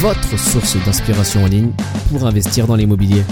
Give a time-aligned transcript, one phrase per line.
[0.00, 1.72] votre source d'inspiration en ligne
[2.10, 3.22] pour investir dans l'immobilier.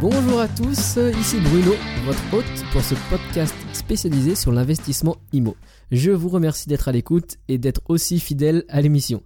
[0.00, 5.54] Bonjour à tous, ici Bruno, votre hôte pour ce podcast spécialisé sur l'investissement IMO.
[5.92, 9.22] Je vous remercie d'être à l'écoute et d'être aussi fidèle à l'émission.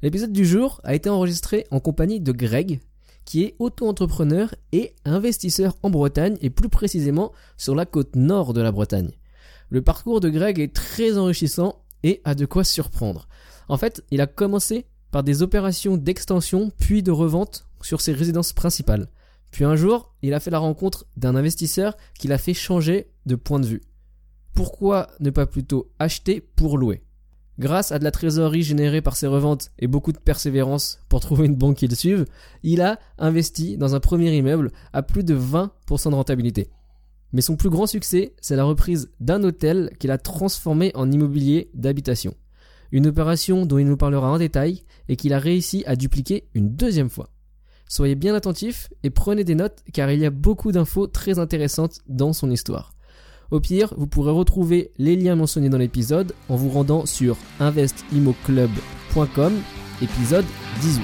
[0.00, 2.78] L'épisode du jour a été enregistré en compagnie de Greg,
[3.24, 8.60] qui est auto-entrepreneur et investisseur en Bretagne et plus précisément sur la côte nord de
[8.60, 9.10] la Bretagne.
[9.70, 13.28] Le parcours de Greg est très enrichissant et a de quoi surprendre.
[13.68, 18.52] En fait, il a commencé par des opérations d'extension puis de revente sur ses résidences
[18.52, 19.08] principales.
[19.50, 23.34] Puis un jour, il a fait la rencontre d'un investisseur qui l'a fait changer de
[23.34, 23.82] point de vue.
[24.54, 27.02] Pourquoi ne pas plutôt acheter pour louer?
[27.58, 31.46] Grâce à de la trésorerie générée par ses reventes et beaucoup de persévérance pour trouver
[31.46, 32.24] une banque qui le suive,
[32.62, 36.70] il a investi dans un premier immeuble à plus de 20% de rentabilité.
[37.32, 41.70] Mais son plus grand succès, c'est la reprise d'un hôtel qu'il a transformé en immobilier
[41.74, 42.34] d'habitation.
[42.90, 46.70] Une opération dont il nous parlera en détail et qu'il a réussi à dupliquer une
[46.70, 47.30] deuxième fois.
[47.86, 52.00] Soyez bien attentifs et prenez des notes car il y a beaucoup d'infos très intéressantes
[52.06, 52.92] dans son histoire.
[53.50, 59.52] Au pire, vous pourrez retrouver les liens mentionnés dans l'épisode en vous rendant sur investimoclub.com,
[60.02, 60.44] épisode
[60.82, 61.02] 18.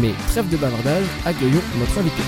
[0.00, 2.22] Mais trêve de bavardage, accueillons notre invité.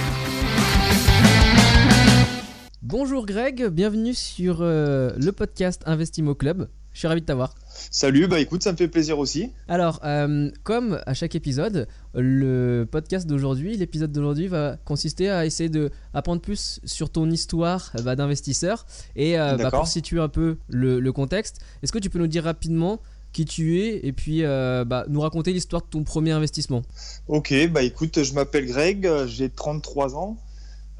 [2.82, 6.66] Bonjour Greg, bienvenue sur euh, le podcast Investimo Club.
[6.94, 7.54] Je suis ravi de t'avoir.
[7.90, 9.50] Salut, bah écoute, ça me fait plaisir aussi.
[9.68, 15.68] Alors, euh, comme à chaque épisode, le podcast d'aujourd'hui, l'épisode d'aujourd'hui va consister à essayer
[15.68, 20.56] de apprendre plus sur ton histoire bah, d'investisseur et euh, bah, pour situer un peu
[20.70, 21.60] le, contexte.
[21.82, 23.02] Est-ce que tu peux nous dire rapidement
[23.34, 26.80] qui tu es et puis bah, nous raconter l'histoire de ton premier investissement?
[27.28, 30.38] Ok, bah écoute, je m'appelle Greg, j'ai 33 ans.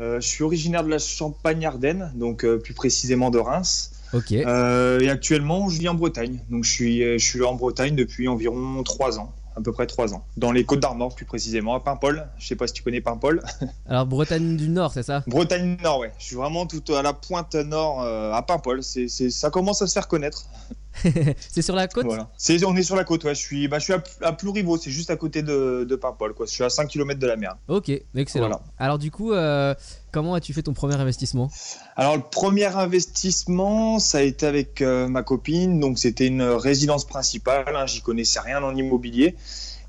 [0.00, 3.92] Euh, je suis originaire de la Champagne-Ardenne, donc euh, plus précisément de Reims.
[4.14, 4.32] Ok.
[4.32, 6.40] Euh, et actuellement, je vis en Bretagne.
[6.50, 10.14] Donc je suis, je suis en Bretagne depuis environ 3 ans à peu près 3
[10.14, 10.24] ans.
[10.36, 12.26] Dans les Côtes d'Armor, plus précisément, à Paimpol.
[12.38, 13.42] Je sais pas si tu connais Paimpol.
[13.86, 15.22] Alors, Bretagne du Nord, c'est ça?
[15.26, 16.12] Bretagne du Nord, ouais.
[16.18, 18.82] Je suis vraiment tout à la pointe nord, à Paimpol.
[18.82, 20.46] C'est, ça commence à se faire connaître.
[21.50, 23.34] c'est sur la côte On est sur la côte, ouais.
[23.34, 26.34] Je suis, bah, je suis à, à Plouriveau, c'est juste à côté de, de Paimpol.
[26.34, 26.46] Quoi.
[26.46, 27.56] Je suis à 5 km de la mer.
[27.68, 28.62] Ok, excellent.
[28.78, 29.74] Alors, du coup, euh,
[30.12, 31.50] comment as-tu fait ton premier investissement?
[31.96, 35.80] Alors, le premier investissement, ça a été avec euh, ma copine.
[35.80, 37.64] Donc, c'était une résidence principale.
[37.74, 37.86] Hein.
[37.86, 39.36] J'y connaissais rien en immobilier.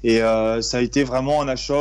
[0.04, 1.76] Et euh, ça a été vraiment un achat,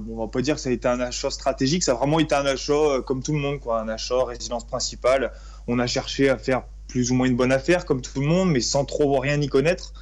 [0.00, 2.18] bon, on va pas dire que ça a été un achat stratégique, ça a vraiment
[2.18, 5.30] été un achat comme tout le monde, quoi, un achat résidence principale.
[5.68, 8.50] On a cherché à faire plus ou moins une bonne affaire, comme tout le monde,
[8.50, 9.92] mais sans trop rien y connaître.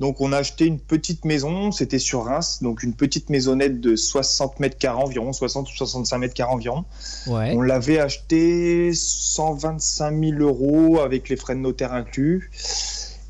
[0.00, 3.94] Donc on a acheté une petite maison, c'était sur Reims, donc une petite maisonnette de
[3.94, 6.84] 60 mètres carrés environ, 60 ou 65 mètres carrés environ.
[7.28, 12.50] On l'avait acheté 125 000 euros avec les frais de notaire inclus.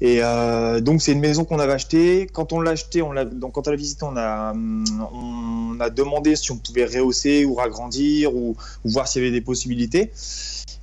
[0.00, 2.26] Et euh, donc c'est une maison qu'on avait achetée.
[2.32, 6.34] Quand on l'a achetée, on donc quand on l'a visité, on a, on a demandé
[6.36, 10.10] si on pouvait rehausser ou agrandir ou, ou voir s'il y avait des possibilités.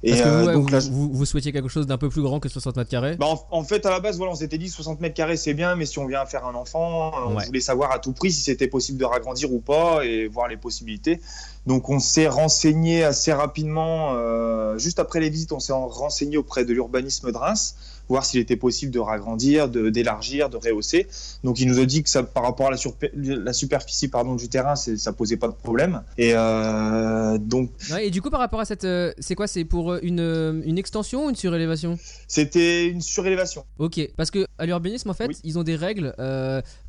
[0.01, 2.89] Parce que euh, vous, vous, souhaitiez quelque chose d'un peu plus grand que 60 mètres
[2.89, 5.53] carrés bah en, fait, à la base, voilà, on s'était dit 60 mètres carrés c'est
[5.53, 8.41] bien, mais si on vient faire un enfant, on voulait savoir à tout prix si
[8.41, 11.19] c'était possible de ragrandir ou pas et voir les possibilités.
[11.67, 16.63] Donc on s'est renseigné assez rapidement, euh, juste après les visites, on s'est renseigné auprès
[16.63, 17.75] de l'urbanisme de Reims
[18.09, 21.07] voir s'il était possible de ragrandir, de d'élargir, de rehausser.
[21.43, 22.77] Donc il nous a dit que ça, par rapport à la,
[23.13, 26.01] la superficie pardon, du terrain, ça posait pas de problème.
[26.17, 27.71] Et euh, donc.
[28.01, 30.77] et du coup par rapport à cette, euh, c'est quoi C'est pour euh, une, une
[30.77, 31.97] extension ou une surélévation?
[32.27, 33.63] C'était une surélévation.
[33.77, 36.13] Ok, parce que à l'urbanisme en fait, ils ont des règles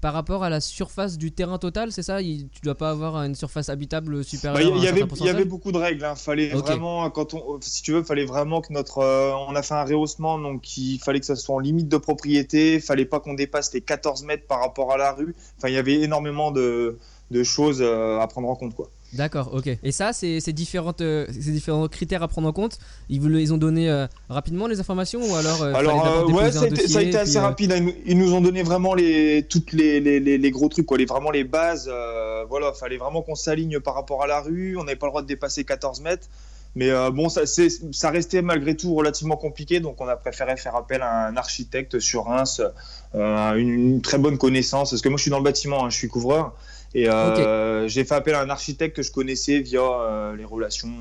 [0.01, 2.23] par rapport à la surface du terrain total, c'est ça?
[2.23, 4.71] Il, Tu dois pas avoir une surface habitable supérieure.
[4.71, 6.05] Bah, il y, avait, il y avait beaucoup de règles.
[6.05, 6.15] Hein.
[6.15, 8.99] Fallait vraiment, quand on, si tu veux, fallait vraiment que notre,
[9.49, 12.79] on a fait un rehaussement donc il fallait que ça soit en limite de propriété,
[12.79, 15.35] fallait pas qu'on dépasse les 14 mètres par rapport à la rue.
[15.59, 16.99] Enfin, il y avait énormément de,
[17.43, 18.91] choses euh, à prendre en compte, quoi.
[19.13, 19.69] D'accord, ok.
[19.83, 22.79] Et ça, c'est différentes, euh, ces différents critères à prendre en compte.
[23.09, 26.67] Ils vous ils ont donné euh, rapidement les informations ou alors Alors, ouais, ça a,
[27.03, 27.75] été, assez rapide.
[28.07, 31.43] Ils nous ont donné vraiment les, toutes les, les, gros trucs, quoi, les, vraiment les
[31.43, 31.91] bases.
[32.49, 34.77] voilà, fallait vraiment qu'on s'aligne par rapport à la rue.
[34.77, 36.29] On n'avait pas le droit de dépasser 14 mètres.
[36.77, 41.03] Mais euh, bon, ça, restait malgré tout relativement compliqué, donc on a préféré faire appel
[41.03, 42.63] à un architecte sur Reims,
[43.15, 45.91] euh, une, une très bonne connaissance, parce que moi je suis dans le bâtiment, hein,
[45.91, 46.55] je suis couvreur,
[46.95, 50.93] et euh, j'ai fait appel à un architecte que je connaissais via euh, les relations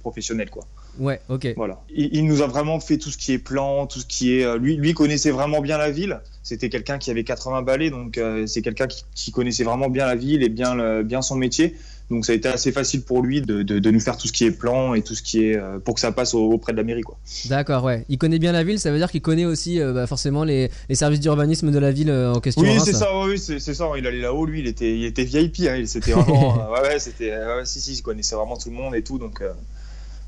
[0.00, 0.64] professionnelles, quoi.
[0.98, 1.48] Ouais, ok.
[1.56, 1.80] Voilà.
[1.94, 4.58] Il, il nous a vraiment fait tout ce qui est plan, tout ce qui est.
[4.58, 6.20] lui, lui connaissait vraiment bien la ville.
[6.42, 10.14] C'était quelqu'un qui avait 80 balais, donc c'est quelqu'un qui, qui connaissait vraiment bien la
[10.14, 11.76] ville et bien, le- bien son métier.
[12.08, 14.32] Donc ça a été assez facile pour lui de, de, de nous faire tout ce
[14.32, 16.70] qui est plan et tout ce qui est euh, pour que ça passe au- auprès
[16.72, 17.18] de la mairie, quoi.
[17.46, 18.04] D'accord, ouais.
[18.08, 20.70] Il connaît bien la ville, ça veut dire qu'il connaît aussi euh, bah, forcément les,
[20.88, 22.62] les services d'urbanisme de la ville euh, en question.
[22.62, 23.08] Oui, hein, c'est ça.
[23.26, 23.88] Oui, c'est c'est ça.
[23.98, 25.62] Il allait là-haut, lui, il était, il était VIP.
[25.68, 26.70] Hein, il c'était vraiment.
[26.72, 27.30] ouais, ouais, c'était.
[27.32, 29.18] ouais, si, si, il connaissait vraiment tout le monde et tout.
[29.18, 29.50] Donc euh,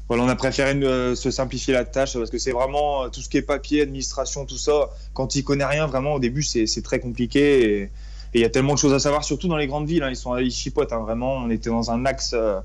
[0.09, 3.21] voilà, on a préféré euh, se simplifier la tâche parce que c'est vraiment euh, tout
[3.21, 4.91] ce qui est papier, administration, tout ça.
[5.15, 7.83] Quand il connaît rien, vraiment, au début, c'est c'est très compliqué.
[7.83, 7.91] Et
[8.35, 10.03] et il y a tellement de choses à savoir, surtout dans les grandes villes.
[10.03, 11.35] hein, ils sont, ils chipotent hein, vraiment.
[11.37, 12.33] On était dans un axe.
[12.35, 12.61] euh,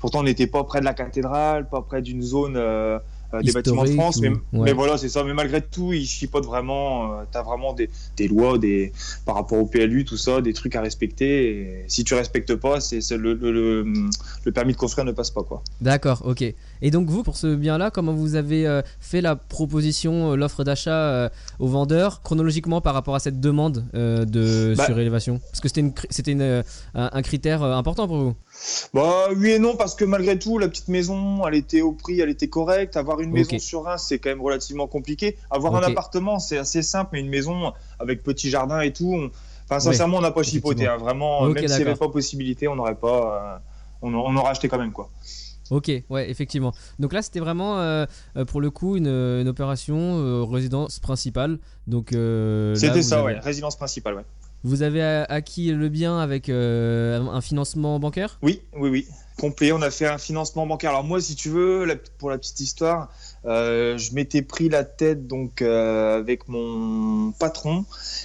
[0.00, 2.56] pourtant, on n'était pas près de la cathédrale, pas près d'une zone.
[2.56, 2.98] euh,
[3.34, 4.38] euh, des bâtiments de France, ou- mais, ouais.
[4.52, 5.24] mais voilà, c'est ça.
[5.24, 7.10] Mais malgré tout, ils chipotent vraiment.
[7.32, 8.92] tu as vraiment des, des lois, des,
[9.24, 11.48] par rapport au PLU, tout ça, des trucs à respecter.
[11.50, 13.84] Et si tu respectes pas, c'est le, le, le,
[14.44, 15.60] le permis de construire ne passe pas quoi.
[15.80, 16.44] D'accord, ok.
[16.82, 20.62] Et donc vous, pour ce bien-là, comment vous avez euh, fait la proposition, euh, l'offre
[20.62, 25.40] d'achat euh, aux vendeurs, chronologiquement par rapport à cette demande euh, de Bah- surélévation?
[25.50, 26.62] Parce que c'était euh,
[26.94, 28.34] un, un critère euh, important pour vous.
[28.94, 32.20] Bah oui et non parce que malgré tout, la petite maison, elle était au prix,
[32.20, 32.96] elle était correcte.
[32.96, 35.36] Avoir une maison sur Reims, c'est quand même relativement compliqué.
[35.50, 39.30] Avoir un appartement, c'est assez simple, mais une maison avec petit jardin et tout, on-
[39.68, 40.86] enfin sincèrement, on n'a pas chipoté.
[40.86, 40.96] hein.
[40.96, 43.58] Vraiment, Ok, même s'il n'y avait pas possibilité, on n'aurait pas, euh,
[44.02, 45.10] on, on aurait acheté quand même quoi.
[45.70, 46.72] Ok, ouais, effectivement.
[46.98, 51.58] Donc là, c'était vraiment euh, euh, pour le coup une, une opération euh, résidence principale.
[51.86, 54.24] Donc euh, C'était ça, avez- ouais, résidence principale, ouais.
[54.64, 58.38] Vous avez acquis le bien avec un financement bancaire?
[58.42, 59.06] Oui, oui, oui.
[59.38, 59.72] Complet.
[59.72, 60.90] On a fait un financement bancaire.
[60.90, 63.10] Alors moi, si tu veux, la- pour la petite histoire,
[63.44, 67.84] euh, je m'étais pris la tête donc euh, avec mon patron.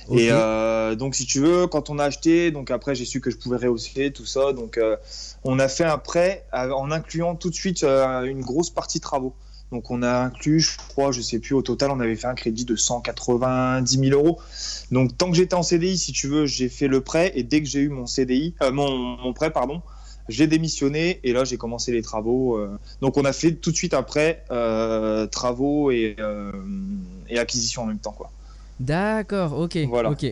[0.10, 3.30] Et euh, donc, si tu veux, quand on a acheté, donc après, j'ai su que
[3.30, 4.54] je pouvais rehausser tout ça.
[4.54, 4.80] Donc,
[5.44, 9.34] on a fait un prêt en incluant tout de suite une grosse partie travaux.
[9.72, 12.36] Donc, on a inclus, je crois, je sais plus, au total, on avait fait un
[12.36, 14.38] crédit de 190 000 euros.
[14.92, 17.32] Donc, tant que j'étais en CDI, si tu veux, j'ai fait le prêt.
[17.36, 19.82] Et dès que j'ai eu mon CDI, euh, mon, mon prêt, pardon,
[20.32, 22.58] j'ai démissionné et là j'ai commencé les travaux.
[22.58, 22.78] euh.
[23.02, 26.52] Donc on a fait tout de suite après euh, travaux et, euh,
[27.30, 28.32] et acquisition en même temps quoi.
[28.80, 29.78] D'accord, ok.
[29.88, 30.10] Voilà.
[30.10, 30.26] ok.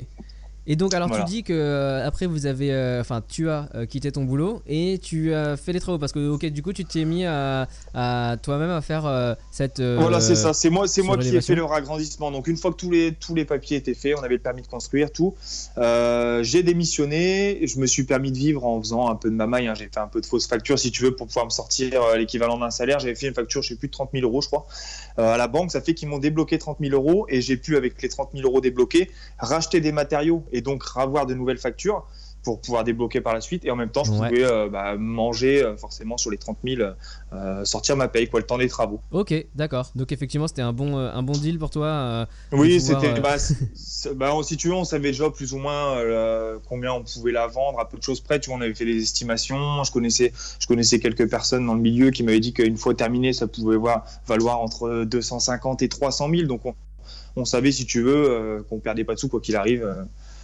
[0.71, 1.25] Et donc, alors Voilà.
[1.25, 4.61] tu dis que euh, après vous avez, euh, enfin, tu as euh, quitté ton boulot
[4.67, 7.67] et tu as fait les travaux parce que, ok, du coup, tu t'es mis à,
[7.95, 9.81] à toi-même à faire cette.
[9.81, 12.29] Voilà c'est ça, c'est moi c'est moi qui ai fait le ragrandissement.
[12.29, 14.61] Donc une fois que tous les tous les papiers étaient faits, on avait le permis
[14.61, 15.33] de construire tout.
[15.75, 19.67] j'ai démissionné, je me suis permis de vivre en faisant un peu de ma maille.
[19.67, 19.73] hein.
[19.75, 22.59] J'ai fait un peu de fausses factures si tu veux pour pouvoir me sortir l'équivalent
[22.59, 22.99] d'un salaire.
[22.99, 24.67] J'avais fait une facture, je sais plus de 30 000 euros je crois
[25.17, 25.71] à la banque.
[25.71, 28.47] Ça fait qu'ils m'ont débloqué 30 000 euros et j'ai pu avec les 30 000
[28.47, 32.05] euros débloqués racheter des matériaux et donc avoir de nouvelles factures
[32.41, 34.29] pour pouvoir débloquer par la suite et en même temps je Ouais.
[34.29, 36.81] pouvais euh, bah, manger euh, forcément sur les 30 000
[37.33, 39.91] euh, sortir ma paye quoi le temps des travaux Ok, d'accord.
[39.93, 42.27] Donc effectivement, c'était un bon, un bon deal pour toi.
[42.53, 43.35] oui c'était bah,
[44.15, 45.97] bah, si tu veux on savait déjà plus ou moins
[46.69, 48.85] combien on pouvait la vendre à peu de choses près tu vois on avait fait
[48.85, 50.31] des estimations je connaissais
[50.61, 53.75] je connaissais quelques personnes dans le milieu qui m'avaient dit qu'une fois terminé ça pouvait
[53.75, 56.73] voir, valoir entre 250 et 300 000 donc on,
[57.35, 59.85] on savait si tu veux qu'on perdait pas de sous quoi qu'il arrive.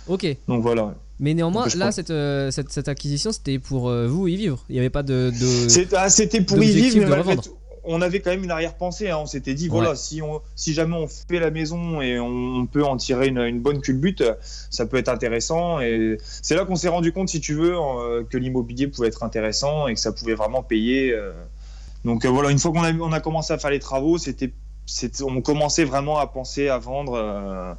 [0.08, 0.26] Ok.
[0.48, 4.08] donc voilà Mais néanmoins, Donc, là, pense- cette, euh, cette, cette acquisition, c'était pour euh,
[4.08, 4.64] vous y vivre.
[4.70, 5.32] Il n'y avait pas de.
[5.96, 7.56] ah, C'était pour y vivre, mais malgré tout,
[7.88, 9.10] on avait quand même une arrière-pensée.
[9.12, 9.18] hein.
[9.22, 9.96] On s'était dit, voilà, Ouais.
[9.96, 13.60] si, on, si jamais on fait la maison et on, peut en tirer une, une
[13.62, 14.24] bonne culbute,
[14.72, 15.80] ça peut être intéressant.
[15.80, 19.24] Et c'est là qu'on s'est rendu compte, si tu veux, euh, que l'immobilier pouvait être
[19.24, 21.16] intéressant et que ça pouvait vraiment payer.
[22.04, 24.52] Donc voilà, une fois qu'on a, on a commencé à faire les travaux, c'était,
[24.86, 27.74] c'était- on commençait vraiment à penser à vendre euh,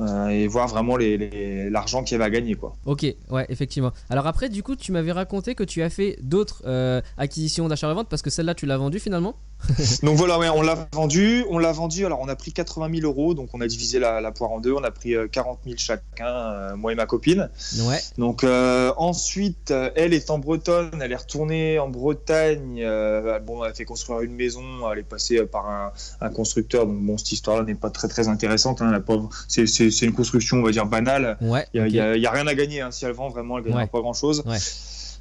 [0.00, 2.54] euh, et voir vraiment l'argent avait à gagner.
[2.54, 2.74] Quoi.
[2.86, 3.92] Ok, ouais, effectivement.
[4.10, 8.08] Alors après, du coup, tu m'avais raconté que tu as fait d'autres euh, acquisitions d'achat-revente
[8.08, 9.36] parce que celle-là, tu l'as vendue finalement?
[10.02, 11.44] Donc voilà, ouais, on l'a vendu.
[11.50, 12.04] On l'a vendu.
[12.06, 13.34] Alors on a pris 80 000 euros.
[13.34, 14.72] Donc on a divisé la, la poire en deux.
[14.72, 17.48] On a pris euh, 40 000 chacun, euh, moi et ma copine.
[17.86, 18.00] Ouais.
[18.18, 21.00] Donc euh, ensuite, euh, elle est en Bretonne.
[21.00, 22.80] Elle est retournée en Bretagne.
[22.82, 24.62] euh, bon, elle a fait construire une maison.
[24.92, 26.86] Elle est passée euh, par un, un constructeur.
[26.86, 28.82] Donc bon, cette histoire-là n'est pas très très intéressante.
[28.82, 29.28] hein, la pauvre.
[29.48, 29.64] C'est,
[30.02, 31.36] une construction, on va dire banale.
[31.40, 31.66] Ouais.
[31.74, 31.88] Il ok.
[31.90, 32.80] n'y a, il y a rien à gagner.
[32.80, 32.90] hein.
[32.90, 33.86] Si elle vend vraiment, elle gagnera Ouais.
[33.86, 34.42] pas grand-chose.
[34.46, 34.58] Ouais.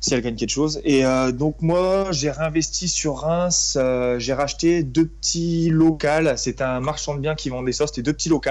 [0.02, 0.82] Si elle gagne quelque chose.
[0.84, 3.78] Et euh, donc moi, j'ai réinvesti sur Reims.
[3.80, 6.08] euh, j'ai racheté deux petits locaux.
[6.38, 7.86] C'était un marchand de biens qui vendait ça.
[7.86, 8.50] C'était deux petits locaux.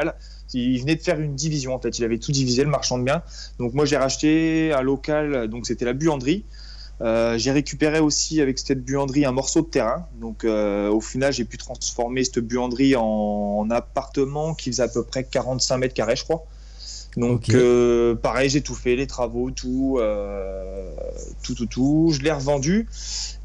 [0.55, 1.99] Il venait de faire une division en fait.
[1.99, 3.23] Il avait tout divisé le marchand de biens.
[3.59, 5.49] Donc moi, j'ai racheté un local.
[5.49, 6.45] Donc c'était la buanderie.
[7.01, 10.07] Euh, j'ai récupéré aussi avec cette buanderie un morceau de terrain.
[10.21, 15.25] Donc au final, j'ai pu transformer cette buanderie en, appartement qui faisait à peu près
[15.25, 16.47] 45 mètres carrés, je crois.
[17.17, 20.93] Donc euh, pareil, j'ai tout fait, les travaux, tout, euh,
[21.43, 22.11] tout, tout, tout.
[22.13, 22.89] Je l'ai revendu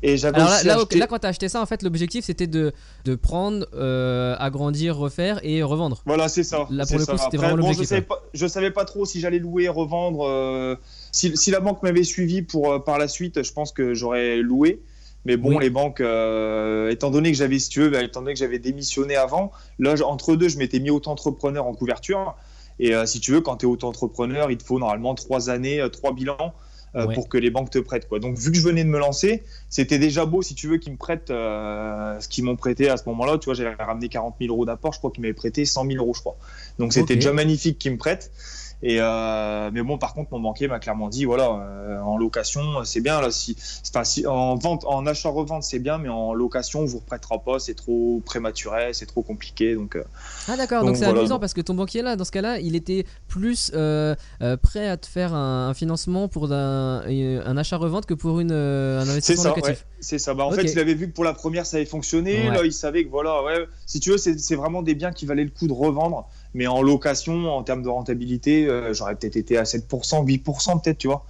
[0.04, 2.46] et j'avais Alors là, là, acheté- là, quand t'as acheté ça, en fait, l'objectif c'était
[2.48, 2.74] de,
[3.06, 6.04] de prendre, euh, agrandir, refaire et revendre.
[6.06, 6.68] Voilà, c'est ça.
[6.70, 7.14] Là, pour le ça.
[7.14, 9.68] coup, c'était vraiment bon, je l'objectif, savais pas, je savais pas trop si j'allais louer,
[9.68, 10.78] revendre.
[11.12, 14.82] si, si la banque m'avait suivi pour par la suite, je pense que j'aurais loué.
[15.28, 15.64] Mais bon, Oui.
[15.64, 18.60] les banques, euh, étant donné que j'avais, si tu veux, bah, étant donné que j'avais
[18.60, 22.36] démissionné avant, là, entre deux, je m'étais mis auto-entrepreneur en couverture.
[22.80, 25.80] Et euh, si tu veux, quand tu es auto-entrepreneur, il te faut normalement trois années,
[25.80, 26.54] euh, trois bilans
[26.96, 27.14] euh, Ouais.
[27.14, 28.08] pour que les banques te prêtent.
[28.08, 28.20] Quoi.
[28.20, 30.94] Donc, vu que je venais de me lancer, c'était déjà beau, si tu veux, qu'ils
[30.94, 33.38] me prêtent euh, ce qu'ils m'ont prêté à ce moment-là.
[33.38, 35.98] Tu vois, j'avais ramené 40 000 euros d'apport, je crois qu'ils m'avaient prêté 100 000
[35.98, 36.38] euros, je crois.
[36.80, 38.32] Donc, c'était déjà magnifique qu'ils me prêtent.
[38.88, 42.84] Et euh, mais bon, par contre, mon banquier m'a clairement dit, voilà, euh, en location,
[42.84, 43.32] c'est bien là.
[43.32, 43.58] Si,
[43.90, 47.58] enfin, si en vente, en achat-revente, c'est bien, mais en location, on vous reprêtera pas.
[47.58, 49.74] C'est trop prématuré, c'est trop compliqué.
[49.74, 50.04] Donc, euh,
[50.48, 52.76] Ah d'accord, donc c'est voilà, amusant parce que ton banquier là, dans ce cas-là, il
[52.76, 58.40] était plus prêt à te faire un, un financement pour un, un achat-revente que pour
[58.40, 59.88] une, un investissement ça, ouais, locatif.
[60.00, 60.36] c'est ça.
[60.36, 62.50] Bah, en fait, il avait vu que pour la première, ça avait fonctionné.
[62.50, 62.56] Ouais.
[62.56, 65.44] Là, il savait que voilà, ouais, si tu veux, c'est vraiment des biens qui valaient
[65.44, 66.30] le coup de revendre.
[66.56, 70.98] Mais en location, en termes de rentabilité, euh, j'aurais peut-être été à 7%, 8% peut-être,
[70.98, 71.26] tu vois.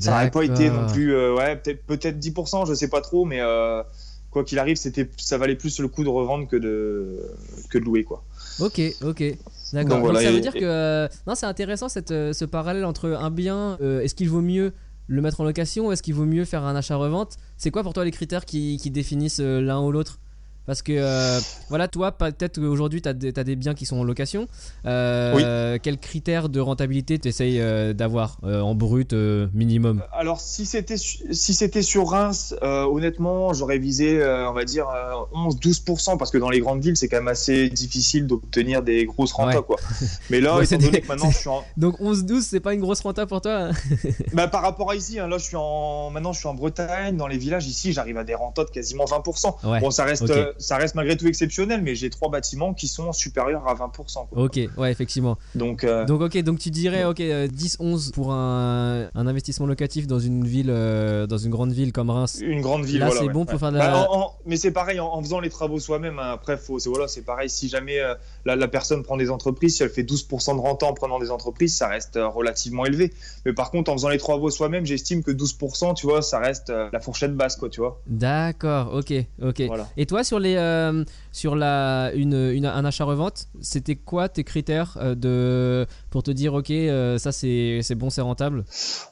[0.00, 3.26] Ça n'aurait pas été non plus, euh, ouais, peut-être peut-être 10%, je sais pas trop,
[3.26, 3.82] mais euh,
[4.30, 7.30] quoi qu'il arrive, c'était, ça valait plus le coup de revendre que de,
[7.68, 8.24] que de louer, quoi.
[8.58, 9.22] Ok, ok.
[9.74, 10.02] D'accord.
[10.02, 13.76] Donc ça veut et- dire que non, c'est intéressant cette, ce parallèle entre un bien.
[14.02, 14.72] est-ce qu'il vaut mieux
[15.08, 17.36] le mettre en location ou est-ce qu'il vaut mieux faire un achat-revente?
[17.58, 20.20] C'est quoi pour toi les critères qui, qui définissent l'un ou l'autre?
[20.66, 24.48] Parce que euh, voilà, toi, peut-être qu'aujourd'hui, tu as, des biens qui sont en location.
[24.86, 27.62] Euh, Quels critères de rentabilité tu essayes
[27.94, 30.02] d'avoir euh, en brut minimum?
[30.12, 34.86] Alors, si c'était si c'était sur Reims, honnêtement, j'aurais visé, on va dire,
[35.34, 39.32] 11-12%, parce que dans les grandes villes, c'est quand même assez difficile d'obtenir des grosses
[39.32, 39.62] rentas, Ouais.
[39.62, 39.76] quoi.
[40.30, 41.62] Mais là, Ouais, c'est étant donné des- que maintenant, je suis en...
[41.76, 43.70] Donc 11-12, c'est pas une grosse renta pour toi hein?
[44.32, 47.16] Bah, par rapport à ici, hein, là, je suis en, maintenant, je suis en Bretagne,
[47.16, 49.68] dans les villages, ici, j'arrive à des rentas de quasiment 20%.
[49.70, 49.80] Ouais.
[49.80, 50.24] Bon, ça reste.
[50.54, 54.28] Euh, ça reste malgré tout exceptionnel, mais j'ai trois bâtiments qui sont supérieurs à 20%.
[54.28, 54.42] quoi.
[54.44, 55.36] Ok, ouais, effectivement.
[55.54, 60.06] Donc, euh, Donc ok, donc tu dirais ok euh, 10-11 pour un, un investissement locatif
[60.06, 62.38] dans une ville, euh, dans une grande ville comme Reims.
[62.42, 63.46] une grande ville, Là, voilà, c'est ouais, bon ouais.
[63.46, 64.10] pour faire de Bah, la.
[64.10, 66.18] en- en- mais c'est pareil en, en faisant les travaux soi-même.
[66.18, 66.32] hein.
[66.32, 67.48] Après, faut, c'est voilà, c'est pareil.
[67.50, 70.86] Si jamais euh, la, la personne prend des entreprises, si elle fait 12% de renta
[70.86, 73.12] en prenant des entreprises, ça reste euh, relativement élevé.
[73.46, 76.70] Mais par contre, en faisant les travaux soi-même, j'estime que 12%, tu vois, ça reste
[76.70, 78.00] euh, la fourchette basse, quoi, tu vois.
[78.06, 79.62] D'accord, ok, ok.
[79.66, 79.88] Voilà.
[79.96, 84.44] Et toi sur les euh, sur la une, une- un achat revente, c'était quoi tes
[84.44, 86.72] critères de pour te dire ok
[87.18, 88.64] ça c'est bon c'est rentable?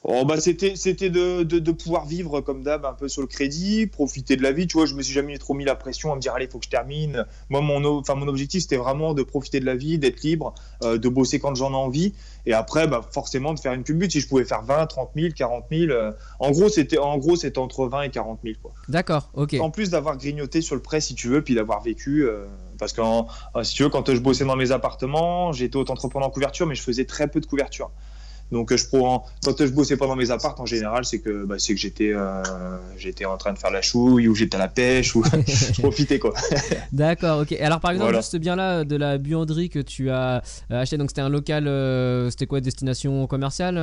[0.03, 0.73] Oh, bah, c'était,
[1.09, 4.51] de, de, de pouvoir vivre comme d'hab un peu sur le crédit, profiter de la
[4.51, 4.67] vie.
[4.67, 6.59] Tu vois, je me suis jamais trop mis la pression à me dire allez, faut
[6.59, 7.25] que je termine.
[7.49, 10.53] Moi, mon, enfin, mon objectif, c'était vraiment de profiter de la vie, d'être libre,
[10.83, 12.13] euh, de bosser quand j'en ai envie.
[12.45, 14.11] Et après, bah, forcément, de faire une culbute.
[14.11, 15.91] Si je pouvais faire 20, 30 000, 40 000.
[15.91, 18.73] euh, en gros, c'était, en gros, c'était entre 20 et 40 000, quoi.
[18.89, 19.55] D'accord, ok.
[19.59, 22.25] En plus d'avoir grignoté sur le prêt, si tu veux, puis d'avoir vécu.
[22.25, 22.45] euh,
[22.77, 23.01] parce que,
[23.63, 26.81] si tu veux, quand je bossais dans mes appartements, j'étais auto-entrepreneur en couverture, mais je
[26.81, 27.91] faisais très peu de couverture.
[28.51, 31.43] Donc, euh, je prends, quand je bossais pas dans mes apparts, en général, c'est que,
[31.45, 32.43] bah, c'est que j'étais, euh,
[32.97, 36.19] j'étais en train de faire la chouille, ou j'étais à la pêche, ou je profitais,
[36.19, 36.33] quoi.
[36.91, 37.51] D'accord, ok.
[37.53, 38.19] Alors par exemple, Voilà.
[38.19, 41.67] juste ce bien-là de la buanderie que tu as euh, acheté, donc c'était un local,
[41.67, 43.77] euh, c'était quoi, destination commerciale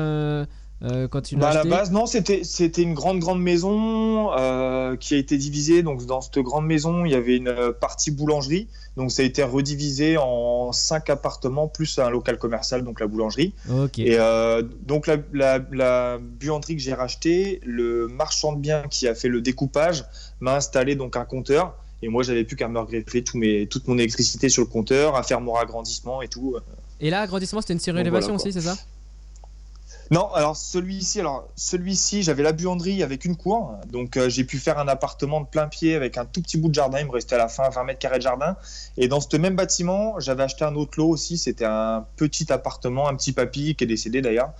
[0.82, 5.14] euh, quand Bah, à la base, non, c'était c'était une grande grande maison euh, qui
[5.14, 5.82] a été divisée.
[5.82, 8.68] Donc dans cette grande maison, il y avait une euh, partie boulangerie.
[8.96, 13.52] Donc ça a été redivisé en cinq appartements plus un local commercial, donc la boulangerie.
[13.98, 19.06] Et euh, donc la, la, la buanderie que j'ai rachetée, le marchand de biens qui
[19.06, 20.04] a fait le découpage
[20.40, 21.76] m'a installé donc un compteur.
[22.02, 25.16] Et moi, j'avais plus qu'à me greffer tout mes, toute mon électricité sur le compteur,
[25.16, 26.56] à faire mon agrandissement et tout.
[26.98, 28.76] Et là, agrandissement, c'était une surélévation voilà, aussi, c'est ça?
[30.10, 34.58] Non, alors celui-ci, alors celui-ci, j'avais la buanderie avec une cour, donc euh, j'ai pu
[34.58, 36.98] faire un appartement de plein pied avec un tout petit bout de jardin.
[36.98, 38.56] Il me restait à la fin 20 mètres carrés de jardin.
[38.96, 41.38] Et dans ce même bâtiment, j'avais acheté un autre lot aussi.
[41.38, 44.52] C'était un petit appartement, un petit papy qui est décédé d'ailleurs.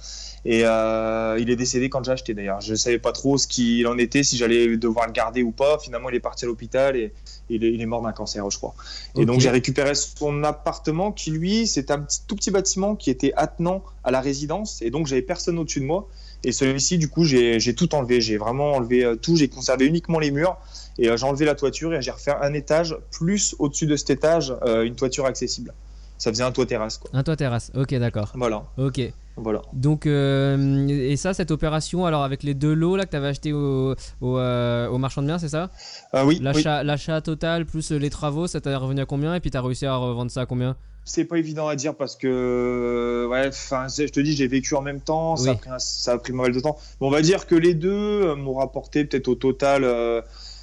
[0.45, 2.61] Et euh, il est décédé quand j'ai acheté d'ailleurs.
[2.61, 5.79] Je savais pas trop ce qu'il en était, si j'allais devoir le garder ou pas.
[5.79, 7.13] Finalement, il est parti à l'hôpital et
[7.51, 8.75] il est, il est mort d'un cancer, je crois.
[9.17, 13.33] Et donc j'ai récupéré son appartement qui, lui, c'est un tout petit bâtiment qui était
[13.37, 14.81] attenant à la résidence.
[14.83, 16.09] Et donc j'avais personne au-dessus de moi.
[16.43, 18.23] Et celui-ci, du coup, j'ai j'ai tout enlevé.
[18.23, 19.37] J'ai vraiment enlevé euh, tout.
[19.37, 20.57] J'ai conservé uniquement les murs.
[20.99, 24.11] Et euh, j'ai enlevé la toiture et j'ai refait un étage, plus au-dessus de cet
[24.11, 25.73] étage, euh, une toiture accessible.
[26.19, 27.11] Ça faisait un toit terrasse, quoi.
[27.15, 27.73] Un toit terrasse.
[27.75, 28.33] Ok, d'accord.
[28.35, 28.65] Voilà.
[28.77, 29.01] Ok.
[29.43, 29.63] Voilà.
[29.73, 33.29] Donc, euh, et ça, cette opération, alors avec les deux lots là que tu avais
[33.29, 35.71] acheté au, au, euh, au marchand de biens, c'est ça?
[36.13, 36.41] Ah oui.
[36.43, 39.35] L'achat total plus les travaux, ça t'a revenu à combien?
[39.35, 40.77] Et puis tu as réussi à revendre ça à combien?
[41.05, 44.83] C'est pas évident à dire parce que, ouais, enfin, je te dis, j'ai vécu en
[44.83, 46.77] même temps, ça, a pris un- ça a pris pas mal de temps.
[47.01, 49.85] Mais on va dire que les deux euh, m'ont rapporté peut-être au total,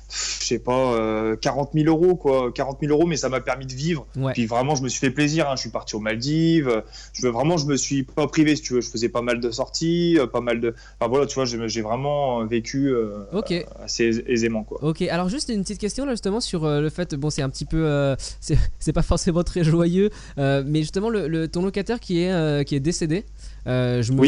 [0.09, 2.51] je sais pas, euh, 40 000 euros, quoi.
[2.53, 4.07] 40 000 euros, mais ça m'a permis de vivre.
[4.15, 4.33] Ouais.
[4.33, 5.49] Puis vraiment, je me suis fait plaisir.
[5.49, 5.55] hein.
[5.55, 6.83] Je suis parti aux Maldives.
[7.13, 8.81] Je veux vraiment, je me suis pas privé, si tu veux.
[8.81, 10.73] Je faisais pas mal de sorties, euh, pas mal de.
[10.99, 13.53] Enfin voilà, tu vois, j'ai vraiment vécu euh, Ok.
[13.83, 14.83] assez ais- aisément, quoi.
[14.83, 17.49] Ok, alors juste une petite question là justement sur euh, le fait, bon c'est un
[17.49, 18.15] petit peu, euh,
[18.79, 22.63] c'est pas forcément très joyeux, euh, mais justement le, le- ton locataire qui est, euh,
[22.63, 23.25] qui est décédé,
[23.67, 24.19] euh, je me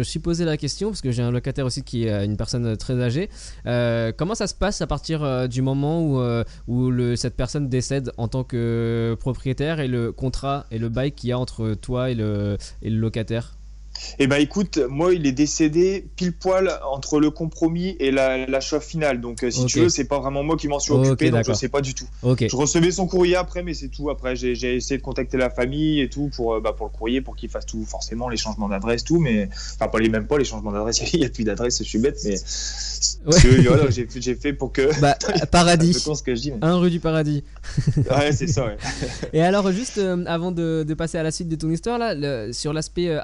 [0.00, 0.04] Oui.
[0.04, 2.76] suis posé la question parce que j'ai un locataire aussi qui est euh, une personne
[2.76, 3.28] très âgée.
[3.66, 6.22] Euh, comment ça se passe à partir du moment où,
[6.68, 11.12] où le, cette personne décède en tant que propriétaire et le contrat et le bail
[11.12, 13.56] qu'il y a entre toi et le, et le locataire?
[14.18, 18.80] Eh ben écoute, moi il est décédé pile poil entre le compromis et la- l'achat
[18.80, 19.20] final.
[19.20, 21.52] Donc euh, si tu veux, c'est pas vraiment moi qui m'en suis occupé, donc je
[21.58, 22.06] sais pas du tout.
[22.48, 24.10] Je recevais son courrier après, mais c'est tout.
[24.10, 27.20] Après, j'ai essayé de contacter la famille et tout pour, euh, bah, pour le courrier,
[27.20, 30.38] pour qu'il fasse tout, forcément les changements d'adresse, tout, mais enfin pas les mêmes pas
[30.38, 31.00] les changements d'adresse.
[31.12, 32.34] Il y a plus d'adresse, je suis bête, mais
[33.24, 34.98] parce que, voilà, j'ai fait- pour que.
[35.00, 35.16] bah
[35.50, 36.50] paradis, ce que je dis.
[36.52, 37.44] mais- un rue du paradis.
[38.10, 38.66] Ouais, c'est ça.
[38.66, 38.76] Ouais.
[39.32, 42.14] Et alors, juste euh, avant de, de passer à la suite de ton histoire, là,
[42.14, 43.20] le- sur l'aspect euh,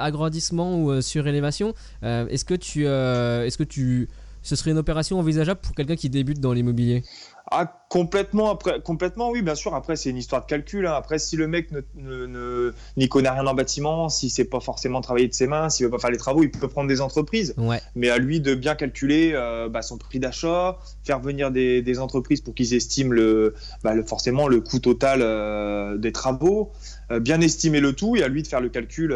[0.66, 4.08] ou euh, surélévation, euh, est-ce que tu, euh, est-ce que tu,
[4.42, 7.02] ce serait une opération envisageable pour quelqu'un qui débute dans l'immobilier?
[7.50, 9.74] Ah, complètement, après, complètement, oui, bien sûr.
[9.74, 10.86] Après, c'est une histoire de calcul.
[10.86, 10.92] hein.
[10.94, 14.60] Après, si le mec ne, ne- ne- n'y connaît rien en bâtiment, si c'est pas
[14.60, 17.00] forcément travailler de ses mains, s'il veut pas faire les travaux, il peut prendre des
[17.00, 17.54] entreprises.
[17.56, 17.80] Ouais.
[17.96, 21.98] Mais à lui de bien calculer euh, bah, son prix d'achat, faire venir des, des
[21.98, 26.72] entreprises pour qu'ils estiment le, bah, le- forcément le coût total euh, des travaux,
[27.10, 29.10] euh, bien estimer le tout et à lui de faire le calcul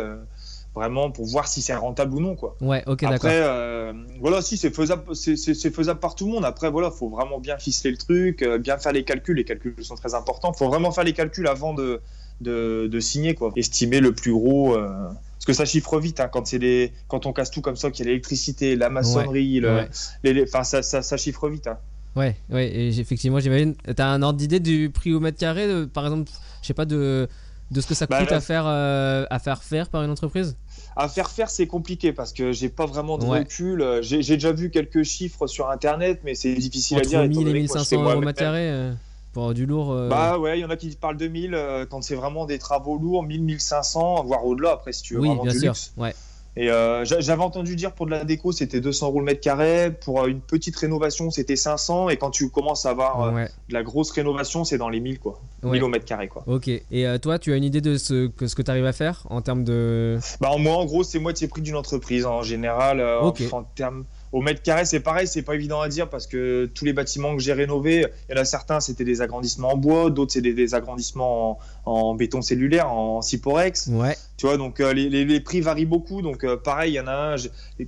[0.75, 2.57] vraiment pour voir si c'est rentable ou non, quoi.
[2.61, 3.15] Ouais, ok, d'accord.
[3.17, 5.37] Après, euh, voilà, si c'est faisable, c'est-
[5.71, 6.45] faisable par tout le monde.
[6.45, 9.37] Après, voilà, faut vraiment bien ficeler le truc, euh, bien faire les calculs.
[9.37, 10.53] Les calculs sont très importants.
[10.55, 12.01] Faut vraiment faire les calculs avant de,
[12.41, 13.53] de, de signer, quoi.
[13.57, 14.75] Estimer le plus gros.
[14.77, 14.89] euh,
[15.35, 17.91] parce que ça chiffre vite hein, quand c'est les, quand on casse tout comme ça,
[17.91, 19.89] qu'il y a l'électricité, la maçonnerie, le- Ouais.
[20.23, 21.67] les- les- enfin ça, ça, ça chiffre vite.
[21.67, 21.79] hein.
[22.15, 23.75] Ouais, ouais, et effectivement, j'imagine.
[23.97, 26.31] T'as un ordre d'idée du prix au mètre carré, de- par exemple,
[26.63, 27.27] je sais pas, de,
[27.73, 30.11] de ce que ça Bah, coûte là- à, faire, euh, à faire faire par une
[30.11, 30.57] entreprise
[30.95, 33.41] À faire faire, c'est compliqué parce que j'ai pas vraiment de Ouais.
[33.41, 33.85] recul.
[34.03, 37.23] J'ai déjà vu quelques chiffres sur internet, mais c'est difficile à Entre dire.
[37.23, 38.25] étant 1000 et donné que moi, je fais 1500 euros au moi-même.
[38.27, 38.93] mètre carré euh,
[39.33, 39.91] pour du lourd.
[39.93, 42.45] euh, Bah ouais, il y en a qui parlent de 1000 euh, quand c'est vraiment
[42.45, 45.59] des travaux lourds, 1000, 1500, voire au-delà après si tu veux oui, vraiment bien du
[45.61, 45.69] sûr.
[45.71, 45.93] luxe.
[45.97, 46.15] Ouais.
[46.55, 49.41] Et euh, j'a- j'avais entendu dire pour de la déco c'était 200 euros le mètre
[49.41, 53.33] carré, pour euh, une petite rénovation c'était 500 et quand tu commences à avoir euh,
[53.33, 53.49] ouais.
[53.69, 55.71] de la grosse rénovation c'est dans les 1000 quoi, Ouais.
[55.73, 56.43] 1000 au mètre carré quoi.
[56.47, 56.69] Ok.
[56.69, 59.23] Et toi, tu as une idée de ce que, ce que tu arrives à faire
[59.31, 60.19] en termes de?
[60.41, 63.01] Bah moi en gros c'est moitié prix d'une entreprise en général.
[63.03, 66.85] en termes au mètre carré c'est pareil, c'est pas évident à dire parce que tous
[66.85, 70.11] les bâtiments que j'ai rénovés, il y en a certains c'était des agrandissements en bois,
[70.11, 73.89] d'autres c'est des, des agrandissements en, béton cellulaire, en Ciporex.
[73.89, 74.17] Ouais.
[74.37, 76.21] Tu vois, donc euh, les, les- les prix varient beaucoup.
[76.23, 77.37] Donc euh, pareil, il y en a un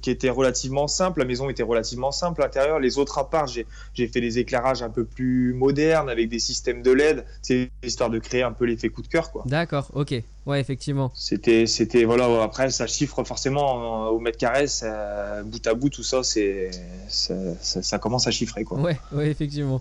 [0.01, 2.79] qui était relativement simple, la maison était relativement simple à l'intérieur.
[2.81, 6.39] Les autres à part, j'ai j'ai fait des éclairages un peu plus modernes avec des
[6.39, 7.25] systèmes de LED.
[7.43, 9.43] C'est histoire de créer un peu l'effet coup de cœur, quoi.
[9.47, 10.15] D'accord, ok.
[10.47, 11.11] Ouais, effectivement.
[11.15, 12.43] C'était, c'était voilà.
[12.43, 16.71] Après, ça chiffre forcément euh, au mètre carré, ça, bout à bout, tout ça, c'est,
[17.09, 18.79] ça, ça- ça commence à chiffrer, quoi.
[18.79, 19.81] Ouais, ouais, effectivement.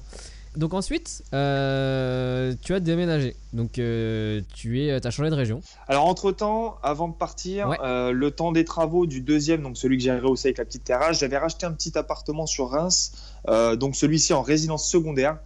[0.55, 3.35] Donc ensuite, euh, tu as déménagé.
[3.53, 5.61] Donc euh, tu es, as changé de région.
[5.87, 7.77] Alors entre temps, avant de partir, Ouais.
[7.83, 10.83] euh, le temps des travaux du deuxième, donc celui que j'ai rehaussé avec la petite
[10.83, 13.13] terrasse, j'avais racheté un petit appartement sur Reims,
[13.47, 15.37] euh, donc celui-ci en résidence secondaire.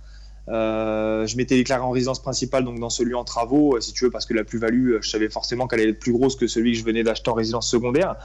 [0.50, 4.06] Euh, je m'étais déclaré en résidence principale, donc dans celui en travaux, euh, si tu
[4.06, 6.48] veux, parce que la plus-value, euh, je savais forcément qu'elle allait être plus grosse que
[6.48, 8.16] celui que je venais d'acheter en résidence secondaire.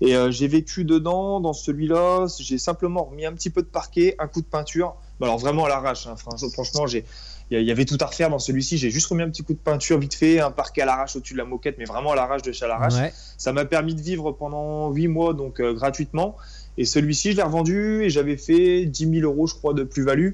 [0.00, 4.16] Et euh, j'ai vécu dedans, dans celui-là, j'ai simplement remis un petit peu de parquet,
[4.18, 4.96] un coup de peinture.
[5.20, 6.14] Bah, alors vraiment à l'arrache, hein.
[6.16, 7.04] Fran- franchement, j'ai
[7.50, 8.76] il y avait tout à refaire dans celui-ci.
[8.76, 11.32] J'ai juste remis un petit coup de peinture vite fait, un parquet à l'arrache au-dessus
[11.32, 12.92] de la moquette, mais vraiment à l'arrache de chez à l'arrache.
[12.96, 13.10] Ouais.
[13.38, 16.36] Ça m'a permis de vivre pendant 8 mois, donc euh, gratuitement.
[16.76, 20.32] Et celui-ci, je l'ai revendu et j'avais fait 10 000 euros, je crois, de plus-value.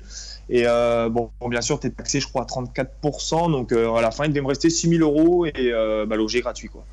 [0.51, 3.51] Et euh, bon, bon, bien sûr, tu es taxé, je crois, à 34%.
[3.53, 5.53] Donc euh, à la fin, il devait me rester 6 000 euros et
[6.09, 6.69] bah, logé gratuit.
[6.69, 6.85] Quoi.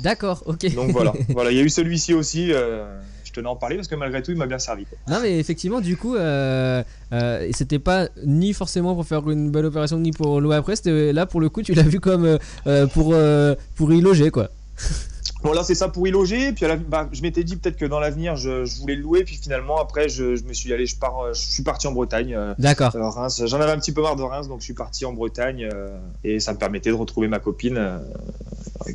[0.00, 0.74] D'accord, ok.
[0.74, 2.52] Donc voilà, voilà, il y a eu celui-ci aussi.
[2.52, 4.84] euh, je tenais à en parler parce que malgré tout, il m'a bien servi.
[4.86, 4.98] Quoi.
[5.08, 9.66] Non mais effectivement du coup euh, euh, c'était pas ni forcément pour faire une belle
[9.66, 12.38] opération ni pour louer après c'était là pour le coup tu l'as vu comme euh,
[12.66, 14.48] euh, pour euh, pour y loger quoi
[15.44, 16.50] Bon, là, c'est ça pour y loger.
[16.52, 19.02] Puis à la- bah, je m'étais dit peut-être que dans l'avenir, je, je voulais le
[19.02, 19.22] louer.
[19.22, 21.92] Puis finalement, après, je, je me suis allez, je, pars, euh, je suis parti en
[21.92, 22.34] Bretagne.
[22.34, 24.74] euh, d'accord Euh, Reims, j'en avais un petit peu marre de Reims, donc je suis
[24.74, 27.76] parti en Bretagne euh, et ça me permettait de retrouver ma copine.
[27.76, 27.98] euh,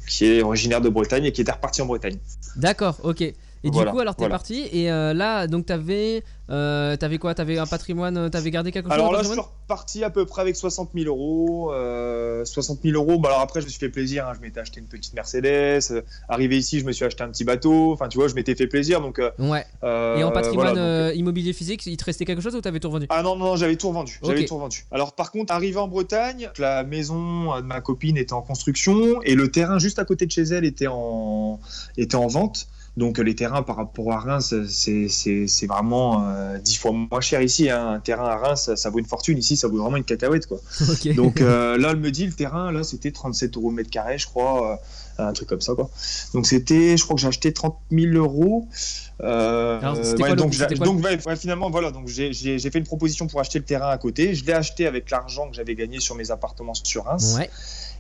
[0.08, 2.18] qui est originaire de Bretagne et qui était reparti en Bretagne.
[2.58, 3.24] D'accord, ok.
[3.66, 4.34] Et Voilà, du coup, alors t'es voilà.
[4.36, 7.34] parti et euh, là, donc t'avais, euh, t'avais quoi?
[7.34, 10.26] T'avais un patrimoine euh, T'avais gardé quelque chose Alors là, je suis reparti à peu
[10.26, 11.72] près avec 60 000 euros.
[11.72, 13.20] Euh, 60 000 euros.
[13.20, 14.28] Bah alors après, je me suis fait plaisir.
[14.28, 14.34] hein.
[14.36, 16.04] Je m'étais acheté une petite Mercedes.
[16.28, 17.94] Arrivé ici, je me suis acheté un petit bateau.
[17.94, 19.00] Enfin, tu vois, je m'étais fait plaisir.
[19.00, 19.66] Donc, Ouais.
[19.82, 22.90] Et en patrimoine voilà, donc, immobilier physique, il te restait quelque chose ou t'avais tout
[22.90, 23.06] revendu?
[23.10, 24.20] Ah non, non, non, j'avais tout revendu.
[24.24, 24.86] J'avais tout revendu.
[24.92, 29.36] Alors par contre, arrivé en Bretagne, la maison de ma copine était en construction et
[29.36, 31.60] le terrain juste à côté de chez elle était en,
[31.98, 32.68] était en vente.
[32.96, 37.42] Donc euh, les terrains par rapport à Reims, c'est- vraiment euh, dix fois moins cher
[37.42, 37.70] ici.
[37.70, 37.94] hein.
[37.94, 39.38] Un terrain à Reims, ça, ça vaut une fortune.
[39.38, 40.46] Ici, ça vaut vraiment une cacahuète.
[40.48, 40.60] Quoi.
[41.16, 44.18] Donc euh, là, elle me dit, le terrain, là, c'était 37 euros le mètre carré,
[44.18, 44.74] je crois.
[44.74, 44.76] euh,
[45.20, 45.92] un truc comme ça, quoi.
[46.34, 48.68] Donc c'était, je crois que j'ai acheté 30 000 euros.
[49.22, 51.70] Euh, Alors, c'était ouais, quoi le- donc, c'était j'ai- quoi le- donc ouais, ouais, finalement,
[51.70, 51.92] voilà.
[51.92, 54.34] Donc j'ai fait une proposition pour acheter le terrain à côté.
[54.34, 57.36] Je l'ai acheté avec l'argent que j'avais gagné sur mes appartements sur Reims.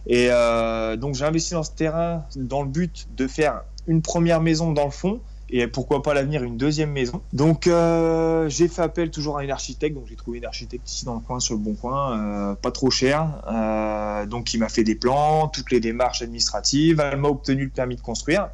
[0.07, 4.41] Et euh, donc j'ai investi dans ce terrain dans le but de faire une première
[4.41, 7.21] maison dans le fond et pourquoi pas l'avenir une deuxième maison.
[7.31, 11.05] Donc euh, j'ai fait appel toujours à une architecte, donc j'ai trouvé une architecte ici
[11.05, 14.69] dans le coin sur le bon coin, euh, pas trop cher, euh, donc il m'a
[14.69, 18.49] fait des plans, toutes les démarches administratives, elle m'a obtenu le permis de construire.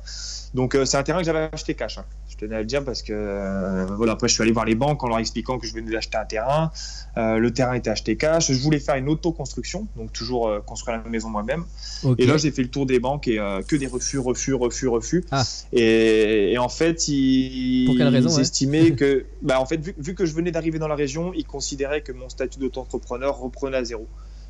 [0.53, 1.99] Donc c'est un terrain que j'avais acheté cash.
[1.99, 2.05] hein.
[2.39, 4.75] Je tenais à le dire parce que euh, voilà après je suis allé voir les
[4.75, 6.71] banques en leur expliquant que je venais d'acheter un terrain.
[7.17, 8.49] Euh, le terrain était acheté cash.
[8.49, 11.65] Je voulais faire une autoconstruction, donc toujours euh, construire la maison moi-même.
[12.17, 15.25] Et là, j'ai fait le tour des banques et que des refus, refus, refus, refus.
[15.31, 15.43] Ah.
[15.73, 19.81] Et, et en fait, ils, Pour quelle raison, ils ouais estimaient que, bah, en fait,
[19.81, 23.37] vu, vu que je venais d'arriver dans la région, ils considéraient que mon statut d'auto-entrepreneur
[23.37, 24.07] reprenait à zéro.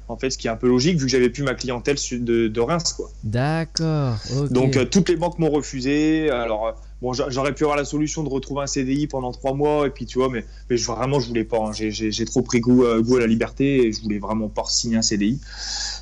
[0.09, 2.47] En fait, ce qui est un peu logique vu que j'avais plus ma clientèle de,
[2.47, 3.09] de Reims, quoi.
[3.23, 4.17] D'accord.
[4.49, 6.31] Donc euh, toutes les banques m'ont refusé.
[6.31, 9.87] Alors bon, j'a- j'aurais pu avoir la solution de retrouver un CDI pendant trois mois
[9.87, 10.45] et puis tu vois, mais,
[10.77, 11.57] vraiment je voulais pas.
[11.59, 11.71] hein.
[11.73, 14.97] J'ai- trop pris goût, euh, goût à la liberté et je voulais vraiment pas signer
[14.97, 15.39] un CDI.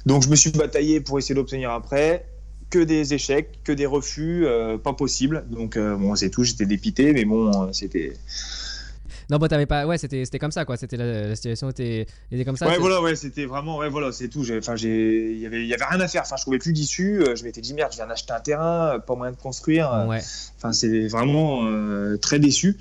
[0.06, 2.26] Donc je me suis bataillé pour essayer d'obtenir prêt.
[2.70, 5.46] Que des échecs, que des refus, euh, pas possible.
[5.50, 6.44] Donc euh, bon, c'est tout.
[6.44, 8.12] J'étais dépité, mais bon, c'était.
[9.30, 9.86] Non, bah t'avais pas.
[9.86, 10.78] Ouais, c'était c'était comme ça quoi.
[10.78, 12.68] C'était la, la situation était, était comme ça.
[12.68, 14.46] Ouais, voilà, ouais, c'était vraiment, ouais, voilà, c'est tout.
[14.58, 16.22] Enfin, j'ai, il y avait, y avait rien à faire.
[16.22, 17.22] Enfin, je trouvais plus d'issue.
[17.22, 19.92] Euh, Je m'étais dit merde, je viens d'acheter un terrain, euh, pas moyen de construire.
[19.94, 20.22] Euh, Ouais.
[20.58, 22.78] Enfin, c'est vraiment euh, très déçu.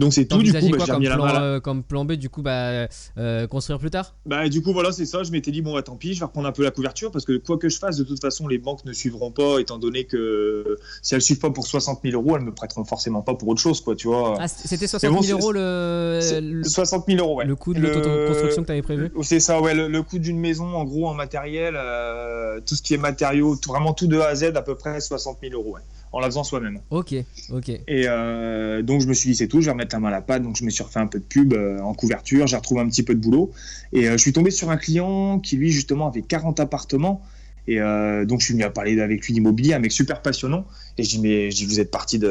[0.00, 0.42] Donc c'est tout.
[0.42, 3.46] Du coup, bah, quoi j'ai comme plan, euh, comme plan B du coup bah euh,
[3.46, 4.14] construire plus tard?
[4.24, 5.22] Bah, du coup, voilà, c'est ça.
[5.22, 7.26] Je m'étais dit bon, bah, tant pis, je vais reprendre un peu la couverture parce
[7.26, 10.04] que quoi que je fasse, de toute façon, les banques ne suivront pas, étant donné
[10.04, 13.48] que si elles suivent pas pour 60 000 euros, elles me prêteront forcément pas pour
[13.48, 14.36] autre chose, quoi, tu vois.
[14.40, 17.44] Ah, c'était 60 bon, 000 c'est- euros le, C'est le, 60 000 euros, ouais.
[17.44, 19.12] le coût de Le- l'autoconstruction que t'avais prévu?
[19.22, 19.74] C'est ça, ouais.
[19.74, 23.56] Le, le coût d'une maison, en gros, en matériel, euh, tout ce qui est matériaux,
[23.56, 26.20] tout, vraiment tout de A à Z, à peu près 60 000 euros, ouais, en
[26.20, 26.80] la faisant soi-même.
[26.90, 27.14] Ok,
[27.50, 27.68] ok.
[27.68, 30.12] Et euh, donc je me suis dit c'est tout, je vais remettre la main à
[30.12, 30.42] la pâte.
[30.42, 32.88] Donc je me suis refait un peu de pub euh, en couverture, j'ai retrouvé un
[32.88, 33.52] petit peu de boulot.
[33.92, 37.22] Et euh, je suis tombé sur un client qui lui justement avait 40 appartements.
[37.70, 40.66] Et euh, donc je suis venu à parler avec lui d'immobilier, un mec super passionnant.
[40.98, 42.26] Et je dis mais je dis, vous êtes parti de,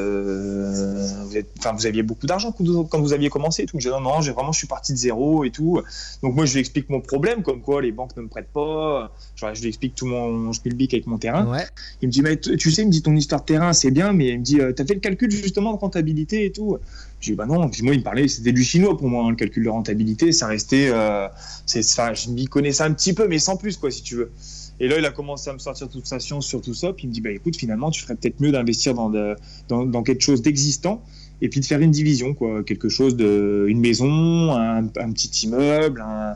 [1.23, 3.79] vous êtes, enfin vous aviez beaucoup d'argent quand vous, aviez commencé et tout.
[3.79, 5.81] Je dis non non, j'ai vraiment je suis parti de zéro et tout.
[6.21, 9.13] Donc moi je lui explique mon problème, comme quoi les banques ne me prêtent pas.
[9.37, 11.49] Genre, je lui explique tout mon spielbic avec mon terrain.
[11.49, 11.65] Ouais.
[12.01, 13.91] Il me dit, mais tu tu sais, il me dit ton histoire de terrain, c'est
[13.91, 16.77] bien, mais il me dit, euh, t'as fait le calcul justement de rentabilité et tout.
[17.19, 17.69] Je dis, bah non.
[17.69, 20.31] Puis moi, il me parlait, c'était du chinois pour moi, hein, le calcul de rentabilité.
[20.31, 21.27] Ça restait, euh,
[21.65, 24.31] c'est, enfin, je m'y connaissais un petit peu, mais sans plus, quoi, si tu veux.
[24.79, 26.93] Et là, il a commencé à me sortir toute sa science sur tout ça.
[26.93, 29.35] Puis il me dit, bah écoute, finalement, tu ferais peut-être mieux d'investir dans, de-
[29.67, 31.03] dans, dans quelque chose d'existant
[31.41, 32.63] et puis de faire une division, quoi.
[32.63, 36.35] Quelque chose de, une maison, un, un petit immeuble, un.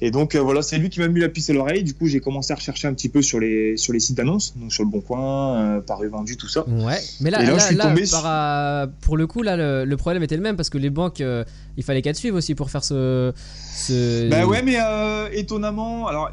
[0.00, 1.82] Et donc euh, voilà, c'est lui qui m'a mis la puce à l'oreille.
[1.84, 4.54] Du coup, j'ai commencé à rechercher un petit peu sur les, sur les sites d'annonces,
[4.56, 6.68] donc sur le Bon Coin, euh, Paris Vendu, tout ça.
[6.68, 9.56] Ouais, mais là, Et là, là, je suis tombé sur- euh, pour le coup, là,
[9.56, 11.44] le, le problème était le même parce que les banques, euh,
[11.76, 13.32] il fallait qu'elles suivent aussi pour faire ce.
[13.74, 14.28] ce...
[14.28, 16.30] Bah ouais, mais euh, étonnamment, alors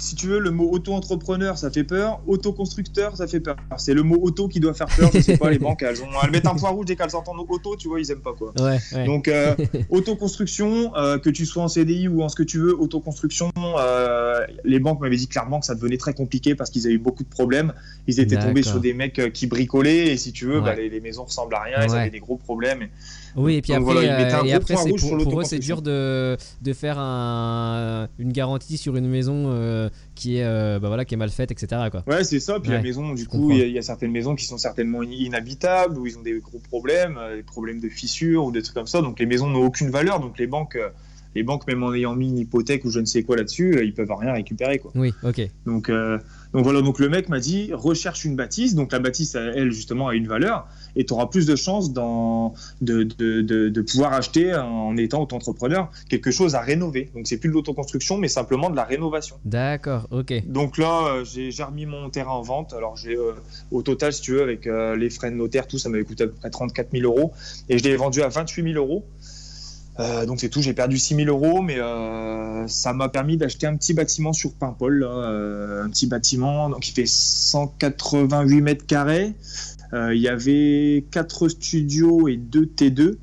[0.00, 2.20] si tu veux, le mot auto-entrepreneur, ça fait peur.
[2.26, 3.56] Auto-constructeur, ça fait peur.
[3.76, 5.10] C'est le mot auto qui doit faire peur.
[5.14, 7.44] Je sais pas, les banques, elles, ont, elles mettent un point rouge dès qu'elles entendent
[7.48, 8.52] auto, tu vois, ils aiment pas quoi.
[8.58, 9.04] Ouais, ouais.
[9.04, 9.54] Donc, euh,
[10.10, 14.40] autoconstruction, euh, que tu sois en CDI ou en ce que tu veux, autoconstruction, euh,
[14.64, 17.22] les banques m'avaient dit clairement que ça devenait très compliqué parce qu'ils avaient eu beaucoup
[17.22, 17.72] de problèmes.
[18.06, 20.64] Ils étaient tombés sur des mecs qui bricolaient et si tu veux, Ouais.
[20.64, 22.82] bah, les, les maisons ressemblent à rien, ils avaient des gros problèmes.
[22.82, 22.90] Et-
[23.36, 25.82] Oui, et puis Donc après, voilà, euh, et après c'est pour, pour eux, c'est dur
[25.82, 31.04] de, de faire un, une garantie sur une maison euh, qui, est, euh, bah voilà,
[31.04, 31.82] qui est mal faite, etc.
[31.90, 32.02] Quoi.
[32.06, 32.58] Ouais, c'est ça.
[32.60, 34.44] Puis Ouais, la maison, du coup, il y, a- il y a certaines maisons qui
[34.46, 38.44] sont certainement in- inhabitables, où ils ont des gros problèmes, euh, des problèmes de fissures
[38.44, 39.00] ou des trucs comme ça.
[39.02, 40.20] Donc les maisons n'ont aucune valeur.
[40.20, 40.78] Donc les banques,
[41.34, 43.94] les banques, même en ayant mis une hypothèque ou je ne sais quoi là-dessus, ils
[43.94, 44.78] peuvent rien récupérer.
[44.78, 44.90] Quoi.
[44.94, 45.40] Oui, ok.
[45.66, 46.18] Donc, euh,
[46.52, 48.74] donc voilà, donc le mec m'a dit recherche une bâtisse.
[48.74, 50.66] Donc la bâtisse, elle, justement, a une valeur
[50.96, 55.22] et tu auras plus de chances dans, de, de, de, de pouvoir acheter en étant
[55.22, 57.10] auto-entrepreneur quelque chose à rénover.
[57.14, 59.36] Donc c'est plus de l'autoconstruction, mais simplement de la rénovation.
[59.44, 60.46] D'accord, ok.
[60.46, 62.72] Donc là, euh, j'ai remis mon terrain en vente.
[62.72, 63.32] Alors j'ai euh,
[63.70, 66.24] au total, si tu veux, avec euh, les frais de notaire, tout, ça m'avait coûté
[66.24, 67.32] à peu près 34 000 euros.
[67.68, 69.04] Et je l'ai vendu à 28 000 euros.
[70.00, 73.66] Euh, donc c'est tout, j'ai perdu 6 000 euros, mais euh, ça m'a permis d'acheter
[73.66, 79.34] un petit bâtiment sur Paimpol, euh, un petit bâtiment, donc il fait 188 mètres carrés.
[79.92, 83.16] Euh, il y avait 4 studios et 2 T2.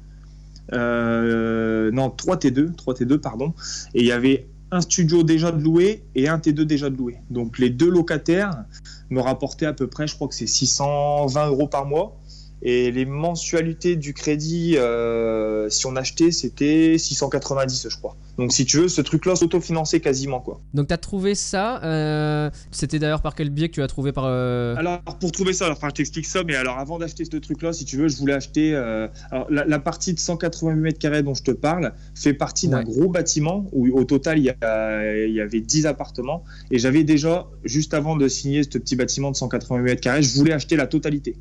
[0.74, 3.54] Euh, non, 3 T2, 3 T2, pardon.
[3.94, 7.18] Et il y avait un studio déjà de loué et un T2 déjà de loué.
[7.30, 8.66] Donc les deux locataires
[9.10, 12.20] me rapportaient à peu près, je crois que c'est 620 euros par mois.
[12.64, 18.16] Et les mensualités du crédit, euh, si on achetait, c'était 690, je crois.
[18.40, 20.60] Donc si tu veux, ce truc-là s'autofinancé quasiment, quoi.
[20.74, 21.82] Donc t'as trouvé ça.
[21.84, 24.26] euh, C'était d'ailleurs par quel biais que tu as trouvé par.
[24.28, 27.74] euh, Alors pour trouver ça, enfin je t'explique ça, mais alors avant d'acheter ce truc-là,
[27.74, 28.74] si tu veux, je voulais acheter.
[28.74, 32.68] euh, alors, la, la partie de 188 mètres carrés dont je te parle fait partie
[32.68, 32.84] d'un Ouais.
[32.86, 37.04] gros bâtiment où au total il y, a- il y avait 10 appartements et j'avais
[37.04, 40.76] déjà juste avant de signer ce petit bâtiment de 188 mètres carrés, je voulais acheter
[40.76, 41.36] la totalité.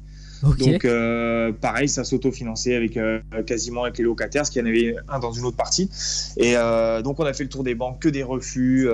[0.59, 4.69] Donc euh, pareil, ça s'autofinançait avec euh, quasiment avec les locataires, parce qu'il y en
[4.69, 5.91] avait un dans une autre partie.
[6.37, 8.89] Et euh, donc on a fait le tour des banques, que des refus.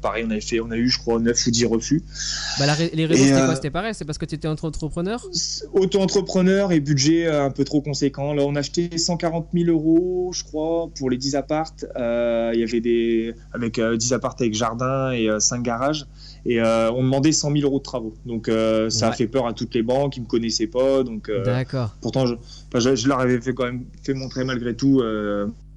[0.00, 2.02] pareil, on avait fait, on a eu je crois 9 ou 10 refus.
[2.58, 3.54] Bah, la les raisons, c'était quoi?
[3.54, 5.24] C'était pareil, c'est parce que tu étais entrepreneur?
[5.72, 8.32] Auto-entrepreneur et budget un peu trop conséquent.
[8.32, 11.84] Là, on a acheté 140 000 euros, je crois, pour les 10 appartes.
[11.96, 16.06] Il y avait des avec euh, 10 appartes avec jardin et 5 garages.
[16.48, 18.14] Et euh, on demandait 100 000 euros de travaux.
[18.24, 21.02] Donc euh, ça a fait peur à toutes les banques, ils me connaissaient pas.
[21.02, 21.94] Donc euh, D'accord.
[22.00, 22.36] Pourtant, je,
[22.68, 25.02] enfin, je, je leur avais fait quand même fait montrer malgré tout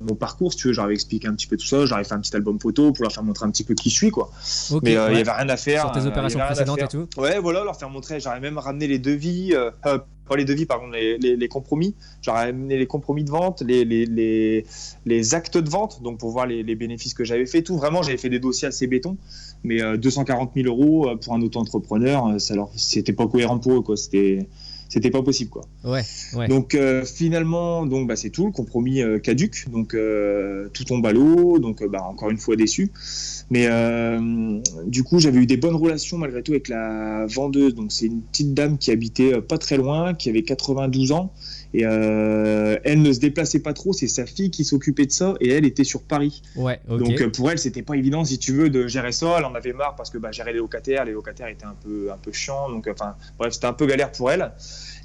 [0.02, 0.74] mon parcours, si tu veux.
[0.74, 1.86] J'avais expliqué un petit peu tout ça.
[1.86, 3.96] J'avais fait un petit album photo pour leur faire montrer un petit peu qui je
[3.96, 4.32] suis, quoi.
[4.84, 5.18] Mais euh, il ouais.
[5.18, 5.82] y avait rien à faire.
[5.82, 7.08] Sur tes opérations précédentes et tout.
[7.18, 8.20] Ouais, voilà, leur faire montrer.
[8.20, 11.96] J'aurais même ramené les devis, euh, pas les devis, pardon, les, les, les compromis.
[12.22, 16.64] J'aurais amené les compromis de vente, les, les, actes de vente, donc pour voir les,
[16.64, 17.78] les bénéfices que j'avais fait, tout.
[17.78, 19.18] Vraiment, j'avais fait des dossiers assez béton.
[19.64, 23.60] Mais euh, 240 000 euros euh, pour un auto-entrepreneur, euh, ça leur, c'était pas cohérent
[23.60, 23.96] pour eux, quoi.
[23.96, 24.48] C'était,
[24.90, 25.64] c'était pas possible, quoi.
[25.86, 26.02] Ouais,
[26.36, 26.48] ouais.
[26.50, 31.06] Donc euh, finalement, donc bah, c'est tout, le compromis euh, caduque, donc euh, tout tombe
[31.06, 32.92] à l'eau, donc euh, bah, encore une fois déçu.
[33.50, 37.74] Mais euh, du coup, j'avais eu des bonnes relations malgré tout avec la vendeuse.
[37.74, 41.32] Donc c'est une petite dame qui habitait euh, pas très loin, qui avait 92 ans.
[41.74, 45.36] Et euh, elle ne se déplaçait pas trop, c'est sa fille qui s'occupait de ça,
[45.40, 46.42] et elle était sur Paris.
[46.56, 46.80] Ouais.
[46.88, 49.36] Donc euh, pour elle, c'était pas évident, si tu veux, de gérer ça.
[49.38, 52.12] Elle en avait marre parce que bah, gérer les locataires, les locataires étaient un peu,
[52.12, 52.70] un peu chiants.
[52.70, 54.52] Donc, euh, enfin, bref, c'était un peu galère pour elle.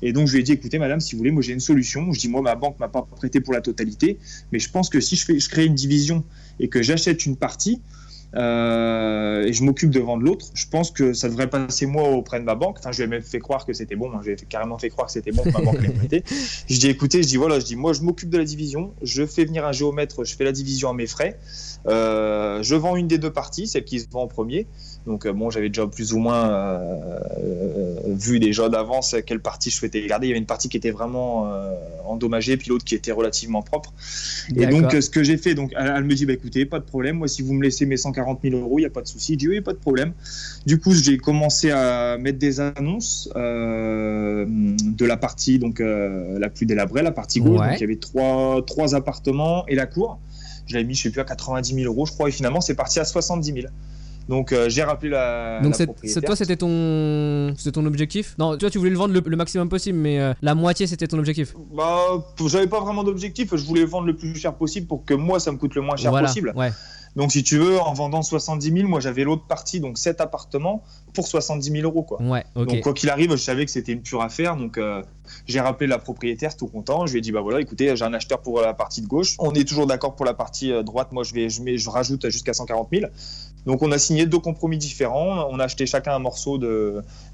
[0.02, 2.12] Et donc je lui ai dit, écoutez, madame, si vous voulez, moi j'ai une solution.
[2.12, 4.18] Je dis, moi, ma banque m'a pas prêté pour la totalité,
[4.52, 6.24] mais je pense que si je, fais, je crée une division
[6.58, 7.80] et que j'achète une partie,
[8.36, 12.38] euh, et je m'occupe de vendre l'autre, je pense que ça devrait passer moi auprès
[12.38, 12.76] de ma banque.
[12.78, 14.08] Enfin, je lui ai même fait croire que c'était bon.
[14.10, 15.88] Moi, je lui ai fait- carrément fait croire que c'était bon que ma banque l'ait
[15.90, 16.22] prêté.
[16.68, 18.92] Je dis, écoutez, je dis, voilà, je dis, moi, je m'occupe de la division.
[19.02, 21.38] Je fais venir un géomètre, je fais la division à mes frais.
[21.86, 24.66] Euh, je vends une des deux parties, celle qui se vend en premier.
[25.06, 27.18] Donc, euh, bon, j'avais déjà plus ou moins euh,
[28.06, 30.26] vu déjà d'avance quelle partie je souhaitais garder.
[30.26, 31.72] Il y avait une partie qui était vraiment euh,
[32.04, 33.92] endommagée, puis l'autre qui était relativement propre.
[34.56, 36.78] Et donc, euh, ce que j'ai fait, donc, elle, elle me dit, bah, écoutez, pas
[36.78, 37.18] de problème.
[37.18, 39.34] Moi, si vous me laissez mes 140 000 euros, il n'y a pas de souci.
[39.34, 40.12] Je dis, oui, pas de problème.
[40.66, 46.66] Du coup, j'ai commencé à mettre des annonces euh, de la partie donc la plus
[46.66, 47.60] délabrée, la partie gauche.
[47.60, 47.68] Ouais.
[47.68, 50.18] Donc, il y avait trois, trois appartements et la cour.
[50.66, 52.28] Je l'avais mis, je sais plus, à 90 000 euros, je crois.
[52.28, 53.66] Et finalement, c'est parti à 70 000.
[54.28, 56.22] Donc, euh, j'ai rappelé la, Donc la propriétaire.
[56.22, 58.34] toi c'était ton c'était ton objectif?
[58.38, 61.06] Non, toi tu voulais le vendre le, le maximum possible, mais euh, la moitié c'était
[61.06, 61.54] ton objectif.
[61.74, 63.54] Bah, j'avais pas vraiment d'objectif.
[63.54, 65.96] Je voulais vendre le plus cher possible pour que moi, ça me coûte le moins
[65.96, 66.26] cher voilà.
[66.26, 66.52] possible.
[66.56, 66.72] Ouais.
[67.16, 70.82] Donc, si tu veux, en vendant 70 000, moi, j'avais l'autre partie, donc 7 appartements
[71.14, 72.20] pour 70 000 euros, quoi.
[72.20, 72.44] Ouais.
[72.54, 74.56] Donc, quoi qu'il arrive, je savais que c'était une pure affaire.
[74.56, 75.02] Donc, euh,
[75.46, 77.06] j'ai rappelé la propriétaire, tout content.
[77.06, 79.34] Je lui ai dit, bah voilà, écoutez, j'ai un acheteur pour la partie de gauche.
[79.38, 81.12] On est toujours d'accord pour la partie droite.
[81.12, 83.06] Moi, je, vais, je, mets, je rajoute jusqu'à 140 000.
[83.66, 85.48] Donc, on a signé deux compromis différents.
[85.50, 86.58] On a acheté chacun un morceau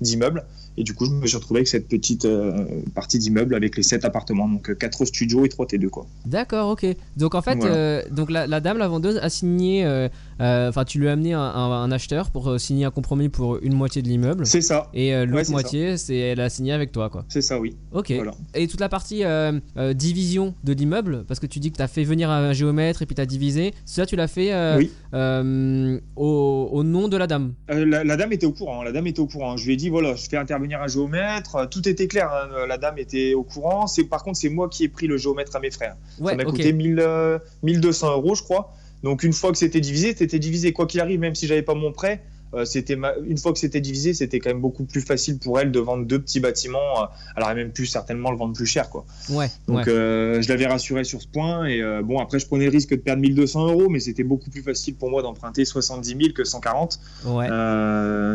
[0.01, 0.45] d'immeuble.
[0.79, 3.83] Et du coup, je me suis retrouvé avec cette petite euh, partie d'immeuble avec les
[3.83, 4.49] 7 appartements.
[4.49, 6.07] Donc, 4 studios et 3 T2, quoi.
[6.25, 6.87] D'accord, ok.
[7.17, 7.75] Donc en fait, Voilà.
[7.75, 9.85] euh, donc la, la dame, la vendeuse, a signé.
[9.85, 10.09] euh,
[10.41, 13.29] euh, Enfin, tu lui as amené un, un- un acheteur pour euh, signer un compromis
[13.29, 14.47] pour une moitié de l'immeuble.
[14.47, 14.89] C'est ça.
[14.95, 17.25] Et euh, l'autre Ouais, moitié, c'est elle a signé avec toi, quoi.
[17.29, 17.77] C'est ça, oui.
[17.93, 18.11] Ok.
[18.13, 18.33] Voilà.
[18.55, 21.83] Et toute la partie euh, euh, division de l'immeuble, parce que tu dis que tu
[21.83, 24.79] as fait venir un géomètre et puis tu as divisé, ça tu l'as fait euh,
[24.79, 24.91] Oui.
[25.15, 27.55] euh, au, au nom de la dame.
[27.71, 28.83] Euh, la, la dame était au courant.
[28.83, 29.57] La dame était au courant.
[29.57, 31.57] Je lui ai dit voilà, je fais intervenir un géomètre.
[31.57, 32.31] Euh, Tout était clair.
[32.33, 32.67] hein.
[32.67, 33.87] La dame était au courant.
[33.87, 35.97] C'est par contre c'est moi qui ai pris le géomètre à mes frères.
[36.21, 38.75] Ouais, ça m'a coûté 1000, euh, 1200 euros, je crois.
[39.03, 40.73] Donc une fois que c'était divisé, c'était divisé.
[40.73, 42.23] Quoi qu'il arrive, même si j'avais pas mon prêt,
[42.55, 45.73] euh, c'était une fois que c'était divisé, c'était quand même beaucoup plus facile pour elle
[45.73, 47.03] de vendre deux petits bâtiments.
[47.03, 49.05] Euh, elle aurait même pu certainement le vendre plus cher, quoi.
[49.31, 49.51] Ouais.
[49.69, 51.65] Donc euh, je l'avais rassuré sur ce point.
[51.65, 54.63] Et bon, après, je prenais le risque de perdre 1200 euros, mais c'était beaucoup plus
[54.63, 57.01] facile pour moi d'emprunter 70 000 que 140.
[57.27, 57.49] Ouais.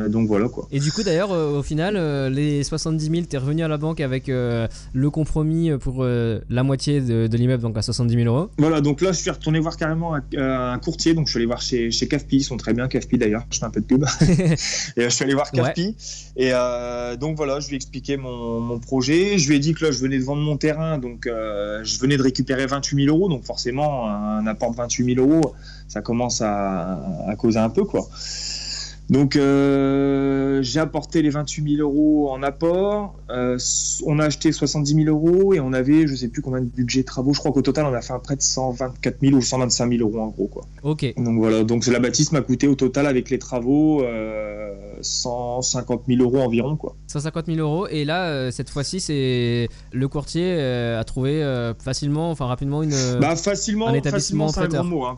[0.10, 0.68] donc voilà, quoi.
[0.72, 1.98] Et du coup, d'ailleurs, au final,
[2.34, 7.38] les 70 000, t'es revenu à la banque avec le compromis pour la moitié de,
[7.38, 8.50] l'immeuble, donc à 70 000 euros.
[8.58, 11.14] Voilà, donc là, je suis retourné voir carrément un, courtier.
[11.14, 13.60] Donc je suis allé voir chez, chez CAFPI, ils sont très bien, CAFPI d'ailleurs, je
[13.60, 14.07] fais un peu de pub.
[14.98, 15.96] et je suis allé voir Capi.
[16.36, 19.38] Et euh, donc voilà, je lui ai expliqué mon, projet.
[19.38, 22.00] Je lui ai dit que là, je venais de vendre mon terrain, donc euh, je
[22.00, 23.30] venais de récupérer 28 000 euros.
[23.30, 25.54] Donc forcément, un apport de 28 000 euros,
[25.88, 28.08] ça commence à, à causer un peu, quoi.
[29.10, 33.16] Donc euh, j'ai apporté les 28 000 euros en apport.
[33.30, 33.58] Euh,
[34.06, 37.04] on a acheté 70 000 euros et on avait, je sais plus combien de budget
[37.04, 37.34] travaux.
[37.34, 40.10] Je crois qu'au total on a fait un prêt de 124 000 ou 125 000
[40.10, 40.66] euros en gros quoi.
[40.84, 41.14] Ok.
[41.16, 46.22] Donc voilà, donc la bâtisse m'a coûté au total avec les travaux euh, 150 000
[46.22, 46.96] euros environ quoi.
[47.08, 51.28] 150 000 euros et là euh, cette fois-ci c'est le courtier euh, a trouvé
[51.82, 52.96] facilement, enfin rapidement une.
[53.22, 55.06] Bah facilement, un établissement facilement, c'est un grand mot.
[55.06, 55.18] Hein,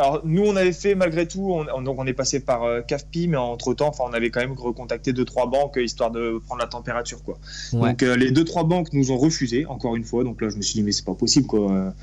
[0.00, 3.36] Alors nous on avait fait malgré tout, on, donc on est passé par CAFPI mais
[3.36, 6.60] entre temps, enfin, on avait quand même recontacté deux trois banques euh, histoire de prendre
[6.60, 7.38] la température, quoi.
[7.72, 10.24] Donc euh, les deux trois banques nous ont refusé encore une fois.
[10.24, 11.94] Donc là, je me suis dit mais c'est pas possible, quoi.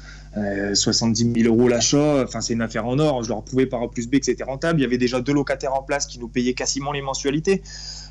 [0.73, 3.23] 70 euh, 000 euros l'achat, enfin c'est une affaire en or.
[3.23, 4.79] Je leur pouvais par A plus B que c'était rentable.
[4.79, 7.63] Il y avait déjà deux locataires en place qui nous payaient quasiment les mensualités.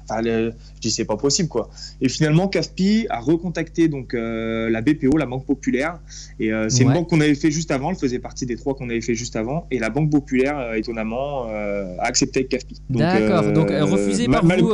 [0.09, 1.69] Enfin, je dis c'est pas possible quoi.
[2.01, 5.99] Et finalement, CAFPI a recontacté donc euh, la BPO, la Banque Populaire,
[6.39, 7.91] et euh, c'est une banque qu'on avait fait juste avant.
[7.91, 10.75] Elle faisait partie des trois qu'on avait fait juste avant, et la Banque Populaire, euh,
[10.75, 12.83] étonnamment, a accepté avec CAFPI.
[12.91, 13.53] D'accord.
[13.53, 14.73] Donc refusé par vous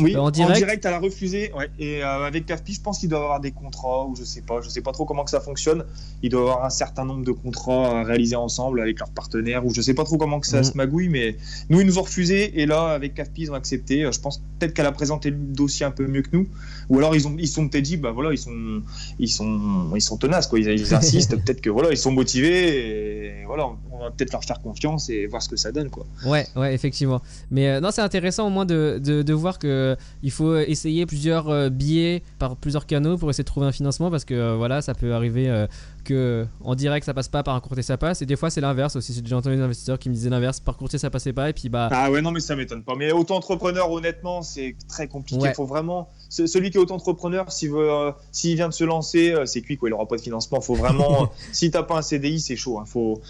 [0.00, 0.50] oui, en direct.
[0.50, 1.52] En direct, elle a refusé.
[1.56, 1.68] Ouais.
[1.78, 4.60] Et avec CAFPI, je pense qu'il doit avoir des contrats ou je sais pas.
[4.60, 5.84] Je sais pas trop comment que ça fonctionne.
[6.22, 9.72] Il doit avoir un certain nombre de contrats à réaliser ensemble avec leurs partenaires ou
[9.72, 10.64] je sais pas trop comment que ça mhm.
[10.64, 11.36] se magouille, mais
[11.70, 14.08] nous ils nous ont refusé et là avec CAFPI ils ont accepté.
[14.10, 16.48] Je pense peut-être qu'elle a présenté le dossier un peu mieux que nous,
[16.88, 18.82] ou alors ils ont ils sont peut-être dit bah voilà ils sont
[19.18, 23.44] ils sont ils sont tenaces quoi, ils, insistent, peut-être que voilà ils sont motivés et
[23.46, 26.06] voilà on va peut-être leur faire confiance et voir ce que ça donne quoi.
[26.26, 30.30] Ouais ouais effectivement, mais euh, non c'est intéressant au moins de, de, voir que il
[30.30, 34.24] faut essayer plusieurs euh, billets par plusieurs canaux pour essayer de trouver un financement parce
[34.24, 35.66] que euh, voilà ça peut arriver
[36.04, 38.22] que en direct ça passe pas par un courtier ça passe.
[38.22, 39.12] Et des fois c'est l'inverse aussi.
[39.12, 40.60] J'ai déjà entendu des investisseurs qui me disaient l'inverse.
[40.60, 41.88] Par courtier ça passait pas et puis bah.
[41.90, 42.94] Ah ouais non mais ça m'étonne pas.
[42.96, 45.46] Mais auto-entrepreneur honnêtement c'est très compliqué.
[45.48, 49.32] Il faut vraiment celui qui est auto-entrepreneur s'il veut euh, s'il vient de se lancer
[49.32, 49.88] euh, c'est cuit quoi.
[49.88, 50.60] Il aura pas de financement.
[50.60, 52.84] Faut vraiment si t'as pas un CDI c'est chaud hein.
[52.86, 53.20] faut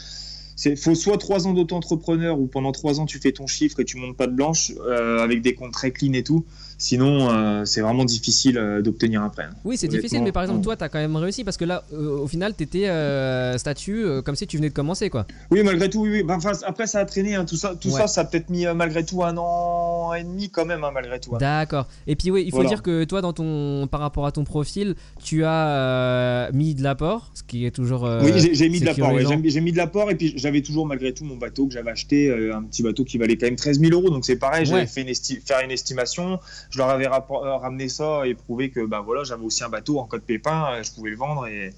[0.56, 3.84] c'est faut soit trois ans d'auto-entrepreneur ou pendant trois ans tu fais ton chiffre et
[3.84, 6.44] tu montes pas de blanche euh, avec des comptes très clean et tout
[6.84, 9.44] Sinon, euh, c'est vraiment difficile euh, d'obtenir un prêt.
[9.44, 9.54] Hein.
[9.64, 11.82] Oui, c'est difficile, mais par exemple, toi, tu as quand même réussi parce que là,
[11.94, 12.90] euh, au final, tu étais
[13.56, 15.26] statut comme si tu venais de commencer, quoi.
[15.50, 16.22] Oui, malgré tout, oui.
[16.28, 19.02] Enfin, après, ça a traîné, hein, tout ça, tout ça, ça a peut-être mis malgré
[19.02, 21.34] tout un an et demi quand même, hein, malgré tout.
[21.38, 21.88] D'accord.
[22.06, 24.94] Et puis, oui, il faut dire que toi, dans ton, par rapport à ton profil,
[25.22, 28.06] tu as mis de l'apport, ce qui est toujours.
[28.22, 29.18] oui, j'ai mis de l'apport.
[29.42, 32.30] j'ai mis de l'apport et puis j'avais toujours malgré tout mon bateau que j'avais acheté,
[32.52, 34.10] un petit bateau qui valait quand même 13 000 euros.
[34.10, 36.38] Donc c'est pareil, j'avais fait une faire une estimation
[36.74, 39.98] je leur avais euh, ramené ça et prouvé que bah voilà j'avais aussi un bateau
[40.00, 41.72] en code pépin euh, je pouvais le vendre et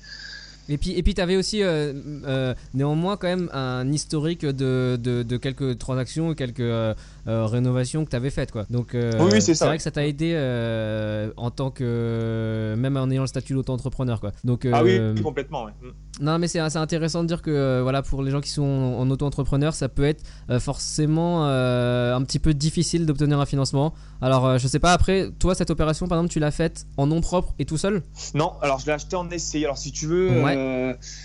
[0.68, 5.36] et puis, et tu avais aussi euh, néanmoins quand même un historique de, de, de
[5.36, 8.52] quelques transactions quelques rénovation que tu avais faite.
[8.52, 8.64] Quoi.
[8.70, 12.74] Donc, euh, oui, c'est vrai que ça t'a aidé euh, en tant que.
[12.78, 14.20] même en ayant le statut d'auto-entrepreneur.
[14.20, 14.32] Quoi.
[14.44, 15.66] Donc, ah oui, complètement.
[15.66, 15.88] Mm.
[16.18, 19.74] Non, mais c'est intéressant de dire que voilà, pour les gens qui sont en, auto-entrepreneur,
[19.74, 20.24] ça peut être
[20.60, 23.92] forcément un petit peu difficile d'obtenir un financement.
[24.22, 27.20] Alors, je sais pas, après, toi, cette opération, par exemple, tu l'as faite en nom
[27.20, 28.02] propre et tout seul?
[28.34, 29.64] Non, alors je l'ai acheté en SCI.
[29.64, 30.30] Alors, si tu veux,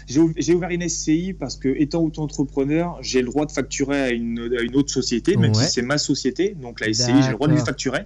[0.08, 4.56] j'ai ouvert une SCI parce que, étant auto-entrepreneur, j'ai le droit de facturer à une,
[4.58, 7.48] à une autre société, même si c'est ma société, donc la SCI, j'ai le droit
[7.48, 8.06] de lui facturer.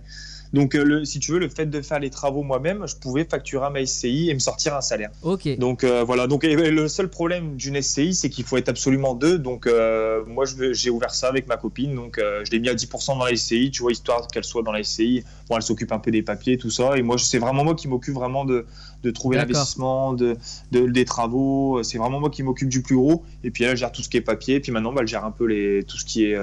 [0.55, 3.25] Donc, euh, le, si tu veux, le fait de faire les travaux moi-même, je pouvais
[3.25, 5.09] facturer à ma SCI et me sortir un salaire.
[5.21, 5.57] Ok.
[5.57, 6.27] Donc euh, voilà.
[6.27, 9.37] Donc le seul problème d'une SCI, c'est qu'il faut être absolument deux.
[9.37, 11.93] Donc euh, moi, j'ai ouvert ça avec ma copine.
[11.93, 14.71] Donc je l'ai mis à 10% dans la SCI, tu vois, histoire qu'elle soit dans
[14.71, 15.25] la SCI.
[15.49, 16.95] Bon, elle s'occupe un peu des papiers, tout ça.
[16.95, 18.65] Et moi, c'est vraiment moi qui m'occupe vraiment de,
[19.03, 20.37] de trouver l'investissement, de,
[20.71, 21.83] de, des travaux.
[21.83, 23.25] C'est vraiment moi qui m'occupe du plus gros.
[23.43, 24.55] Et puis elle gère tout ce qui est papier.
[24.55, 26.37] Et puis maintenant, bah, elle gère un peu les, tout ce qui est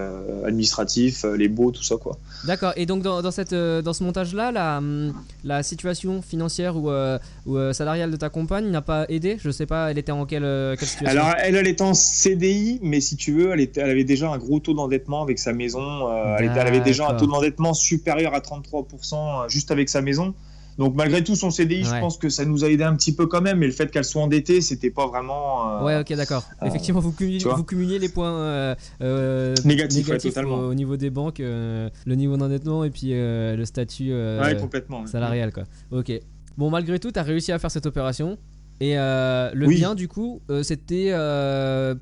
[0.45, 2.19] administratif, les baux, tout ça, quoi.
[2.45, 2.75] D'accord.
[2.77, 7.19] Et donc dans, dans cette, dans ce montage-là, la, hum, la situation financière ou, euh,
[7.47, 10.27] ou euh, salariale de ta compagne n'a pas aidé Je sais pas, elle était en
[10.27, 13.61] quelle, euh, quelle situation Alors, elle, elle était en CDI, mais si tu veux, elle,
[13.61, 16.09] était, elle avait déjà un gros taux d'endettement avec sa maison.
[16.39, 20.35] elle, avait déjà un taux d'endettement supérieur à 33% juste avec sa maison.
[20.79, 23.27] Donc malgré tout son CDI, je pense que ça nous a aidé un petit peu
[23.27, 23.59] quand même.
[23.59, 25.81] Mais le fait qu'elle soit endettée, c'était pas vraiment.
[25.81, 26.45] euh, Ouais, ok, d'accord.
[26.63, 27.65] euh, Effectivement, vous cumuliez, vous
[27.99, 30.57] les points euh, Négatifs, ouais, totalement.
[30.61, 35.03] au, au niveau des banques, le niveau d'endettement et puis le statut Ouais, complètement.
[35.03, 35.07] ouais.
[35.07, 35.65] salarial, quoi.
[35.91, 36.11] Ok.
[36.57, 38.37] Bon, malgré tout, tu as réussi à faire cette opération.
[38.81, 39.77] Et le Oui.
[39.77, 41.13] bien, du coup, c'était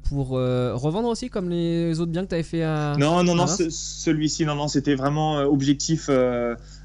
[0.09, 2.95] pour revendre aussi, comme les autres biens que tu avais fait à.
[2.99, 6.09] Non, non, non, ce- celui-ci, non, non, c'était vraiment objectif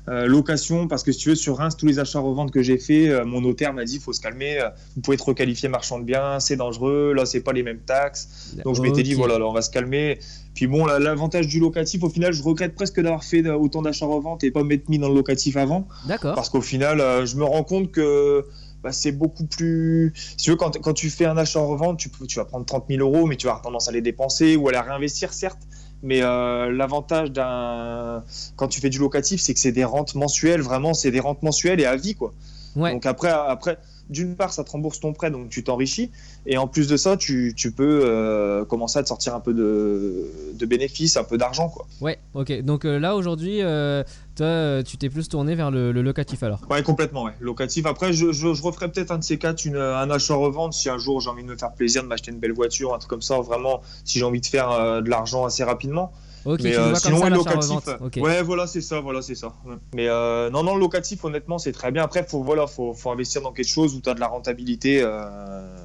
[0.08, 3.10] euh, location parce que si tu veux, sur Reims, tous les achats-reventes que j'ai fait,
[3.10, 6.04] euh, mon notaire m'a dit faut se calmer, euh, vous pouvez être requalifié marchand de
[6.04, 8.54] biens, c'est dangereux, là, c'est pas les mêmes taxes.
[8.64, 10.20] Donc je m'étais dit voilà, là, on va se calmer.
[10.54, 14.44] Puis bon, la- l'avantage du locatif, au final, je regrette presque d'avoir fait autant d'achats-reventes
[14.44, 16.36] et pas m'être mis dans le locatif avant D'accord.
[16.36, 18.46] parce qu'au final, je me rends compte que.
[18.84, 20.14] bah, c'est beaucoup plus.
[20.16, 22.86] Si tu veux, quand, quand tu fais un achat-revente, tu, peux- tu vas prendre 30
[22.88, 25.58] 000 euros, mais tu vas avoir tendance à les dépenser ou à les réinvestir, certes.
[26.04, 28.24] Mais euh, l'avantage d'un.
[28.56, 31.42] Quand tu fais du locatif, c'est que c'est des rentes mensuelles, vraiment, c'est des rentes
[31.42, 32.34] mensuelles et à vie, quoi.
[32.76, 32.92] Ouais.
[32.92, 33.78] Donc après, après
[34.10, 36.12] d'une part, ça te rembourse ton prêt, donc tu t'enrichis.
[36.46, 39.54] Et en plus de ça, tu, tu peux euh, commencer à te sortir un peu
[39.54, 41.88] de, de bénéfices, un peu d'argent, quoi.
[42.02, 42.62] Ouais, ok.
[42.62, 44.04] Donc euh, là, aujourd'hui, euh,
[44.36, 46.60] toi, euh, tu t'es plus tourné vers le, le locatif alors?
[46.70, 47.34] Ouais, complètement, ouais.
[47.40, 47.86] Locatif.
[47.86, 50.98] Après, je, je, je referai peut-être un de ces quatre, une, un achat-revente, si un
[50.98, 53.22] jour j'ai envie de me faire plaisir, de m'acheter une belle voiture, un truc comme
[53.22, 56.12] ça, vraiment, si j'ai envie de faire euh, de l'argent assez rapidement.
[56.46, 57.90] Ok, mais euh, sinon, ça, locatif.
[58.02, 58.20] Ok.
[58.22, 59.48] Ouais, voilà, c'est ça, voilà, c'est ça.
[59.66, 59.78] Ouais.
[59.96, 62.04] Mais euh, non, non, le locatif, honnêtement, c'est très bien.
[62.04, 65.02] Après, faut, voilà, faut, faut investir dans quelque chose où tu as de la rentabilité,
[65.02, 65.76] euh,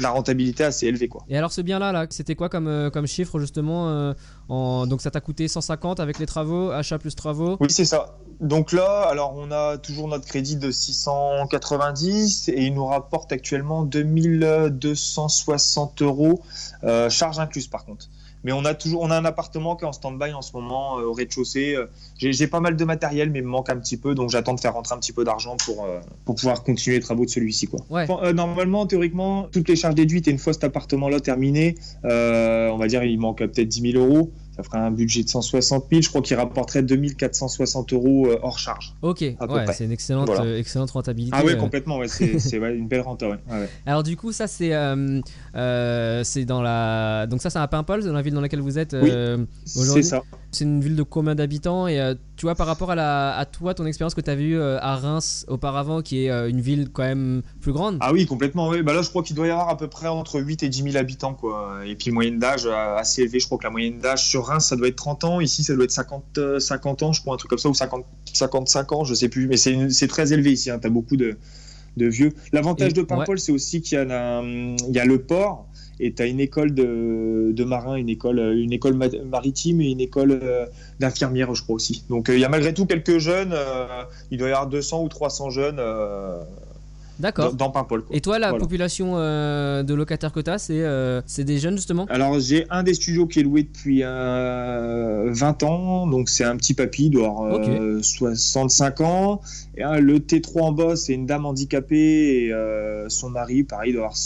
[0.00, 1.24] la rentabilité assez élevée, quoi.
[1.28, 4.12] Et alors ce bien-là, là, c'était quoi comme, euh, comme chiffre justement euh,
[4.48, 4.86] en...
[4.86, 7.56] Donc ça t'a coûté 150 avec les travaux, achat plus travaux?
[7.60, 8.18] Oui, c'est ça.
[8.40, 13.82] Donc là, alors on a toujours notre crédit de 690 et il nous rapporte actuellement
[13.82, 16.40] 2260 euros,
[16.84, 18.08] euh, charge incluse par contre.
[18.44, 20.98] Mais on a toujours, on a un appartement qui est en stand-by en ce moment
[20.98, 21.74] euh, au rez-de-chaussée.
[21.74, 21.86] Euh,
[22.18, 24.60] J'ai pas mal de matériel, mais il me manque un petit peu, donc j'attends de
[24.60, 27.66] faire rentrer un petit peu d'argent pour euh, pour pouvoir continuer les travaux de celui-ci,
[27.66, 27.80] quoi.
[27.90, 28.06] Ouais.
[28.08, 31.74] Enfin, normalement, théoriquement, toutes les charges déduites et une fois cet appartement-là terminé,
[32.04, 34.32] on va dire il manque peut-être 10 000 euros.
[34.60, 36.02] Ça ferait un budget de 160 000.
[36.02, 38.94] Je crois qu'il rapporterait 2460 euros euh, hors charge.
[39.00, 39.36] Ok, ouais,
[39.72, 40.44] c'est une excellente, Voilà.
[40.44, 41.34] euh, excellente rentabilité.
[41.38, 41.56] Ah ouais, euh.
[41.56, 41.96] complètement.
[41.96, 43.38] Ouais, c'est ouais, une belle renta.
[43.86, 45.20] Alors du coup, ça c'est euh,
[45.54, 48.78] euh, c'est dans la donc ça c'est à Paimpol, dans la ville dans laquelle vous
[48.78, 48.94] êtes.
[49.00, 49.10] Oui.
[49.64, 50.22] C'est ça.
[50.50, 53.74] c'est une ville de combien d'habitants et tu vois par rapport à la à toi
[53.74, 56.88] ton expérience que tu avais eue euh, à Reims auparavant, qui est euh, une ville
[56.90, 57.98] quand même plus grande.
[58.00, 58.70] Ah oui, complètement.
[58.70, 58.82] Ouais.
[58.82, 60.84] Bah là, je crois qu'il doit y avoir à peu près entre 8 et 10
[60.84, 61.34] 000 habitants.
[61.34, 61.82] Quoi.
[61.84, 63.40] Et puis, moyenne d'âge euh, assez élevée.
[63.40, 65.40] Je crois que la moyenne d'âge sur Reims, ça doit être 30 ans.
[65.40, 67.74] Ici, ça doit être 50, euh, 50 ans, je crois, un truc comme ça, ou
[67.74, 69.46] 50, 55 ans, je sais plus.
[69.46, 70.70] Mais c'est très élevé ici.
[70.70, 70.78] Hein.
[70.78, 71.36] Tu as beaucoup de,
[71.98, 72.32] de vieux.
[72.54, 75.68] L'avantage de Paimpol, c'est aussi qu'il y, il y a le port.
[76.02, 79.90] Et tu as une école de, de marins, une école, une école ma- maritime et
[79.90, 80.64] une école euh,
[80.98, 82.04] d'infirmières, je crois aussi.
[82.08, 83.52] Donc euh, il y a malgré tout quelques jeunes.
[83.52, 83.86] euh,
[84.30, 85.78] il doit y avoir 200 ou 300 jeunes
[87.18, 87.52] D'accord.
[87.52, 88.02] dans, Paimpol.
[88.12, 88.62] Et toi, la Voilà.
[88.64, 92.06] population euh, de locataires que tu as, c'est euh, des jeunes justement?
[92.08, 96.56] Alors j'ai un des studios qui est loué depuis euh, 20 ans, donc c'est un
[96.56, 99.42] petit papy, il doit avoir euh, 65 ans.
[99.76, 102.52] Et un- le T3 en bas, c'est une dame handicapée et
[103.08, 104.16] son mari, pareil, il doit avoir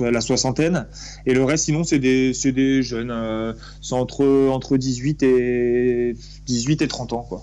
[0.00, 0.86] la soixantaine.
[1.26, 6.16] Et le reste, sinon, c'est des, des jeunes, euh, c'est entre, entre 18 et
[6.46, 7.42] 18 et 30 ans, quoi.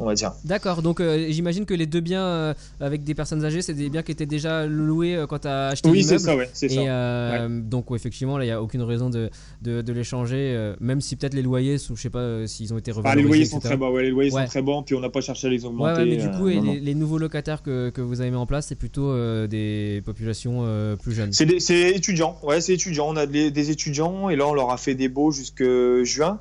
[0.00, 0.32] On va dire.
[0.44, 3.88] D'accord, donc euh, j'imagine que les deux biens euh, avec des personnes âgées, c'est des
[3.90, 6.24] biens qui étaient déjà loués euh, quand tu as acheté Oui, c'est l'immeuble.
[6.24, 7.48] ça, ouais, c'est ça.
[7.48, 9.28] Donc, effectivement, là, il n'y a aucune raison de,
[9.62, 12.72] de, de les changer, euh, même si peut-être les loyers, sont- je sais pas s'ils
[12.72, 13.22] ont été Ah, revalorisés.
[13.22, 15.20] les loyers sont très bas, ouais, les loyers sont très bas, puis on n'a pas
[15.20, 16.04] cherché à les augmenter.
[16.04, 18.66] mais du coup, et les, les nouveaux locataires que, que vous avez mis en place,
[18.68, 19.12] c'est plutôt
[19.48, 20.64] des populations
[21.02, 21.32] plus jeunes.
[21.32, 23.06] C'est c'est étudiants, ouais, c'est étudiants.
[23.08, 25.64] On a des, des étudiants et là on leur a fait des baux jusque
[26.04, 26.38] juin.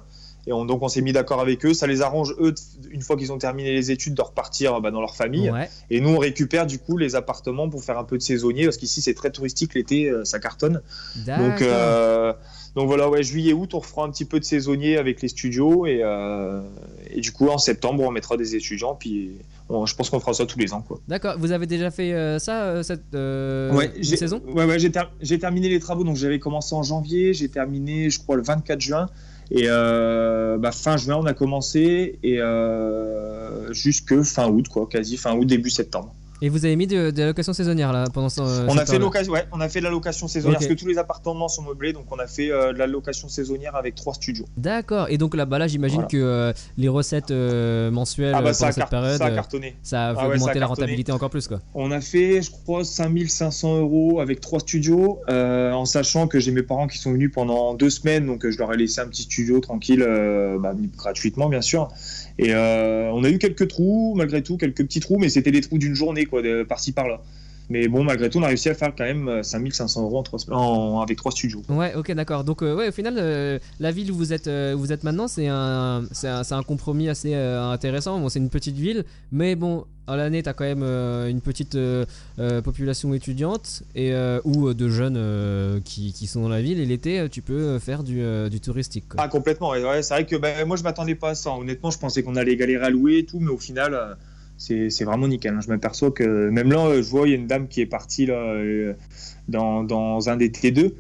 [0.48, 1.74] Et on- donc on s'est mis d'accord avec eux.
[1.74, 2.54] Ça les arrange eux,
[2.90, 5.52] une fois qu'ils ont terminé les études, de repartir bah, dans leur famille.
[5.52, 8.64] Ouais, Et nous on récupère du coup les appartements pour faire un peu de saisonnier
[8.64, 10.82] parce qu'ici c'est très touristique l'été, euh, ça cartonne.
[11.38, 12.34] Donc euh,
[12.76, 15.86] donc voilà, ouais, juillet août on refera un petit peu de saisonnier avec les studios
[15.86, 16.62] et, euh,
[17.10, 18.96] et du coup en septembre on mettra des étudiants.
[18.96, 19.32] Puis
[19.70, 21.00] on- je pense qu'on fera ça tous les ans quoi.
[21.08, 24.42] D'accord, vous avez déjà fait euh, ça, cette euh, Ouais, une j'ai- saison?
[24.48, 28.10] Ouais, ouais, j'ai, ter- j'ai terminé les travaux, donc j'avais commencé en janvier, j'ai terminé,
[28.10, 29.10] je crois, le 24 juin.
[29.52, 35.18] Et euh, bah, fin juin, on a commencé, et euh, jusque fin août, quoi, quasi
[35.18, 36.14] fin août, début septembre.
[36.42, 38.42] Et vous avez mis de, de la location saisonnière là pendant ce.
[38.42, 40.98] on, cette a fait ouais, on a fait la location saisonnière, parce que tous les
[40.98, 44.46] appartements sont meublés, donc on a fait euh, de la location saisonnière avec trois studios.
[44.56, 46.10] D'accord, et donc là, bah, là j'imagine Voilà.
[46.10, 49.26] que euh, les recettes euh, mensuelles Ah euh, bah pendant ça a, cette période, ça
[49.26, 49.76] a euh, cartonné.
[49.82, 51.60] ça a Ah ouais, ça a augmenter la rentabilité encore plus quoi.
[51.74, 56.52] On a fait, je crois, 5500 euros avec trois studios, euh, en sachant que j'ai
[56.52, 59.08] mes parents qui sont venus pendant deux semaines, donc euh, je leur ai laissé un
[59.08, 61.90] petit studio tranquille, euh, bah, gratuitement bien sûr.
[62.40, 65.78] Et on a eu quelques trous, malgré tout, quelques petits trous, mais c'était des trous
[65.78, 67.22] d'une journée, quoi, par-ci par-là.
[67.70, 71.18] Mais bon, malgré tout, on a réussi à faire quand même 5500 euros en avec
[71.18, 71.64] trois studios.
[71.68, 72.44] Ouais, ok, d'accord.
[72.44, 76.42] Donc, ouais, au final, la ville où vous êtes, vous êtes maintenant, c'est un, un,
[76.50, 78.20] un, compromis assez intéressant.
[78.20, 81.42] Bon, c'est une petite ville, mais bon, à l'année, tu as quand même euh, une
[81.42, 82.06] petite euh,
[82.40, 86.80] euh, population étudiante et, ou de jeunes qui, qui, sont dans la ville.
[86.80, 89.06] Et l'été, tu peux faire du, du touristique.
[89.18, 89.74] Ah, complètement.
[89.74, 91.52] C'est vrai que ben, moi, je m'attendais pas à ça.
[91.52, 94.18] Honnêtement, je pensais qu'on allait galérer à louer et tout, mais au final,
[94.58, 95.54] c'est vraiment nickel.
[95.54, 95.60] Hein.
[95.62, 98.26] Je m'aperçois que même là, je vois, il y a une dame qui est partie
[98.26, 98.56] là,
[99.48, 100.94] dans, dans un des T2.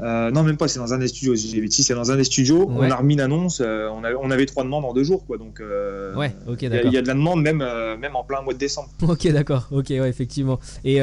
[0.00, 1.36] Euh, non, même pas, c'est dans un des studios.
[1.36, 4.46] Si c'est dans un des studios, on a remis une annonce, euh, on, on, avait
[4.46, 5.38] trois demandes en deux jours, quoi.
[5.38, 6.90] Donc, euh, ouais, ok, d'accord.
[6.90, 7.64] Il y, a de la demande même,
[8.00, 8.88] même en plein mois de décembre.
[9.12, 10.58] Ok, d'accord, ok, ouais, effectivement.
[10.84, 11.00] Et,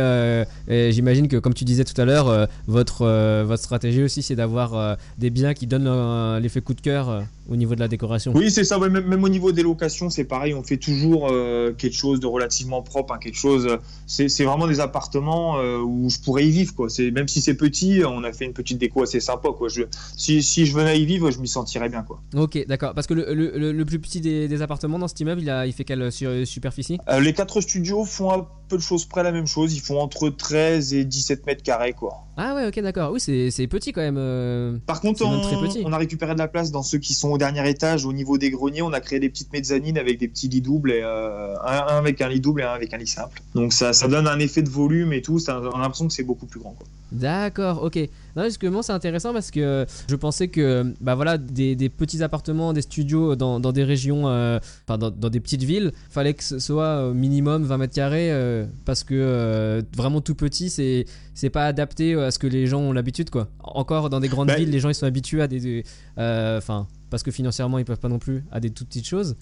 [0.91, 5.29] j'imagine que, comme tu disais tout à l'heure, votre, votre stratégie aussi, c'est d'avoir des
[5.29, 8.31] biens qui donnent l'effet coup de cœur au niveau de la décoration.
[8.35, 8.77] Oui, c'est ça.
[8.77, 10.53] même, au niveau des locations, c'est pareil.
[10.53, 13.77] On fait toujours euh, quelque chose de relativement propre, hein, quelque chose.
[14.05, 16.89] C'est vraiment des appartements euh, où je pourrais y vivre, quoi.
[16.89, 19.67] C'est même si c'est petit, on a fait une petite déco assez sympa, quoi.
[19.69, 19.83] Je,
[20.15, 22.21] si, si je venais y vivre, je m'y sentirais bien, quoi.
[22.35, 22.93] Ok, d'accord.
[22.93, 23.33] Parce que le,
[23.71, 26.99] le, plus petit des, appartements dans cet immeuble, il, a, il fait quelle superficie?
[27.09, 29.74] Euh, Les quatre studios font un peu de choses près la même chose.
[29.76, 32.26] Ils font entre 13 et 17 mètres carrés, quoi.
[32.38, 33.11] Ah ouais, ok, d'accord.
[33.11, 34.80] Oui, c'est petit quand même.
[34.86, 35.82] Par contre, on, très petit.
[35.86, 38.51] on a récupéré de la place dans ceux qui sont dernier étage, au niveau des
[38.51, 41.97] greniers, on a créé des petites mezzanines avec des petits lits doubles, et, euh, un,
[41.97, 43.41] avec un lit double et un avec un lit simple.
[43.55, 46.13] Donc ça, ça donne un effet de volume et tout, ça, on a l'impression que
[46.13, 46.76] c'est beaucoup plus grand.
[47.12, 47.97] D'accord, ok.
[48.36, 52.82] Non, justement, c'est intéressant parce que je pensais que bah voilà, des, petits appartements, des
[52.82, 57.64] studios dans, des régions, euh, enfin dans, des petites villes, fallait que ce soit minimum
[57.64, 62.39] 20 mètres carrés euh, parce que vraiment tout petit, c'est c'est pas adapté à ce
[62.39, 63.47] que les gens ont l'habitude quoi.
[63.60, 65.84] Encore dans des grandes bah, villes, les gens ils sont habitués à des,
[66.18, 69.36] enfin parce que financièrement ils peuvent pas non plus à des toutes petites choses.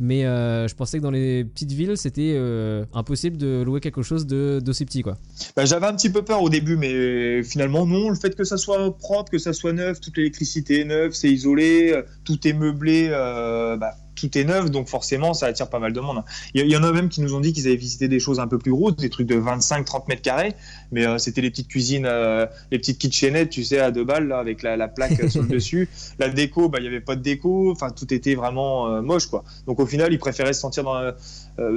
[0.00, 4.02] Mais euh, je pensais que dans les petites villes, c'était euh, impossible de louer quelque
[4.02, 5.02] chose d'aussi petit.
[5.02, 5.16] quoi.
[5.56, 8.10] Bah, J'avais un petit peu peur au début, mais finalement, non.
[8.10, 11.30] Le fait que ça soit propre, que ça soit neuf, toute l'électricité est neuve, c'est
[11.30, 15.92] isolé, euh, tout est meublé, bah, tout est neuf, donc forcément, ça attire pas mal
[15.92, 16.22] de monde.
[16.54, 18.46] Il y, en a même qui nous ont dit qu'ils avaient visité des choses un
[18.46, 20.54] peu plus grosses, des trucs de 25-30 mètres carrés,
[20.90, 24.28] mais euh, c'était les petites cuisines, euh, les petites kitchenettes, tu sais, à deux balles,
[24.28, 25.88] là, avec la, plaque sur le dessus.
[26.18, 29.26] La déco, bah, il n'y avait pas de déco, enfin, tout était vraiment euh, moche,
[29.26, 29.44] quoi.
[29.66, 31.12] Donc au final, ils préféraient se sentir dans,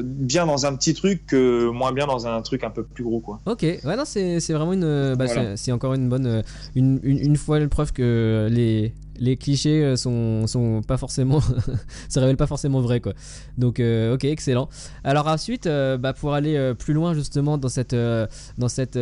[0.04, 3.20] bien dans un petit truc que moins bien dans un truc un peu plus gros,
[3.20, 3.40] quoi.
[3.46, 5.16] Ok, ouais, non, c'est vraiment une.
[5.16, 6.44] Bah, C'est encore une bonne.
[6.76, 11.42] Une, une, une fois la preuve que les les clichés euh, sont, sont pas forcément
[12.10, 13.14] se révèlent pas forcément vrais quoi.
[13.58, 14.70] Donc euh, ok excellent.
[15.04, 19.00] Alors ensuite euh, bah, pour aller plus loin justement dans cette dans cette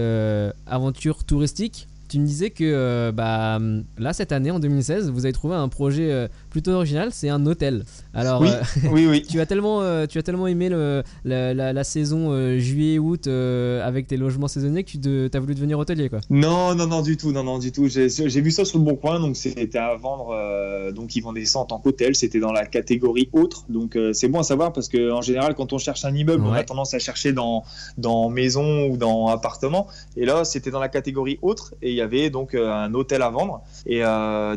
[0.65, 3.59] aventure touristique tu me disais que bah,
[3.97, 7.83] là cette année en 2016 vous avez trouvé un projet plutôt original, c'est un hôtel.
[8.13, 9.23] Alors, oui, euh, oui, oui.
[9.29, 14.17] tu as tellement, euh, tu as tellement aimé le, la, saison euh, juillet-août avec tes
[14.17, 16.19] logements saisonniers que tu as voulu devenir hôtelier, quoi.
[16.29, 17.87] Non, non, non, du tout, non, non, du tout.
[17.87, 20.91] J'ai vu ça sur le bon coin, donc c'était à vendre.
[20.93, 22.15] donc ils vendaient ça en tant qu'hôtel.
[22.15, 25.73] C'était dans la catégorie autre, donc c'est bon à savoir parce que en général, quand
[25.73, 27.63] on cherche un immeuble, on a tendance à chercher dans
[27.97, 29.87] dans maison ou dans appartement.
[30.15, 33.29] Et là, c'était dans la catégorie autre, et il y avait donc un hôtel à
[33.29, 33.61] vendre.
[33.85, 34.01] Et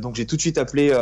[0.00, 0.92] donc j'ai tout de suite appelé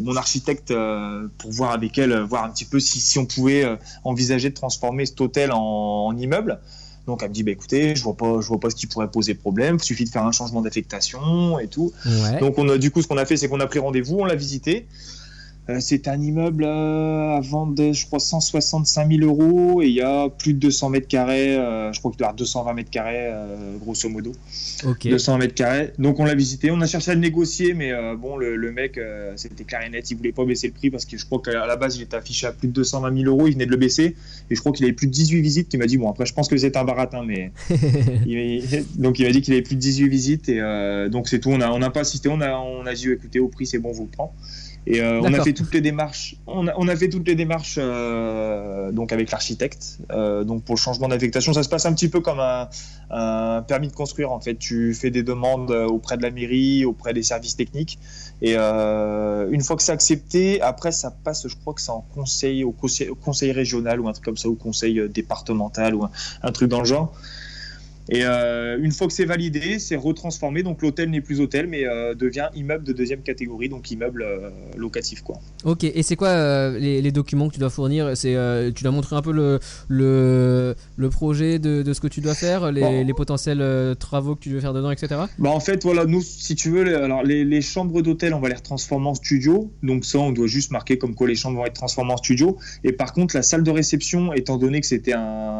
[0.00, 3.76] mon architecte euh, pour voir avec elle, voir un petit peu si, on pouvait euh,
[4.04, 6.58] envisager de transformer cet hôtel en, immeuble.
[7.06, 9.10] Donc elle me dit bah écoutez, je vois pas, je vois pas ce qui pourrait
[9.10, 9.76] poser problème.
[9.80, 11.92] Il suffit de faire un changement d'affectation et tout.
[12.40, 14.24] Donc on a, du coup ce qu'on a fait, c'est qu'on a pris rendez-vous, on
[14.24, 14.86] l'a visité.
[15.68, 20.00] Euh, c'est un immeuble euh, à vendre, je crois, 165 000 euros et il y
[20.00, 21.56] a plus de 200 mètres carrés.
[21.56, 23.30] Euh, je crois qu'il doit y avoir 220 mètres carrés,
[23.80, 24.32] grosso modo.
[24.84, 25.08] Ok.
[25.08, 25.92] 200 mètres carrés.
[25.98, 26.70] Donc on l'a visité.
[26.70, 28.98] On a cherché à le négocier, mais bon, le, mec,
[29.36, 30.10] c'était clair et net.
[30.10, 32.16] Il voulait pas baisser le prix parce que je crois qu'à la base, il était
[32.16, 33.46] affiché à plus de 220 000 euros.
[33.46, 34.16] Il venait de le baisser
[34.50, 35.74] et je crois qu'il avait plus de 18 visites.
[35.74, 37.52] Il m'a dit, bon, après, je pense que c'est un baratin, mais.
[38.96, 40.60] donc il m'a dit qu'il avait plus de 18 visites et
[41.10, 41.50] donc c'est tout.
[41.50, 42.28] On n'a on a pas assisté.
[42.28, 44.34] On a, on a dit, écoutez, au prix, c'est bon, vous le prends.
[44.86, 46.36] Et euh, on a fait toutes les démarches.
[46.46, 49.98] On a, on a fait toutes les démarches euh, donc avec l'architecte.
[50.10, 52.68] Euh, donc pour le changement d'affectation, ça se passe un petit peu comme un,
[53.10, 54.32] un, permis de construire.
[54.32, 57.98] En fait, tu fais des demandes auprès de la mairie, auprès des services techniques,
[58.40, 61.46] et une fois que c'est accepté, après ça passe.
[61.46, 64.38] Je crois que c'est en conseil au, conseil, au conseil régional ou un truc comme
[64.38, 66.10] ça, au conseil départemental ou un,
[66.42, 67.12] un truc dans le genre.
[68.10, 70.62] Et euh, une fois que c'est validé, c'est retransformé.
[70.62, 74.50] Donc l'hôtel n'est plus hôtel, mais euh, devient immeuble de deuxième catégorie, donc immeuble euh,
[74.76, 75.22] locatif.
[75.22, 75.36] Quoi.
[75.64, 78.16] Ok, et c'est quoi les, les documents que tu dois fournir?
[78.16, 78.36] C'est
[78.74, 82.34] Tu dois montrer un peu le, le, le projet de, de ce que tu dois
[82.34, 83.04] faire, les, Bon.
[83.04, 83.62] les potentiels
[83.98, 85.20] travaux que tu veux faire dedans, etc.
[85.38, 88.40] Bah en fait, voilà, nous, si tu veux, les, alors les, les chambres d'hôtel, on
[88.40, 89.70] va les transformer en studio.
[89.82, 92.56] Donc ça, on doit juste marquer comme quoi les chambres vont être transformées en studio.
[92.84, 95.59] Et par contre, la salle de réception, étant donné que c'était un,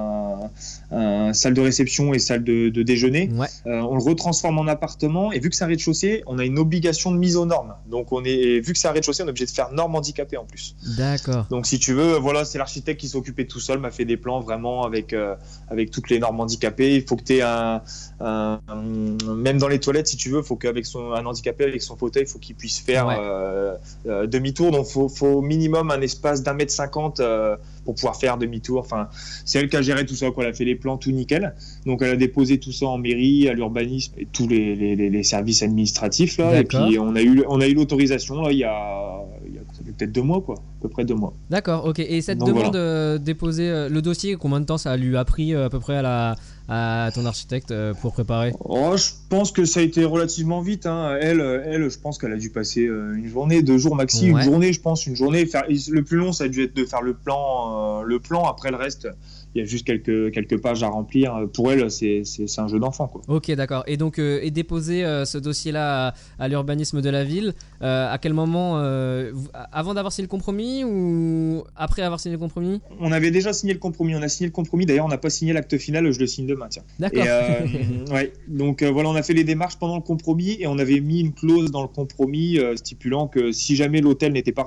[0.90, 3.46] un salle de réception et salle de, de déjeuner, Ouais.
[3.66, 5.32] euh, on le retransforme en appartement.
[5.32, 7.74] Et vu que c'est un rez-de-chaussée, on a une obligation de mise aux normes.
[7.90, 10.36] Donc on est, vu que c'est un rez-de-chaussée, on est obligé de faire normes handicapées
[10.36, 10.74] en plus.
[10.96, 11.46] D'accord.
[11.50, 14.40] Donc si tu veux, voilà, c'est l'architecte qui s'occupait tout seul, m'a fait des plans
[14.40, 15.34] vraiment avec euh,
[15.68, 16.96] avec toutes les normes handicapées.
[16.96, 17.82] Il faut que tu aies un,
[18.20, 22.26] même dans les toilettes, si tu veux, faut qu'avec son un handicapé avec son fauteuil,
[22.26, 23.16] faut qu'il puisse faire Ouais.
[23.18, 23.74] euh,
[24.06, 24.70] euh, demi-tour.
[24.70, 27.56] Donc faut faut au minimum un espace d'un mètre cinquante euh,
[27.90, 28.78] pour pouvoir faire demi-tour.
[28.78, 29.08] Enfin,
[29.44, 30.44] c'est elle qui a géré tout ça, quoi.
[30.44, 31.54] Elle a fait les plans tout nickel.
[31.86, 35.10] Donc elle a déposé tout ça en mairie, à l'urbanisme et tous les, les, les-
[35.10, 36.60] les services administratifs là.
[36.60, 39.58] Et puis on a eu on a eu l'autorisation là il y a, il y
[39.58, 41.32] a ça fait peut-être deux mois quoi, à peu près deux mois.
[41.50, 41.98] D'accord, ok.
[41.98, 45.24] Et cette Donc, demande euh, déposer euh, le dossier, combien de temps ça lui a
[45.24, 46.36] pris euh, à peu près à, la,
[46.72, 50.86] à ton architecte euh, pour préparer Oh, je pense que ça a été relativement vite.
[50.86, 51.18] Hein.
[51.20, 54.30] Elle, euh, elle, je pense qu'elle a dû passer euh, une journée, deux jours maxi,
[54.32, 54.40] Ouais.
[54.40, 55.44] une journée, je pense, une journée.
[55.46, 55.64] Faire...
[55.68, 58.00] Le plus long, ça a dû être de faire le plan.
[58.00, 58.44] euh, le plan.
[58.44, 59.08] Après le reste,
[59.54, 61.46] il y a juste quelques quelques pages à remplir.
[61.52, 62.22] Pour elle, c'est
[62.58, 63.22] un jeu d'enfant, quoi.
[63.28, 63.82] Ok, d'accord.
[63.86, 68.12] Et donc, euh, et déposer euh, ce dossier-là à, à l'urbanisme de la ville, euh,
[68.12, 68.74] à quel moment
[69.32, 72.80] vous- Avant d'avoir signé le compromis ou après avoir signé le compromis?
[73.00, 74.14] On avait déjà signé le compromis.
[74.14, 74.86] On a signé le compromis.
[74.86, 76.10] D'ailleurs, on n'a pas signé l'acte final.
[76.12, 76.66] Je le signe demain.
[76.70, 76.82] Tiens.
[76.98, 77.24] D'accord.
[78.10, 78.32] Ouais.
[78.48, 81.32] Donc voilà, on a fait les démarches pendant le compromis et on avait mis une
[81.32, 84.66] clause dans le compromis stipulant que si jamais l'hôtel n'était pas,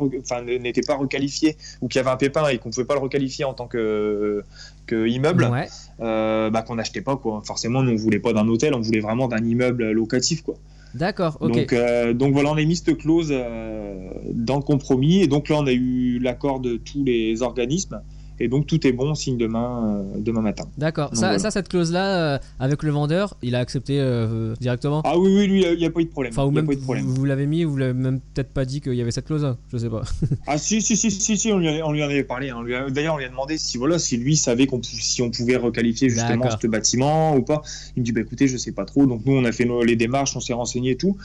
[0.59, 2.99] n'était pas requalifié ou qu'il y avait un pépin et qu'on ne pouvait pas le
[3.01, 4.43] requalifier en tant que
[4.91, 5.67] immeuble, Ouais.
[6.01, 7.41] euh, bah, qu'on n'achetait pas quoi.
[7.45, 10.55] Forcément, nous on voulait pas d'un hôtel, on voulait vraiment d'un immeuble locatif quoi.
[10.93, 11.51] D'accord, ok.
[11.53, 15.49] Donc, euh, donc voilà, on a mis cette clause euh, dans le compromis et donc
[15.49, 18.01] là on a eu l'accord de tous les organismes
[18.44, 20.66] et donc tout est bon, on signe demain, euh, demain matin.
[20.78, 21.10] D'accord.
[21.14, 21.39] Ça, voilà.
[21.39, 25.02] ça, cette clause-là, euh, avec le vendeur, il a accepté euh, directement?
[25.06, 26.34] Ah oui, oui, lui, il n'y a, pas eu de problème.
[26.34, 27.06] Enfin, ou même pas eu de problème.
[27.06, 29.46] vous, vous l'avez mis, vous l'avez même peut-être pas dit qu'il y avait cette clause,
[29.46, 30.04] hein, je sais pas.
[30.48, 32.50] Ah si si si si, si on, lui on lui en avait parlé.
[32.50, 32.64] hein.
[32.89, 36.10] D'ailleurs on lui a demandé si voilà si lui savait qu'on si on pouvait requalifier
[36.10, 37.62] justement ce bâtiment ou pas.
[37.96, 39.06] Il me dit bah écoutez je sais pas trop.
[39.06, 41.16] Donc nous on a fait nos- les démarches, on s'est renseigné et tout.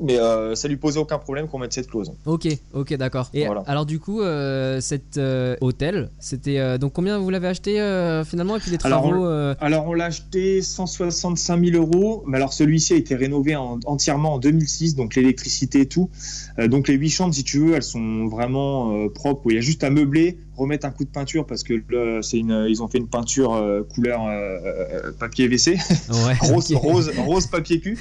[0.00, 2.12] Mais euh, ça lui posait aucun problème qu'on mette cette clause.
[2.24, 3.30] Ok, ok, d'accord.
[3.34, 3.62] Et Voilà.
[3.66, 8.24] alors du coup, euh, cet euh, hôtel, c'était euh, donc combien vous l'avez acheté euh,
[8.24, 9.26] finalement et puis les Alors, travaux.
[9.26, 12.22] euh, Alors on l'a acheté 165 000 euros.
[12.26, 16.10] Mais alors celui-ci a été rénové en- entièrement en 2006, donc l'électricité et tout.
[16.58, 19.50] Euh, donc les huit chambres si tu veux, elles sont vraiment euh, propres.
[19.50, 22.38] Il y a juste à meubler, remettre un coup de peinture parce que là, c'est
[22.38, 25.76] une, ils ont fait une peinture euh, couleur euh, euh, papier WC.
[26.08, 26.34] Ouais.
[26.40, 27.98] rose, rose, rose papier cul.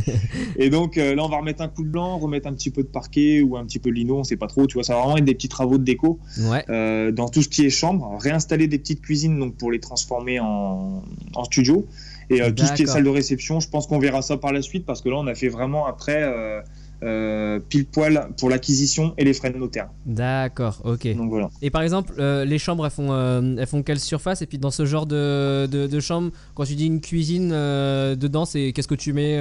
[0.56, 2.88] et donc là, on va remettre un coup de blanc, remettre un petit peu de
[2.88, 4.66] parquet ou un petit peu de lino, on sait pas trop.
[4.66, 7.12] Tu vois, ça va vraiment être des petits travaux de déco Ouais.
[7.12, 11.02] dans tout ce qui est chambre, réinstaller des petites cuisines donc pour les transformer en,
[11.34, 11.86] en studio.
[12.30, 14.62] Et tout ce qui est salle de réception, je pense qu'on verra ça par la
[14.62, 16.22] suite parce que là, on a fait vraiment après
[17.02, 19.88] euh, pile poil pour l'acquisition et les frais de notaire.
[20.06, 21.06] D'accord, ok.
[21.16, 21.50] Donc voilà.
[21.62, 24.42] Et par exemple, euh, les chambres, elles font, euh, elles font quelle surface?
[24.42, 28.44] Et puis dans ce genre de, de, de chambre, quand tu dis une cuisine dedans,
[28.44, 29.36] c'est qu'est-ce que tu mets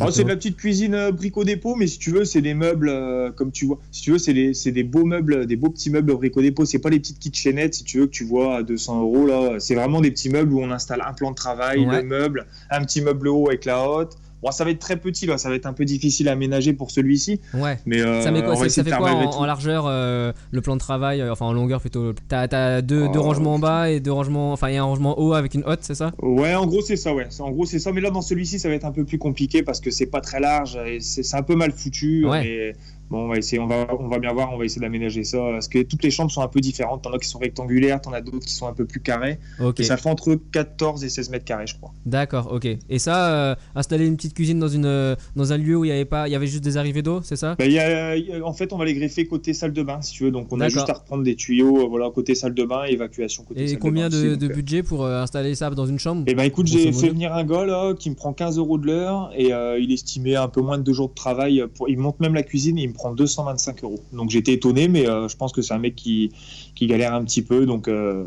[0.00, 2.54] Oh, c'est de la petite cuisine euh, brico dépôt, mais si tu veux, c'est des
[2.54, 2.92] meubles
[3.36, 3.78] comme tu vois.
[3.90, 6.64] Si tu veux, c'est des, c'est des beaux meubles, des beaux petits meubles brico dépôt.
[6.64, 9.58] C'est pas les petites kitchenettes, si tu veux, que tu vois à 200 euros là.
[9.58, 12.02] C'est vraiment des petits meubles où on installe un plan de travail, Ouais.
[12.02, 14.16] le meuble, un petit meuble haut avec la haute.
[14.42, 16.72] Bon, ça va être très petit là, ça va être un peu difficile à aménager
[16.72, 17.78] pour celui-ci, Ouais.
[17.86, 20.80] mais euh, Ça met quoi Ça, ça fait quoi en, largeur euh, le plan de
[20.80, 22.12] travail euh, Enfin en longueur plutôt?
[22.28, 23.22] T'as as deux, deux Oh.
[23.22, 24.52] rangements en bas et deux rangements.
[24.52, 26.12] Enfin il y a un rangement haut avec une hotte, c'est ça?
[26.22, 27.26] Ouais, en gros c'est ça, ouais.
[27.40, 29.62] En gros c'est ça, mais là dans celui-ci ça va être un peu plus compliqué
[29.64, 32.24] parce que c'est pas très large et c'est un peu mal foutu.
[32.26, 32.74] Ouais.
[33.10, 35.38] Bon, on va essayer, on va, on va bien voir, on va essayer d'aménager ça
[35.38, 37.02] parce que toutes les chambres sont un peu différentes.
[37.02, 39.38] T'en as qui sont rectangulaires, t'en as d'autres qui sont un peu plus carrés.
[39.78, 41.92] Et ça fait entre 14 et 16 mètres carrés, je crois.
[42.06, 42.66] D'accord, ok.
[42.88, 45.88] Et ça, euh, installer une petite cuisine dans une euh, dans un lieu où il
[45.88, 47.54] y avait pas, il y avait juste des arrivées d'eau, c'est ça?
[47.58, 49.72] Bah, il y a- il y a- en fait, on va les greffer côté salle
[49.72, 50.30] de bain, si tu veux.
[50.30, 52.92] Donc, on a juste à reprendre des tuyaux, euh, voilà, côté salle de bain et
[52.92, 54.22] évacuation côté Et salle combien de bain.
[54.22, 56.24] de, aussi, de euh, budget pour euh, installer ça dans une chambre?
[56.26, 58.86] Eh ben écoute, j'ai fait venir un gars là qui me prend 15 euros de
[58.86, 61.62] l'heure et euh, il estimait un peu moins de deux jours de travail.
[61.74, 61.88] Pour...
[61.88, 64.00] Il monte même la cuisine et il me prend 225 euros.
[64.12, 66.30] Donc j'étais étonné, mais euh, je pense que c'est un mec qui,
[66.74, 67.64] qui galère un petit peu.
[67.64, 68.24] Donc, euh,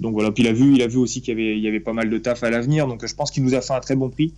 [0.00, 0.32] donc voilà.
[0.32, 1.92] Puis il a vu, il a vu aussi qu'il y avait, il y avait pas
[1.92, 2.86] mal de taf à l'avenir.
[2.88, 4.32] Donc je pense qu'il nous a fait un très bon prix.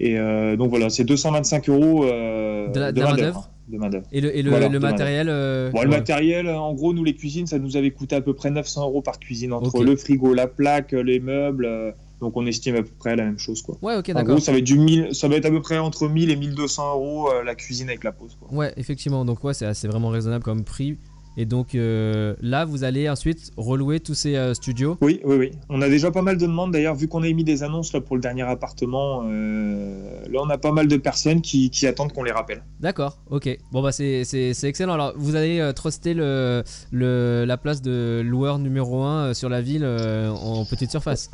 [0.00, 4.06] Et euh, donc voilà, c'est 225 euros De la- de de main-d'œuvre.
[4.12, 5.96] Et le, et le, Voilà, le de matériel Bon, le ouais.
[5.96, 9.02] matériel, en gros, nous les cuisines, ça nous avait coûté à peu près 900 euros
[9.02, 11.94] par cuisine entre le frigo, la plaque, les meubles.
[12.20, 13.62] Donc on estime à peu près la même chose.
[13.62, 13.76] Quoi.
[13.82, 14.34] Ouais, ok, En d'accord.
[14.34, 16.36] gros, ça va, être du 1000 ça va être à peu près entre 1000 et
[16.36, 18.36] 1200 euros euh, la cuisine avec la pause.
[18.40, 18.52] Quoi.
[18.52, 19.24] Ouais, effectivement.
[19.24, 20.98] Donc, ouais, c'est assez vraiment raisonnable comme prix.
[21.40, 24.98] Et donc, euh, là, vous allez ensuite relouer tous ces euh, studios.
[25.00, 25.50] Oui, oui, oui.
[25.68, 28.00] On a déjà pas mal de demandes d'ailleurs, vu qu'on a émis des annonces là,
[28.00, 29.22] pour le dernier appartement.
[29.24, 32.64] euh, là, on a pas mal de personnes qui, qui attendent qu'on les rappelle.
[32.80, 33.56] D'accord, ok.
[33.70, 34.24] Bon, bah, c'est
[34.64, 34.94] excellent.
[34.94, 39.84] Alors, vous allez truster le, le- la place de loueur numéro 1 sur la ville
[39.86, 41.30] en petite surface.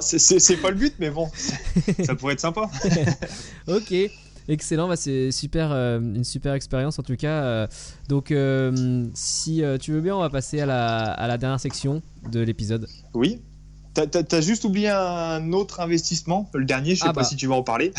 [0.00, 1.28] C'est pas le but, mais bon,
[2.04, 2.70] ça pourrait être sympa.
[3.68, 3.92] Ok,
[4.48, 7.42] excellent, bah c'est super, euh, une super expérience en tout cas.
[7.44, 7.66] euh,
[8.08, 12.02] donc, euh, si tu veux bien, on va passer à la, à la dernière section
[12.30, 12.88] de l'épisode.
[13.14, 13.40] Oui.
[13.94, 17.26] T'as- t'as juste oublié un autre investissement, le dernier, je sais Ah pas bah.
[17.26, 17.92] si tu veux en parler.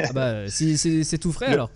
[0.00, 1.70] Ah bah, si, c'est tout frais Le- alors.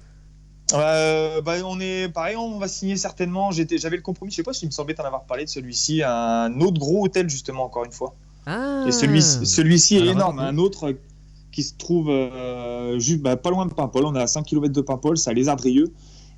[0.73, 3.51] Euh, bah, on est pareil, on va signer certainement.
[3.53, 6.03] J'avais le compromis, je sais pas si il me semblait t'en avoir parlé de celui-ci,
[6.05, 8.15] un autre gros hôtel justement encore une fois.
[8.47, 10.39] Ah Et celui- celui-ci est énorme.
[10.41, 10.97] Un autre
[11.51, 14.05] qui se trouve euh, juste bah, pas loin de Paimpol.
[14.05, 15.93] On est à 5 km de Paimpol, c'est à Lézardrieux.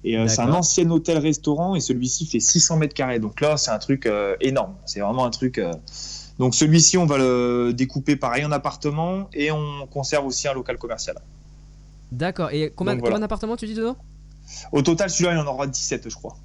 [0.04, 3.20] Et euh, c'est un ancien hôtel-restaurant et celui-ci fait 600 mètres carrés.
[3.20, 4.74] Donc là, c'est un truc euh, énorme.
[4.84, 5.60] C'est vraiment un truc.
[6.38, 10.76] Donc celui-ci, on va le découper pareil en appartement et on conserve aussi un local
[10.76, 11.16] commercial.
[12.10, 13.06] D'accord, et combien, voilà.
[13.06, 13.96] combien d'appartements tu dis dedans?
[14.72, 16.36] Au total, celui-là, il en aura 17, je crois.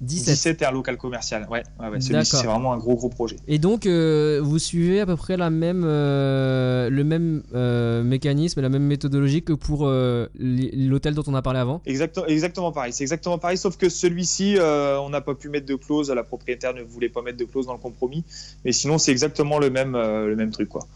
[0.00, 0.34] 17.
[0.34, 1.46] 17 et un local commercial.
[1.50, 2.00] Ouais, ouais, ouais.
[2.00, 3.36] Celui-ci, c'est vraiment un gros, gros projet.
[3.48, 8.60] Et donc, euh, vous suivez à peu près la même, euh, le même euh, mécanisme,
[8.60, 11.80] la même méthodologie que pour euh, l'hôtel dont on a parlé avant?
[11.86, 12.92] Exactement, exactement pareil.
[12.92, 16.10] C'est exactement pareil, sauf que celui-ci, on n'a pas pu mettre de clause.
[16.10, 18.24] La propriétaire ne voulait pas mettre de clause dans le compromis.
[18.64, 20.86] Mais sinon, c'est exactement le même, le même truc, quoi.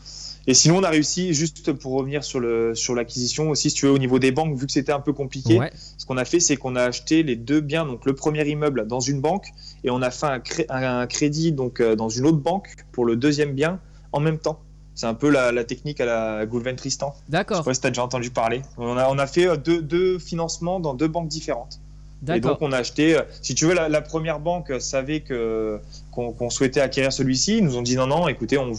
[0.51, 3.87] Et sinon, on a réussi, juste pour revenir sur le sur l'acquisition aussi, si tu
[3.87, 6.25] veux, au niveau des banques, vu que c'était un peu compliqué, Ouais, ce qu'on a
[6.25, 9.47] fait, c'est qu'on a acheté les deux biens, donc le premier immeuble dans une banque,
[9.85, 13.05] et on a fait un, cré- un crédit donc euh, dans une autre banque pour
[13.05, 13.79] le deuxième bien
[14.11, 14.59] en même temps.
[14.97, 17.13] C'est un peu la, la technique à la Goulven Tristan.
[17.15, 18.63] Je sais d'accord, pas si tu as déjà entendu parler.
[18.77, 21.81] On a, on a fait euh, deux, deux financements dans deux banques différentes.
[22.29, 25.81] Et donc on a acheté, euh, si tu veux, la, la première banque savait que
[26.11, 27.59] qu'on souhaitait acquérir celui-ci.
[27.59, 28.73] Ils nous ont dit non, non, écoutez, on,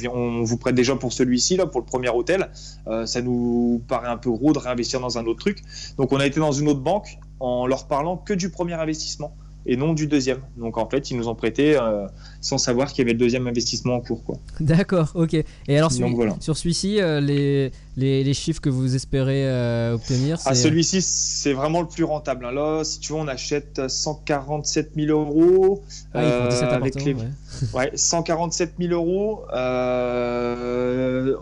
[0.44, 2.50] vous prête déjà pour celui-ci, là, pour le premier hôtel.
[2.88, 5.62] Euh, ça nous paraît un peu gros de réinvestir dans un autre truc.
[5.98, 9.36] Donc on a été dans une autre banque en leur parlant que du premier investissement
[9.66, 10.39] et non du deuxième.
[10.57, 12.07] Donc en fait, ils nous ont prêté euh,
[12.41, 14.22] sans savoir qu'il y avait le deuxième investissement en cours.
[14.59, 15.34] D'accord, ok.
[15.34, 15.45] Et
[15.78, 16.36] alors, Donc, celui- voilà.
[16.39, 20.38] sur celui-ci, euh, les, les, les chiffres que vous espérez euh, obtenir.
[20.45, 22.45] Ah, celui-ci, c'est vraiment le plus rentable.
[22.45, 22.51] hein.
[22.51, 25.84] Là, si tu veux, on achète 147 000 euros.
[26.14, 27.22] Ah, il faut 17 avec les, ouais.
[27.74, 29.41] Ouais, 147 000 euros.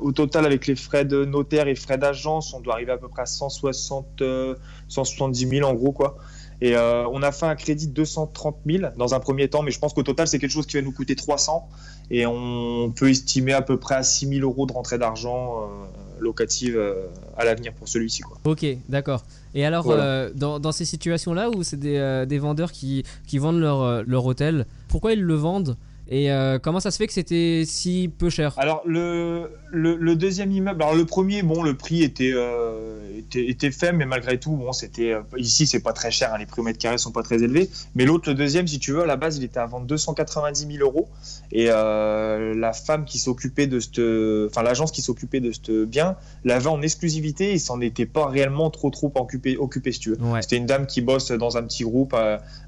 [0.01, 3.07] Au total, avec les frais de notaire et frais d'agence, on doit arriver à peu
[3.07, 4.55] près à 160, euh,
[4.88, 6.17] 170 000 en gros, quoi.
[6.62, 9.72] Et euh, on a fait un crédit de 230 000 dans un premier temps, mais
[9.72, 11.68] je pense qu'au total, c'est quelque chose qui va nous coûter 300.
[12.12, 15.66] Et on peut estimer à peu près à 6 000 euros de rentrée d'argent euh,
[16.20, 17.07] locative euh,
[17.38, 18.24] à l'avenir pour celui-ci.
[18.43, 19.24] Ok, d'accord.
[19.55, 20.30] Et alors, Voilà.
[20.32, 24.66] dans, dans ces situations-là où c'est des, des vendeurs qui, qui vendent leur, leur hôtel,
[24.89, 25.76] pourquoi ils le vendent
[26.12, 28.55] Et euh, comment ça se fait que c'était si peu cher?
[28.57, 33.47] Alors le, le, le deuxième immeuble, alors le premier, bon, le prix était, euh, était,
[33.47, 36.47] était faible, mais malgré tout, bon, c'était euh, ici c'est pas très cher, hein, les
[36.47, 37.70] prix au mètre carré sont pas très élevés.
[37.93, 40.78] Mais l'autre, le deuxième, si tu veux, à la base, il était à vendre 290
[40.78, 41.07] 000 euros.
[41.51, 46.16] Et euh, la femme qui s'occupait de ce, enfin l'agence qui s'occupait de ce bien,
[46.43, 47.53] l'avait en exclusivité.
[47.53, 50.22] Il s'en était pas réellement trop trop occupé, occupé si tu veux.
[50.22, 50.41] Ouais.
[50.41, 52.16] C'était une dame qui bosse dans un petit groupe,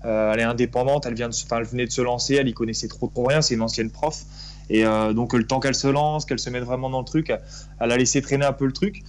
[0.04, 2.88] elle est indépendante, elle, vient de, enfin, elle venait de se lancer, elle y connaissait
[2.88, 4.24] trop trop rien, c'est une ancienne prof.
[4.70, 7.32] Et euh, donc le temps qu'elle se lance, qu'elle se mette vraiment dans le truc,
[7.80, 9.04] elle a laissé traîner un peu le truc.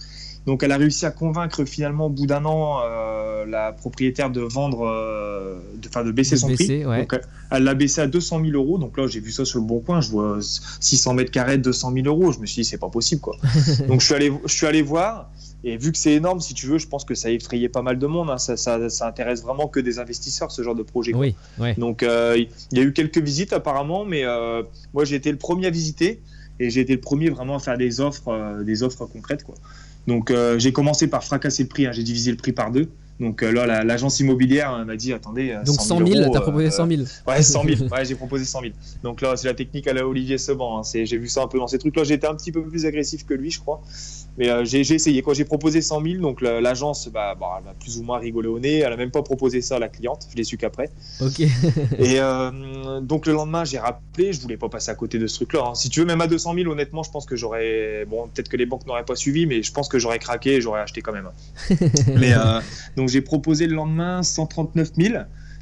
[0.45, 4.41] Donc elle a réussi à convaincre finalement au bout d'un an euh, la propriétaire de
[4.41, 6.85] vendre, euh, de, enfin, de baisser De son baisser, prix.
[6.85, 6.99] ouais.
[6.99, 7.21] Donc elle-
[7.51, 8.77] elle l'a baissé à 200 000 euros.
[8.77, 10.39] Donc là j'ai vu ça sur le bon coin, je vois
[10.81, 12.33] 600 mètres carrés, 200 000 euros.
[12.33, 13.37] Je me suis dit c'est pas possible quoi.
[13.87, 15.29] donc je suis allé, je suis allé voir.
[15.65, 17.81] Et vu que c'est énorme, si tu veux, je pense que ça a effrayé pas
[17.81, 18.29] mal de monde.
[18.29, 18.37] hein.
[18.37, 21.13] Ça, ça, ça intéresse vraiment que des investisseurs, ce genre de projet.
[21.13, 21.73] Oui, ouais.
[21.77, 22.35] Donc euh,
[22.71, 25.69] il y a eu quelques visites apparemment, mais euh, moi j'ai été le premier à
[25.69, 26.21] visiter
[26.59, 29.55] et j'ai été le premier vraiment à faire des offres, euh, des offres concrètes quoi.
[30.05, 31.91] Donc j'ai commencé par fracasser le prix, hein.
[31.93, 32.89] j'ai divisé le prix par deux.
[33.21, 35.55] Donc là la- l'agence immobilière euh, m'a dit attendez.
[35.65, 37.01] Donc 100 000, euros, t'as proposé 100 000.
[37.27, 37.83] Ouais, 100 000.
[37.91, 38.73] Ouais, j'ai proposé 100 000.
[39.03, 40.79] Donc là, c'est la technique à la Olivier Seban.
[40.79, 40.81] hein.
[40.93, 42.03] J'ai vu ça un peu dans ces trucs-là.
[42.03, 43.81] Été un petit peu plus agressif que lui, je crois.
[44.37, 45.21] Mais euh, j'ai essayé.
[45.21, 48.17] Quand j'ai proposé 100 000, donc la- l'agence, bah, bah, elle m'a plus ou moins
[48.17, 48.79] rigolé au nez.
[48.79, 50.25] Elle a même pas proposé ça à la cliente.
[50.31, 50.89] Je l'ai su qu'après.
[51.21, 51.39] Ok.
[51.99, 54.33] Et euh, donc le lendemain, j'ai rappelé.
[54.33, 55.63] Je voulais pas passer à côté de ce truc-là.
[55.67, 55.75] hein.
[55.75, 58.05] Si tu veux, même à 200 000, honnêtement, je pense que j'aurais.
[58.09, 60.61] Bon, peut-être que les banques n'auraient pas suivi, mais je pense que j'aurais craqué et
[60.61, 61.29] j'aurais acheté quand même.
[62.19, 62.59] mais euh,
[62.97, 65.13] donc j'ai proposé le lendemain 139 000.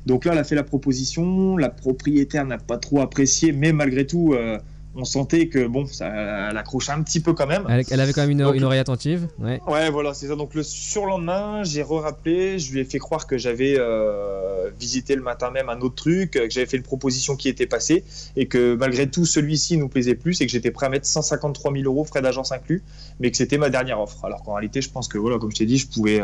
[0.05, 1.57] Donc là, elle a fait la proposition.
[1.57, 4.57] La propriétaire n'a pas trop apprécié, mais malgré tout, euh,
[4.95, 6.07] on sentait que bon, ça,
[6.49, 7.65] elle accrochait un petit peu quand même.
[7.69, 9.27] Elle, elle avait quand même une, une oreille attentive.
[9.39, 9.61] Ouais.
[9.67, 10.35] Ouais, voilà, c'est ça.
[10.35, 15.21] Donc le surlendemain, j'ai re-rappelé, je lui ai fait croire que j'avais euh, visité le
[15.21, 18.03] matin même un autre truc, que j'avais fait une proposition qui était passée
[18.35, 21.71] et que malgré tout celui-ci nous plaisait plus et que j'étais prêt à mettre 153
[21.71, 22.83] 000 euros frais d'agence inclus,
[23.19, 24.25] mais que c'était ma dernière offre.
[24.25, 26.21] Alors qu'en réalité, je pense que voilà, comme je t'ai dit, je pouvais,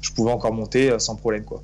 [0.00, 1.62] je pouvais encore monter euh, sans problème quoi.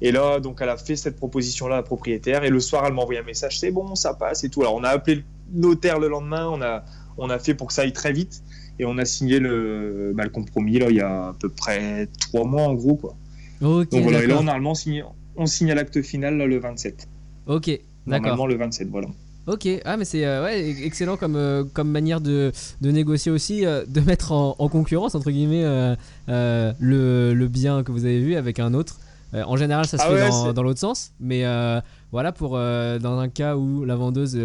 [0.00, 2.44] Et là, donc, elle a fait cette proposition-là à la propriétaire.
[2.44, 4.62] Et le soir, elle m'a envoyé un message c'est bon, ça passe et tout.
[4.62, 5.22] Alors, on a appelé le
[5.54, 6.48] notaire le lendemain.
[6.48, 6.84] On a,
[7.16, 8.42] on a fait pour que ça aille très vite.
[8.78, 12.08] Et on a signé le, bah, le compromis, là, il y a à peu près
[12.20, 12.96] trois mois, en gros.
[12.96, 13.14] Quoi.
[13.62, 13.90] Ok.
[13.90, 14.22] Donc, voilà.
[14.22, 14.72] Et là, normalement,
[15.36, 17.08] on signe, à l'acte final là, le 27.
[17.46, 17.80] Ok, d'accord.
[18.06, 19.08] Normalement, le 27, voilà.
[19.46, 22.50] Ok, ah mais c'est euh, ouais, excellent comme, euh, comme manière de,
[22.80, 25.64] de négocier aussi, euh, de mettre en, en concurrence entre guillemets
[26.26, 28.98] le, le bien que vous avez vu avec un autre.
[29.34, 31.44] En général, ça se Ah fait ouais, dans, dans l'autre sens, mais
[32.10, 34.38] voilà pour dans un cas où la vendeuse,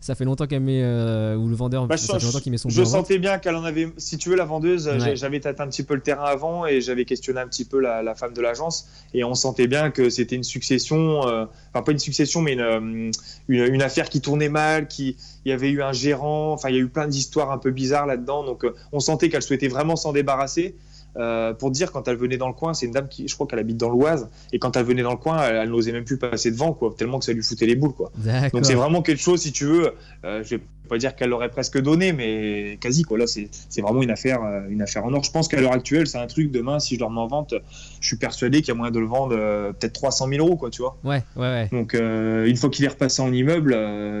[0.00, 2.58] ça fait longtemps qu'elle met, euh, ou le vendeur, Bah, ça fait longtemps qu'il met
[2.58, 3.92] son je sentais bien qu'elle en avait.
[3.98, 4.98] Si tu veux, la vendeuse, Ouais.
[5.00, 7.80] j'ai- j'avais tâté un petit peu le terrain avant et j'avais questionné un petit peu
[7.80, 11.44] la, la femme de l'agence et on sentait bien que c'était une succession, euh,
[11.74, 13.10] enfin pas une succession, mais une, euh,
[13.48, 16.74] une, une affaire qui tournait mal, qui il y avait eu un gérant, enfin il
[16.76, 19.68] y a eu plein d'histoires un peu bizarres là-dedans, donc euh, on sentait qu'elle souhaitait
[19.68, 20.74] vraiment s'en débarrasser.
[21.16, 23.46] Euh, pour dire, quand elle venait dans le coin, c'est une dame qui, je crois
[23.46, 26.04] qu'elle habite dans l'Oise, et quand elle venait dans le coin, elle, elle n'osait même
[26.04, 28.12] plus passer devant, quoi, tellement que ça lui foutait les boules, quoi.
[28.52, 29.92] Donc c'est vraiment quelque chose, si tu veux,
[30.24, 33.16] euh, je vais pas dire qu'elle l'aurait presque donné, mais quasi quoi.
[33.18, 33.48] Là, c'est
[33.80, 35.22] vraiment une affaire, euh, une affaire en or.
[35.22, 36.50] Je pense qu'à l'heure actuelle, c'est un truc.
[36.50, 37.54] Demain, si je le remets en vente,
[38.00, 40.56] je suis persuadé qu'il y a moyen de le vendre euh, peut-être 300 000 euros,
[40.56, 40.96] quoi, tu vois.
[41.04, 41.68] Ouais, ouais, ouais.
[41.70, 43.72] Donc euh, une fois qu'il est repassé en immeuble,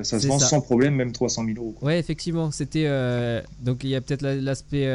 [0.04, 0.46] ça se vend ça.
[0.46, 1.74] sans problème, même 300 000 euros.
[1.78, 1.88] quoi.
[1.88, 2.84] Ouais, effectivement, c'était
[3.60, 4.86] donc il y a peut-être la- l'aspect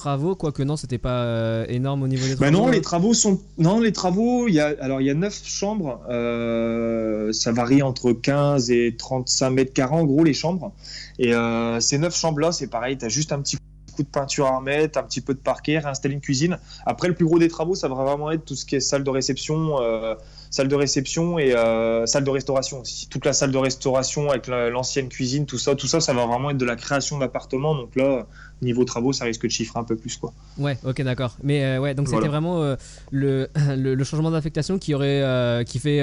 [0.00, 2.56] travaux, quoique non, c'était pas euh, énorme au niveau des Bah travaux.
[2.64, 2.72] non, hein.
[2.72, 4.48] les travaux sont non les travaux.
[4.48, 6.00] Il y a alors il y a neuf chambres.
[6.10, 10.72] euh, ça varie entre 15 et 35 mètres carrés en gros les chambres.
[11.18, 12.96] Et euh, ces neuf chambres là, c'est pareil.
[12.98, 13.56] T'as juste un petit
[13.94, 16.58] coup de peinture à remettre, un petit peu de parquet, réinstaller une cuisine.
[16.86, 19.04] Après le plus gros des travaux, ça va vraiment être tout ce qui est salle
[19.04, 20.14] de réception, euh,
[20.50, 23.08] salle de réception et euh, salle de restauration aussi.
[23.08, 26.24] Toute la salle de restauration avec la- l'ancienne cuisine, tout ça, tout ça, ça va
[26.26, 27.74] vraiment être de la création d'appartements.
[27.74, 28.26] Donc là,
[28.62, 30.32] niveau travaux, ça risque de chiffrer un peu plus quoi.
[30.58, 31.36] Ouais, ok, d'accord.
[31.42, 32.76] Mais euh, ouais, donc c'était vraiment euh,
[33.10, 36.02] le, le, le changement d'affectation qui aurait euh, qui fait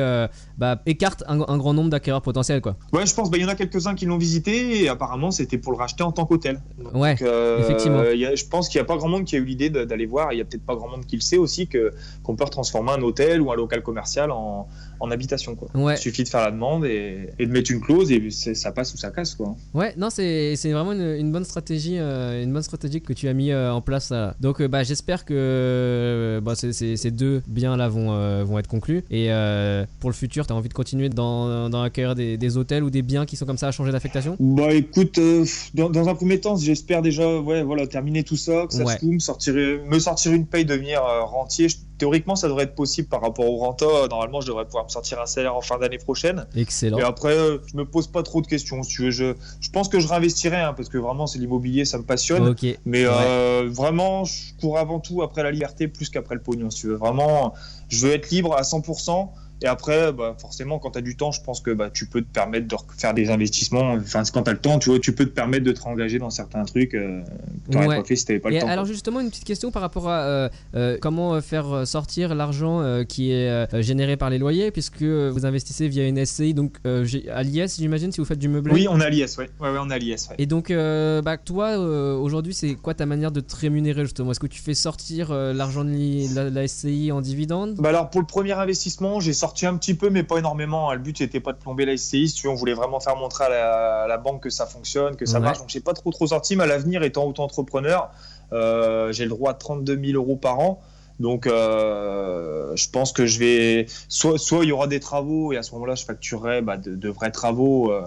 [0.58, 2.76] bah, écarte un, un grand nombre d'acquéreurs potentiels, quoi.
[2.94, 3.30] Ouais, je pense.
[3.30, 6.04] bah, Il y en a quelques-uns qui l'ont visité et apparemment c'était pour le racheter
[6.04, 6.62] en tant qu'hôtel.
[6.78, 7.14] Donc, Ouais,
[7.60, 8.04] effectivement.
[8.12, 9.70] il y a- je pense qu'il n'y a pas grand monde qui a eu l'idée
[9.70, 10.34] d'aller voir.
[10.34, 11.94] Il y a peut-être pas grand monde qui le sait aussi que
[12.24, 14.68] qu'on peut transformer un hôtel ou un local commercial en,
[15.00, 15.56] en habitation.
[15.56, 15.70] Quoi.
[15.76, 18.72] Ouais, Il suffit de faire la demande et, et de mettre une clause et ça
[18.72, 19.36] passe ou ça casse.
[19.36, 19.56] Quoi.
[19.74, 23.28] ouais, non, c'est c'est vraiment une, une bonne stratégie, euh, une bonne stratégie que tu
[23.28, 24.10] as mis euh, en place.
[24.10, 24.36] là.
[24.40, 28.68] Donc, euh, bah, j'espère que euh, bah, ces, deux biens là vont euh, vont être
[28.68, 29.04] conclus.
[29.10, 32.58] Et euh, pour le futur, tu as envie de continuer dans dans l'accueil des, des
[32.58, 34.36] hôtels ou des biens qui sont comme ça à changer d'affectation?
[34.40, 38.66] Bah écoute, euh, dans, dans un premier temps, j'espère déjà ouais, voilà, terminer tout ça,
[38.68, 38.94] que ça Ouais.
[38.94, 41.70] se coule, me sortir, me sortir une paye, devenir euh, rentier.
[41.70, 43.86] Je- théoriquement, ça devrait être possible par rapport au renta.
[44.10, 46.46] Normalement, je devrais pouvoir me sortir un salaire en fin d'année prochaine.
[46.56, 46.98] Excellent.
[46.98, 48.84] Et après, euh, je me pose pas trop de questions.
[48.84, 51.86] Si tu veux, je, je pense que je réinvestirai hein, parce que vraiment, c'est l'immobilier,
[51.86, 52.56] ça me passionne.
[52.86, 56.70] Mais euh, vraiment, je cours avant tout après la liberté plus qu'après le pognon.
[56.70, 57.54] Si tu veux, vraiment,
[57.90, 59.30] je veux être libre à 100%.
[59.64, 62.22] Et après, bah, forcément, quand tu as du temps, je pense que bah, tu peux
[62.22, 63.94] te permettre de faire des investissements.
[63.94, 66.20] Enfin, quand tu as le temps, tu vois, tu peux te permettre de te réengager
[66.20, 67.98] dans certains trucs euh, que tu n'aurais Ouais.
[67.98, 68.68] pas fait si tu pas le Et temps.
[68.68, 68.94] alors quoi.
[68.94, 73.32] justement une petite question par rapport à euh, euh, comment euh, faire sortir l'argent qui
[73.32, 78.12] est généré par les loyers puisque vous investissez via une SCI donc à l'IS j'imagine
[78.12, 78.74] si vous faites du meublé.
[78.74, 79.50] Oui, on a l'IS, ouais.
[79.60, 80.30] Ouais, ouais, on a l'IS.
[80.38, 84.32] Et donc bah, toi aujourd'hui c'est quoi ta manière de te rémunérer justement?
[84.32, 87.76] Est-ce que tu fais sortir l'argent de la, la SCI en dividende?
[87.80, 90.92] Bah alors pour le premier investissement, j'ai sorti un petit peu, mais pas énormément.
[90.94, 92.28] Le but c'était pas de plomber la SCI.
[92.30, 95.26] Si on voulait vraiment faire montrer à la, à la banque que ça fonctionne, que
[95.26, 95.44] ça Ouais.
[95.46, 95.60] marche.
[95.60, 96.56] Donc j'ai pas trop trop sorti.
[96.56, 98.10] Mais à l'avenir, étant auto-entrepreneur,
[98.54, 100.82] euh, j'ai le droit à 32 000 euros par an.
[101.20, 105.58] Donc euh, je pense que je vais soit soit il y aura des travaux et
[105.58, 108.02] à ce moment-là je facturerai bah, de, de vrais travaux euh,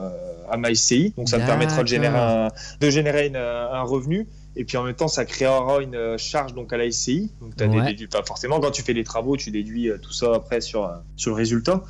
[0.51, 1.12] à ma SCI.
[1.16, 2.49] Donc ça me permettra de générer un,
[2.80, 4.28] de générer une- un revenu.
[4.57, 7.30] Et puis en même temps, ça créera une euh, charge donc à la SCI.
[7.40, 7.80] Donc t'as Ouais.
[7.82, 8.09] des déduits.
[8.09, 10.96] Pas forcément quand tu fais les travaux, tu déduis euh, tout ça après sur euh,
[11.16, 11.82] sur le résultat.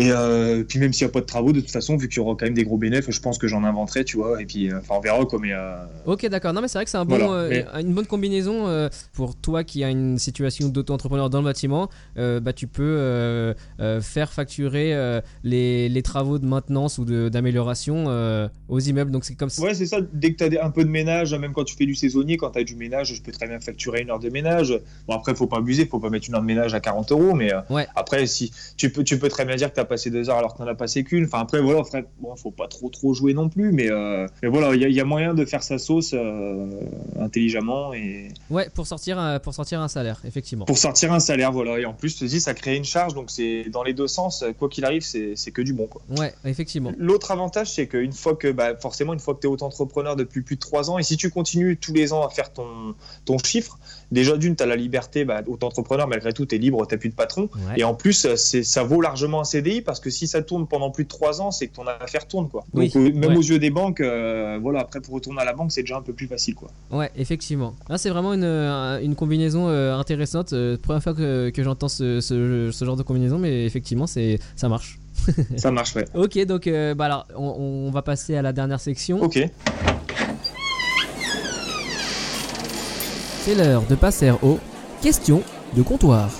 [0.00, 2.16] Et euh, puis même s'il n'y a pas de travaux, de toute façon, vu qu'il
[2.16, 4.40] y aura quand même des gros bénéfices, je pense que j'en inventerai, tu vois.
[4.40, 5.38] Et puis, euh, enfin, on verra quoi.
[5.40, 5.74] Mais euh,
[6.06, 8.06] Ok d'accord non mais c'est vrai que c'est un bon, Voilà, euh, mais- une bonne
[8.06, 13.54] combinaison pour toi qui a une situation d'auto-entrepreneur dans le bâtiment bah, tu peux
[14.00, 18.06] faire facturer les, les travaux de maintenance ou d'amélioration
[18.68, 19.98] aux immeubles donc c'est comme ça ouais, c'est ça.
[20.12, 22.50] Dès que tu as un peu de ménage, même quand tu fais du saisonnier, quand
[22.50, 24.74] tu as du ménage, je peux très bien facturer une heure de ménage.
[25.06, 27.34] Bon après, faut pas abuser, faut pas mettre une heure de ménage à 40 euros.
[27.34, 27.86] Mais Ouais.
[27.96, 30.58] après, si tu peux, tu peux très bien dire que passé deux heures alors que
[30.58, 31.24] t'en as passé qu'une.
[31.26, 34.48] Enfin après voilà, frère, bon, faut pas trop trop jouer non plus, mais, euh, mais
[34.48, 36.66] voilà, il y, a- il y a moyen de faire sa sauce euh,
[37.18, 40.64] intelligemment et Ouais, pour sortir, un- pour sortir un salaire, effectivement.
[40.64, 41.78] pour sortir un salaire, voilà.
[41.78, 44.44] Et en plus, te dis, ça crée une charge, donc c'est dans les deux sens.
[44.58, 46.02] Quoi qu'il arrive, c'est que du bon, quoi.
[46.18, 46.92] Ouais, effectivement.
[46.98, 50.42] L'autre avantage, c'est qu'une fois que, bah, forcément, une fois que tu es auto-entrepreneur depuis
[50.42, 53.38] plus de trois ans, et si tu continues tous les ans à faire ton, ton
[53.38, 53.78] chiffre,
[54.12, 57.08] déjà d'une, tu as la liberté, bah, auto-entrepreneur, malgré tout, tu es libre, tu plus
[57.08, 57.48] de patron.
[57.54, 57.78] Ouais.
[57.80, 61.04] Et en plus, ça vaut largement un CDI parce que si ça tourne pendant plus
[61.04, 62.64] de trois ans, c'est que ton affaire tourne, quoi.
[62.74, 63.36] Donc, euh, même ouais.
[63.36, 66.02] aux yeux des banques, euh, voilà, après, pour retourner à la banque, c'est déjà un
[66.02, 66.68] peu plus facile, quoi.
[66.90, 67.74] Ouais, effectivement.
[67.88, 70.52] Là, c'est vraiment une, euh, une combinaison euh, intéressante.
[70.52, 74.38] Euh, première fois que, que j'entends ce, ce- ce genre de combinaison, mais effectivement, c'est
[74.56, 74.98] ça marche.
[75.56, 76.04] ça marche, ouais.
[76.14, 79.20] Ok, donc bah alors, on, on va passer à la dernière section.
[79.22, 79.38] Ok.
[83.42, 84.58] C'est l'heure de passer aux
[85.02, 85.42] questions
[85.76, 86.30] de comptoir.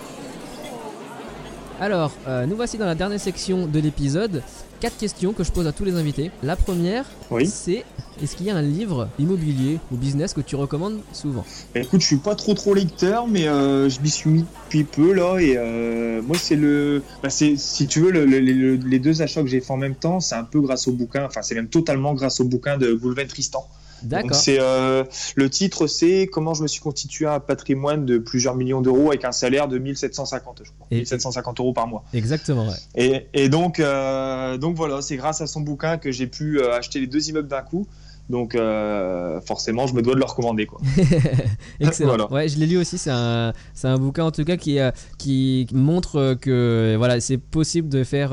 [1.80, 4.42] Alors, euh, nous voici dans la dernière section de l'épisode.
[4.80, 6.30] Quatre questions que je pose à tous les invités.
[6.42, 7.46] La première, Oui.
[7.46, 7.84] c'est
[8.22, 12.02] est-ce qu'il y a un livre immobilier ou business que tu recommandes souvent Bah, Écoute,
[12.02, 15.38] je suis pas trop trop lecteur, mais euh, je m'y suis mis depuis peu là,
[15.38, 19.22] et euh, moi c'est le, bah, c'est si tu veux le- le- le- les deux
[19.22, 21.54] achats que j'ai fait en même temps, c'est un peu grâce au bouquin, enfin c'est
[21.54, 23.66] même totalement grâce au bouquin de Goulven Tristan.
[24.02, 24.34] Donc D'accord.
[24.34, 28.80] c'est euh, le titre c'est comment je me suis constitué un patrimoine de plusieurs millions
[28.80, 32.04] d'euros avec un salaire de 1750 je crois, Et- 1750 euros par mois.
[32.14, 32.74] Exactement, ouais.
[32.94, 36.74] Et, et donc, euh, donc voilà, c'est grâce à son bouquin que j'ai pu euh,
[36.76, 37.86] acheter les deux immeubles d'un coup.
[38.28, 40.80] Donc euh, forcément, je me dois de le recommander quoi.
[41.80, 42.10] Excellent.
[42.10, 42.32] Voilà.
[42.32, 42.96] Ouais, je l'ai lu aussi.
[42.96, 44.78] C'est un, c'est un bouquin en tout cas qui,
[45.18, 48.32] qui montre que voilà, c'est possible de faire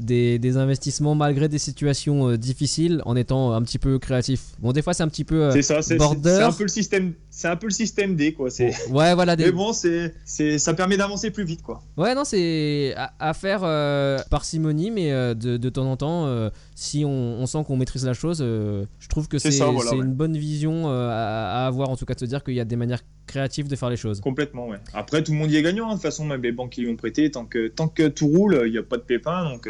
[0.00, 4.40] des, des investissements malgré des situations euh, difficiles en étant un petit peu créatif.
[4.60, 5.44] Bon, des fois c'est un petit peu.
[5.44, 6.34] euh, C'est ça, c'est border.
[6.38, 8.50] c'est un peu le système, c'est un peu le système D quoi.
[8.50, 9.34] C'est ouais, voilà.
[9.34, 9.46] Des...
[9.46, 11.82] mais bon, c'est c'est ça permet d'avancer plus vite quoi.
[11.96, 16.26] Ouais, non, c'est à, à faire euh, parcimonie, mais euh, de, de temps en temps,
[16.26, 19.90] euh, si on, on sent qu'on maîtrise la chose, euh, je trouve que C'est voilà,
[19.92, 19.96] ouais.
[19.96, 22.66] une bonne vision à, à avoir, en tout cas, de se dire qu'il y a
[22.66, 24.20] des manières créatives de faire les choses.
[24.20, 24.78] Complètement ouais.
[24.92, 25.90] Après tout le monde y est gagnant hein.
[25.90, 28.26] de toute façon même les banques qui lui ont prêté tant que tant que tout
[28.26, 29.66] roule, il n'y a pas de pépin donc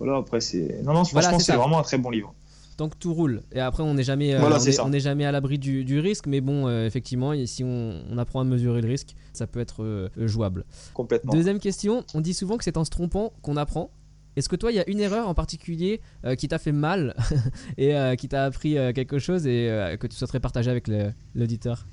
[0.00, 2.34] voilà après c'est non non Voilà, franchement c'est vraiment un très bon livre.
[2.76, 3.42] Tant que tout roule.
[3.52, 6.26] Et après, on n'est jamais, euh, Voilà, on n'est jamais à l'abri du, du risque,
[6.26, 9.60] mais bon, euh, effectivement, et si on, on apprend à mesurer le risque, ça peut
[9.60, 10.64] être euh, jouable.
[10.92, 11.32] Complètement.
[11.32, 13.90] Deuxième question, on dit souvent que c'est en se trompant qu'on apprend.
[14.36, 17.16] Est-ce que toi, il y a une erreur en particulier euh, qui t'a fait mal
[17.78, 20.86] et euh, qui t'a appris euh, quelque chose et euh, que tu souhaiterais partager avec
[21.34, 21.86] l'auditeur?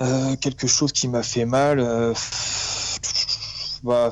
[0.00, 1.78] Euh, quelque chose qui m'a fait mal.
[1.78, 2.12] euh,
[3.84, 4.10] bah,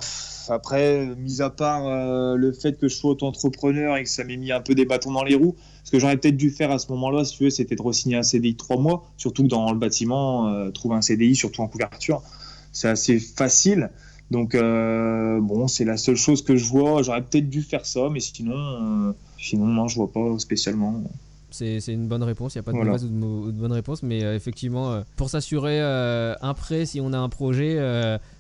[0.51, 4.36] après, mis à part euh, le fait que je sois auto-entrepreneur et que ça m'ait
[4.36, 6.78] mis un peu des bâtons dans les roues, ce que j'aurais peut-être dû faire à
[6.78, 9.49] ce moment-là, si tu veux, c'était de re-signer un CDI de trois mois, surtout que
[9.49, 12.22] dans le bâtiment, euh, trouver un CDI, surtout en couverture,
[12.72, 13.90] c'est assez facile.
[14.30, 17.03] Donc, euh, bon, c'est la seule chose que je vois.
[17.03, 21.03] J'aurais peut-être dû faire ça, mais sinon, euh, sinon non, je vois pas spécialement.
[21.51, 22.92] C'est une bonne réponse, il n'y a pas de Voilà.
[22.92, 26.84] mauvaise ou de, de bonne réponse, mais euh, effectivement, euh, pour s'assurer euh, un prêt,
[26.84, 27.78] si on a un projet,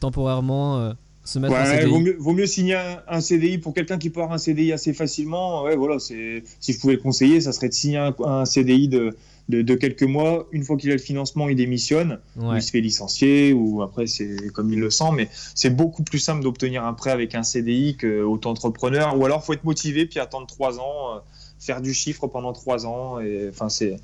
[0.00, 0.92] temporairement,
[1.26, 1.90] se mettre en Ouais, CDI.
[1.90, 4.72] vaut mieux, vaut mieux signer un, un CDI pour quelqu'un qui peut avoir un CDI
[4.72, 5.62] assez facilement.
[5.64, 8.88] Ouais, voilà, c'est si je pouvais le conseiller, ça serait de signer un, un CDI
[8.88, 9.16] de,
[9.48, 10.46] de, de quelques mois.
[10.52, 14.06] Une fois qu'il a le financement, il démissionne, ou il se fait licencier, ou après
[14.06, 15.10] c'est comme il le sent.
[15.14, 19.18] Mais c'est beaucoup plus simple d'obtenir un prêt avec un CDI qu'auto-entrepreneur.
[19.18, 21.18] Ou alors faut être motivé puis attendre trois ans, euh,
[21.58, 23.20] faire du chiffre pendant trois ans.
[23.20, 23.96] Et enfin c'est.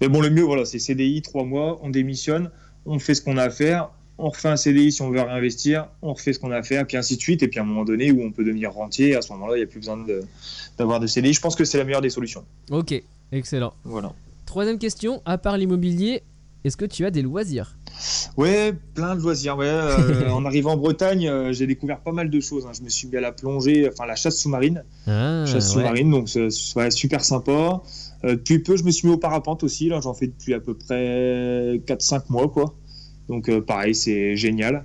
[0.00, 2.50] Mais bon, le mieux, voilà, c'est CDI, trois mois, on démissionne,
[2.86, 5.88] on fait ce qu'on a à faire, on refait un CDI si on veut réinvestir,
[6.02, 7.42] on refait ce qu'on a à faire, puis ainsi de suite.
[7.42, 9.58] Et puis à un moment donné où on peut devenir rentier, à ce moment-là, il
[9.58, 10.04] n'y a plus besoin
[10.76, 11.32] d'avoir de, CDI.
[11.32, 12.44] Je pense que c'est la meilleure des solutions.
[12.70, 13.00] Ok,
[13.32, 13.72] excellent.
[13.84, 14.12] Voilà.
[14.44, 16.22] Troisième question, à part l'immobilier,
[16.64, 17.76] est-ce que tu as des loisirs?
[18.36, 19.56] Ouais, plein de loisirs.
[19.56, 19.66] Ouais.
[19.68, 22.66] Euh, en arrivant en Bretagne, euh, j'ai découvert pas mal de choses.
[22.66, 22.72] hein.
[22.76, 24.84] Je me suis mis à la plongée, enfin la chasse sous-marine.
[25.06, 25.82] Ah, chasse ouais.
[25.82, 27.82] sous-marine, donc c'est ouais, super sympa.
[28.24, 29.88] Euh, depuis peu, je me suis mis au parapente aussi.
[29.88, 32.74] Là, j'en fais depuis à peu près 4-5 mois, quoi.
[33.28, 34.84] Donc euh, pareil, c'est génial.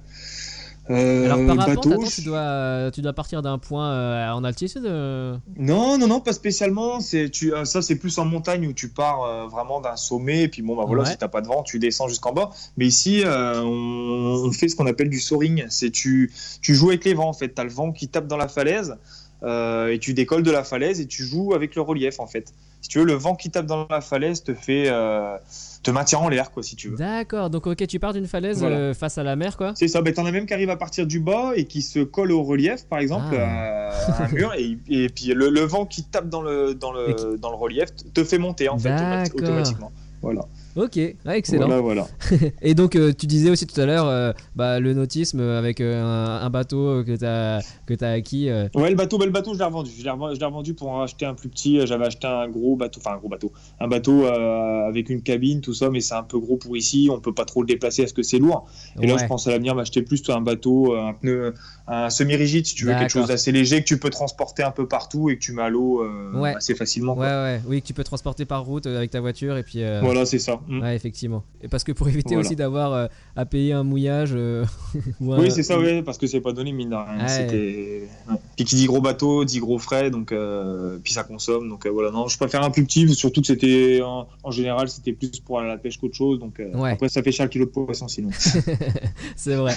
[0.89, 5.38] Euh, Alors, parapente, bateau, tu dois, tu dois partir d'un point euh, en altitude euh
[5.58, 7.00] Non, non, non, pas spécialement.
[7.00, 10.62] C'est tu, ça, c'est plus en montagne où tu pars vraiment d'un sommet et puis
[10.62, 11.10] bon, bah voilà, Ouais.
[11.12, 12.50] si t'as pas de vent, tu descends jusqu'en bas.
[12.76, 15.64] Mais ici, on, on fait ce qu'on appelle du soaring.
[15.70, 17.50] C'est tu, tu joues avec les vents en fait.
[17.50, 18.98] T'as le vent qui tape dans la falaise
[19.46, 22.54] et tu décolles de la falaise et tu joues avec le relief en fait.
[22.84, 25.38] Si tu veux, le vent qui tape dans la falaise te fait, euh,
[25.84, 26.97] te maintient en l'air quoi, si tu veux.
[26.97, 28.75] D'accord, donc ok, tu pars d'une falaise Voilà.
[28.75, 30.75] euh, face à la mer, quoi C'est ça, ben, t'en as même qui arrivent à
[30.75, 33.89] partir du bas et qui se collent au relief, par exemple, Ah.
[33.89, 37.38] à un mur, et, et puis le, le vent qui tape dans le, dans le,
[37.38, 38.89] dans le relief te fait monter en fait,
[39.34, 39.91] automatiquement.
[40.21, 40.41] Voilà.
[40.76, 41.67] Ok, ah, excellent.
[41.67, 42.07] Voilà, voilà.
[42.63, 46.01] Et donc, euh, tu disais aussi tout à l'heure, euh, bah, le nautisme avec euh,
[46.03, 48.49] un, un bateau que tu as, que as acquis.
[48.74, 49.91] Ouais, le bateau, bah, le bateau, je l'ai revendu.
[49.97, 50.09] Je l'ai
[50.45, 51.86] revendu, pour en acheter un plus petit.
[51.86, 55.74] J'avais acheté un gros bateau, enfin un gros bateau, un bateau avec une cabine, tout
[55.74, 57.09] ça, mais c'est un peu gros pour ici.
[57.11, 58.67] On peut pas trop le déplacer parce que c'est lourd.
[58.99, 59.19] Et là, ouais.
[59.19, 61.53] je pense à l'avenir m'acheter plus un bateau, un pneu,
[61.88, 64.88] un semi-rigide, si tu veux, quelque chose d'assez léger que tu peux transporter un peu
[64.88, 66.03] partout et que tu mets à l'eau
[66.34, 66.55] Ouais.
[66.55, 67.13] assez facilement.
[67.13, 67.43] Ouais, quoi.
[67.43, 69.84] ouais, oui, que tu peux transporter par route avec ta voiture et puis.
[70.01, 70.59] Voilà, c'est ça.
[70.68, 70.82] Mm.
[70.82, 71.43] Ouais, effectivement.
[71.61, 72.41] Et parce que pour éviter Voilà.
[72.47, 74.32] aussi d'avoir euh, à payer un mouillage.
[74.34, 74.66] euh,
[75.22, 77.20] ou un- Oui, c'est ça, ouais, parce que c'est pas donné, mine de rien.
[77.22, 77.28] Ouais.
[77.30, 78.07] C'était...
[78.30, 78.36] ouais.
[78.55, 81.70] Puis qui dit gros bateau, dit gros frais, donc euh, puis ça consomme.
[81.70, 84.89] Donc euh, voilà, non, je préfère un plus petit, surtout que c'était en, en général,
[84.89, 86.39] c'était plus pour aller à la pêche qu'autre chose.
[86.39, 86.91] Donc euh, Ouais.
[86.91, 88.30] après, ça fait cher le kilo de poisson sinon.
[89.36, 89.76] c'est vrai.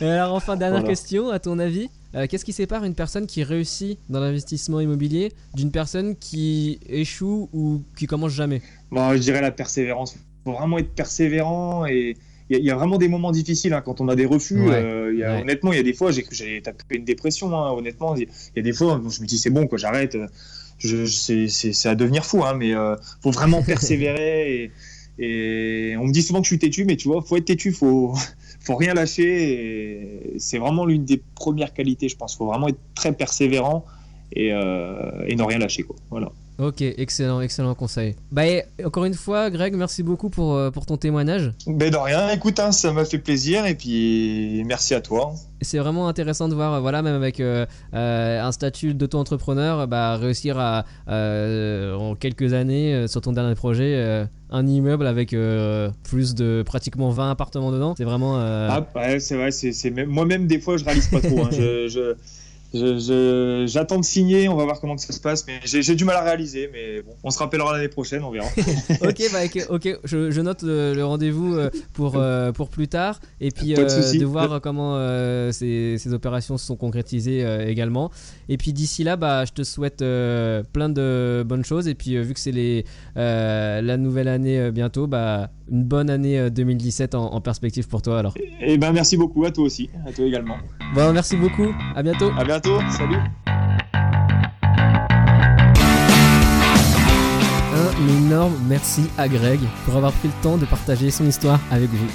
[0.00, 0.88] Et alors, enfin, dernière Voilà.
[0.88, 5.32] question, à ton avis, euh, qu'est-ce qui sépare une personne qui réussit dans l'investissement immobilier
[5.54, 8.62] d'une personne qui échoue ou qui commence jamais?
[8.94, 10.16] Bon, je dirais la persévérance.
[10.44, 12.16] Faut vraiment être persévérant et
[12.50, 14.26] il y, a- il y a vraiment des moments difficiles hein, quand on a des
[14.26, 14.60] refus.
[14.60, 14.74] Ouais.
[14.74, 15.42] euh, il y a- Ouais.
[15.42, 17.56] Honnêtement, il y a des fois, j'ai j'allais taper une dépression.
[17.58, 20.16] hein, honnêtement, il y, a- il des fois, je me dis c'est bon, quoi, j'arrête.
[20.78, 24.64] Je, je- c'est, à devenir fou, hein, mais euh, faut vraiment persévérer.
[24.64, 24.72] et,
[25.92, 27.72] et on me dit souvent que je suis têtu, mais tu vois, faut être têtu,
[27.72, 28.14] faut,
[28.60, 30.34] faut rien lâcher.
[30.38, 32.36] c'est vraiment l'une des premières qualités, je pense.
[32.36, 33.84] Faut vraiment être très persévérant
[34.32, 35.96] et, euh, et ne rien lâcher, quoi.
[36.10, 36.32] Voilà.
[36.58, 38.14] Ok, excellent, excellent conseil.
[38.30, 41.52] Bah, et encore une fois, Greg, merci beaucoup pour, euh, pour ton témoignage.
[41.66, 45.32] Ben de rien, écoute, hein, ça m'a fait plaisir et puis merci à toi.
[45.62, 50.56] C'est vraiment intéressant de voir, euh, voilà, même avec euh, un statut d'auto-entrepreneur, bah, réussir
[50.58, 55.34] à, en quelques années, sur ton dernier projet, un immeuble avec
[56.04, 57.94] plus de pratiquement 20 appartements dedans.
[57.96, 58.36] C'est vraiment.
[58.38, 61.40] Ah, ouais, c'est vrai, c'est, c'est même- moi-même des fois je réalise pas trop.
[61.40, 61.48] hein.
[61.52, 62.14] Je- je-
[62.74, 66.16] j'attends de signer, on va voir comment que ça se passe, mais j'ai, du mal
[66.16, 68.48] à réaliser, mais bon, on se rappellera l'année prochaine, on verra.
[69.02, 72.88] ok, bah, ok, ok, je, je note le, le rendez-vous euh, pour, euh, pour plus
[72.88, 77.44] tard et puis de euh, de voir comment euh, ces, ces opérations se sont concrétisées
[77.44, 78.10] euh, également.
[78.48, 81.88] Et puis d'ici là, bah, je te souhaite plein de bonnes choses.
[81.88, 87.14] Et puis vu que c'est la nouvelle année bientôt, bah, une bonne année euh, 2017
[87.14, 88.34] en, en perspective pour toi alors.
[88.60, 90.56] Et ben merci beaucoup à toi aussi, à toi également.
[90.94, 92.30] Bon, merci beaucoup, à bientôt.
[92.38, 93.18] À bientôt, salut.
[97.74, 101.90] Un énorme merci à Greg pour avoir pris le temps de partager son histoire avec
[101.90, 102.06] vous.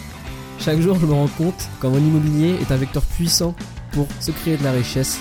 [0.59, 3.55] Chaque jour, je me rends compte qu'en immobilier est un vecteur puissant
[3.91, 5.19] pour se créer de la richesse.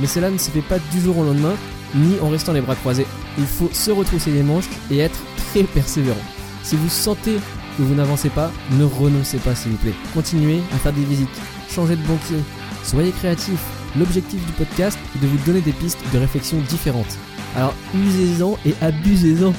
[0.00, 1.54] Mais cela ne se fait pas du jour au lendemain,
[1.94, 3.06] ni en restant les bras croisés.
[3.38, 6.16] Il faut se retrousser les manches et être très persévérant.
[6.62, 7.36] Si vous sentez
[7.76, 9.94] que vous n'avancez pas, ne renoncez pas s'il vous plaît.
[10.14, 11.28] Continuez à faire des visites,
[11.68, 12.38] changez de banquier,
[12.84, 13.60] soyez créatif.
[13.98, 17.18] L'objectif du podcast est de vous donner des pistes de réflexion différentes.
[17.56, 19.52] Alors usez-en et abusez-en.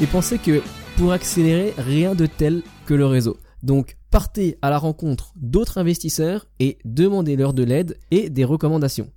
[0.00, 0.62] Et pensez que
[0.96, 3.36] pour accélérer, rien de tel que le réseau.
[3.62, 9.10] Donc partez à la rencontre d'autres investisseurs et demandez-leur de l'aide et des recommandations.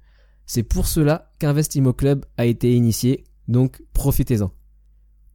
[0.46, 4.52] C'est pour cela qu'Investimo Club a été initié, donc profitez-en.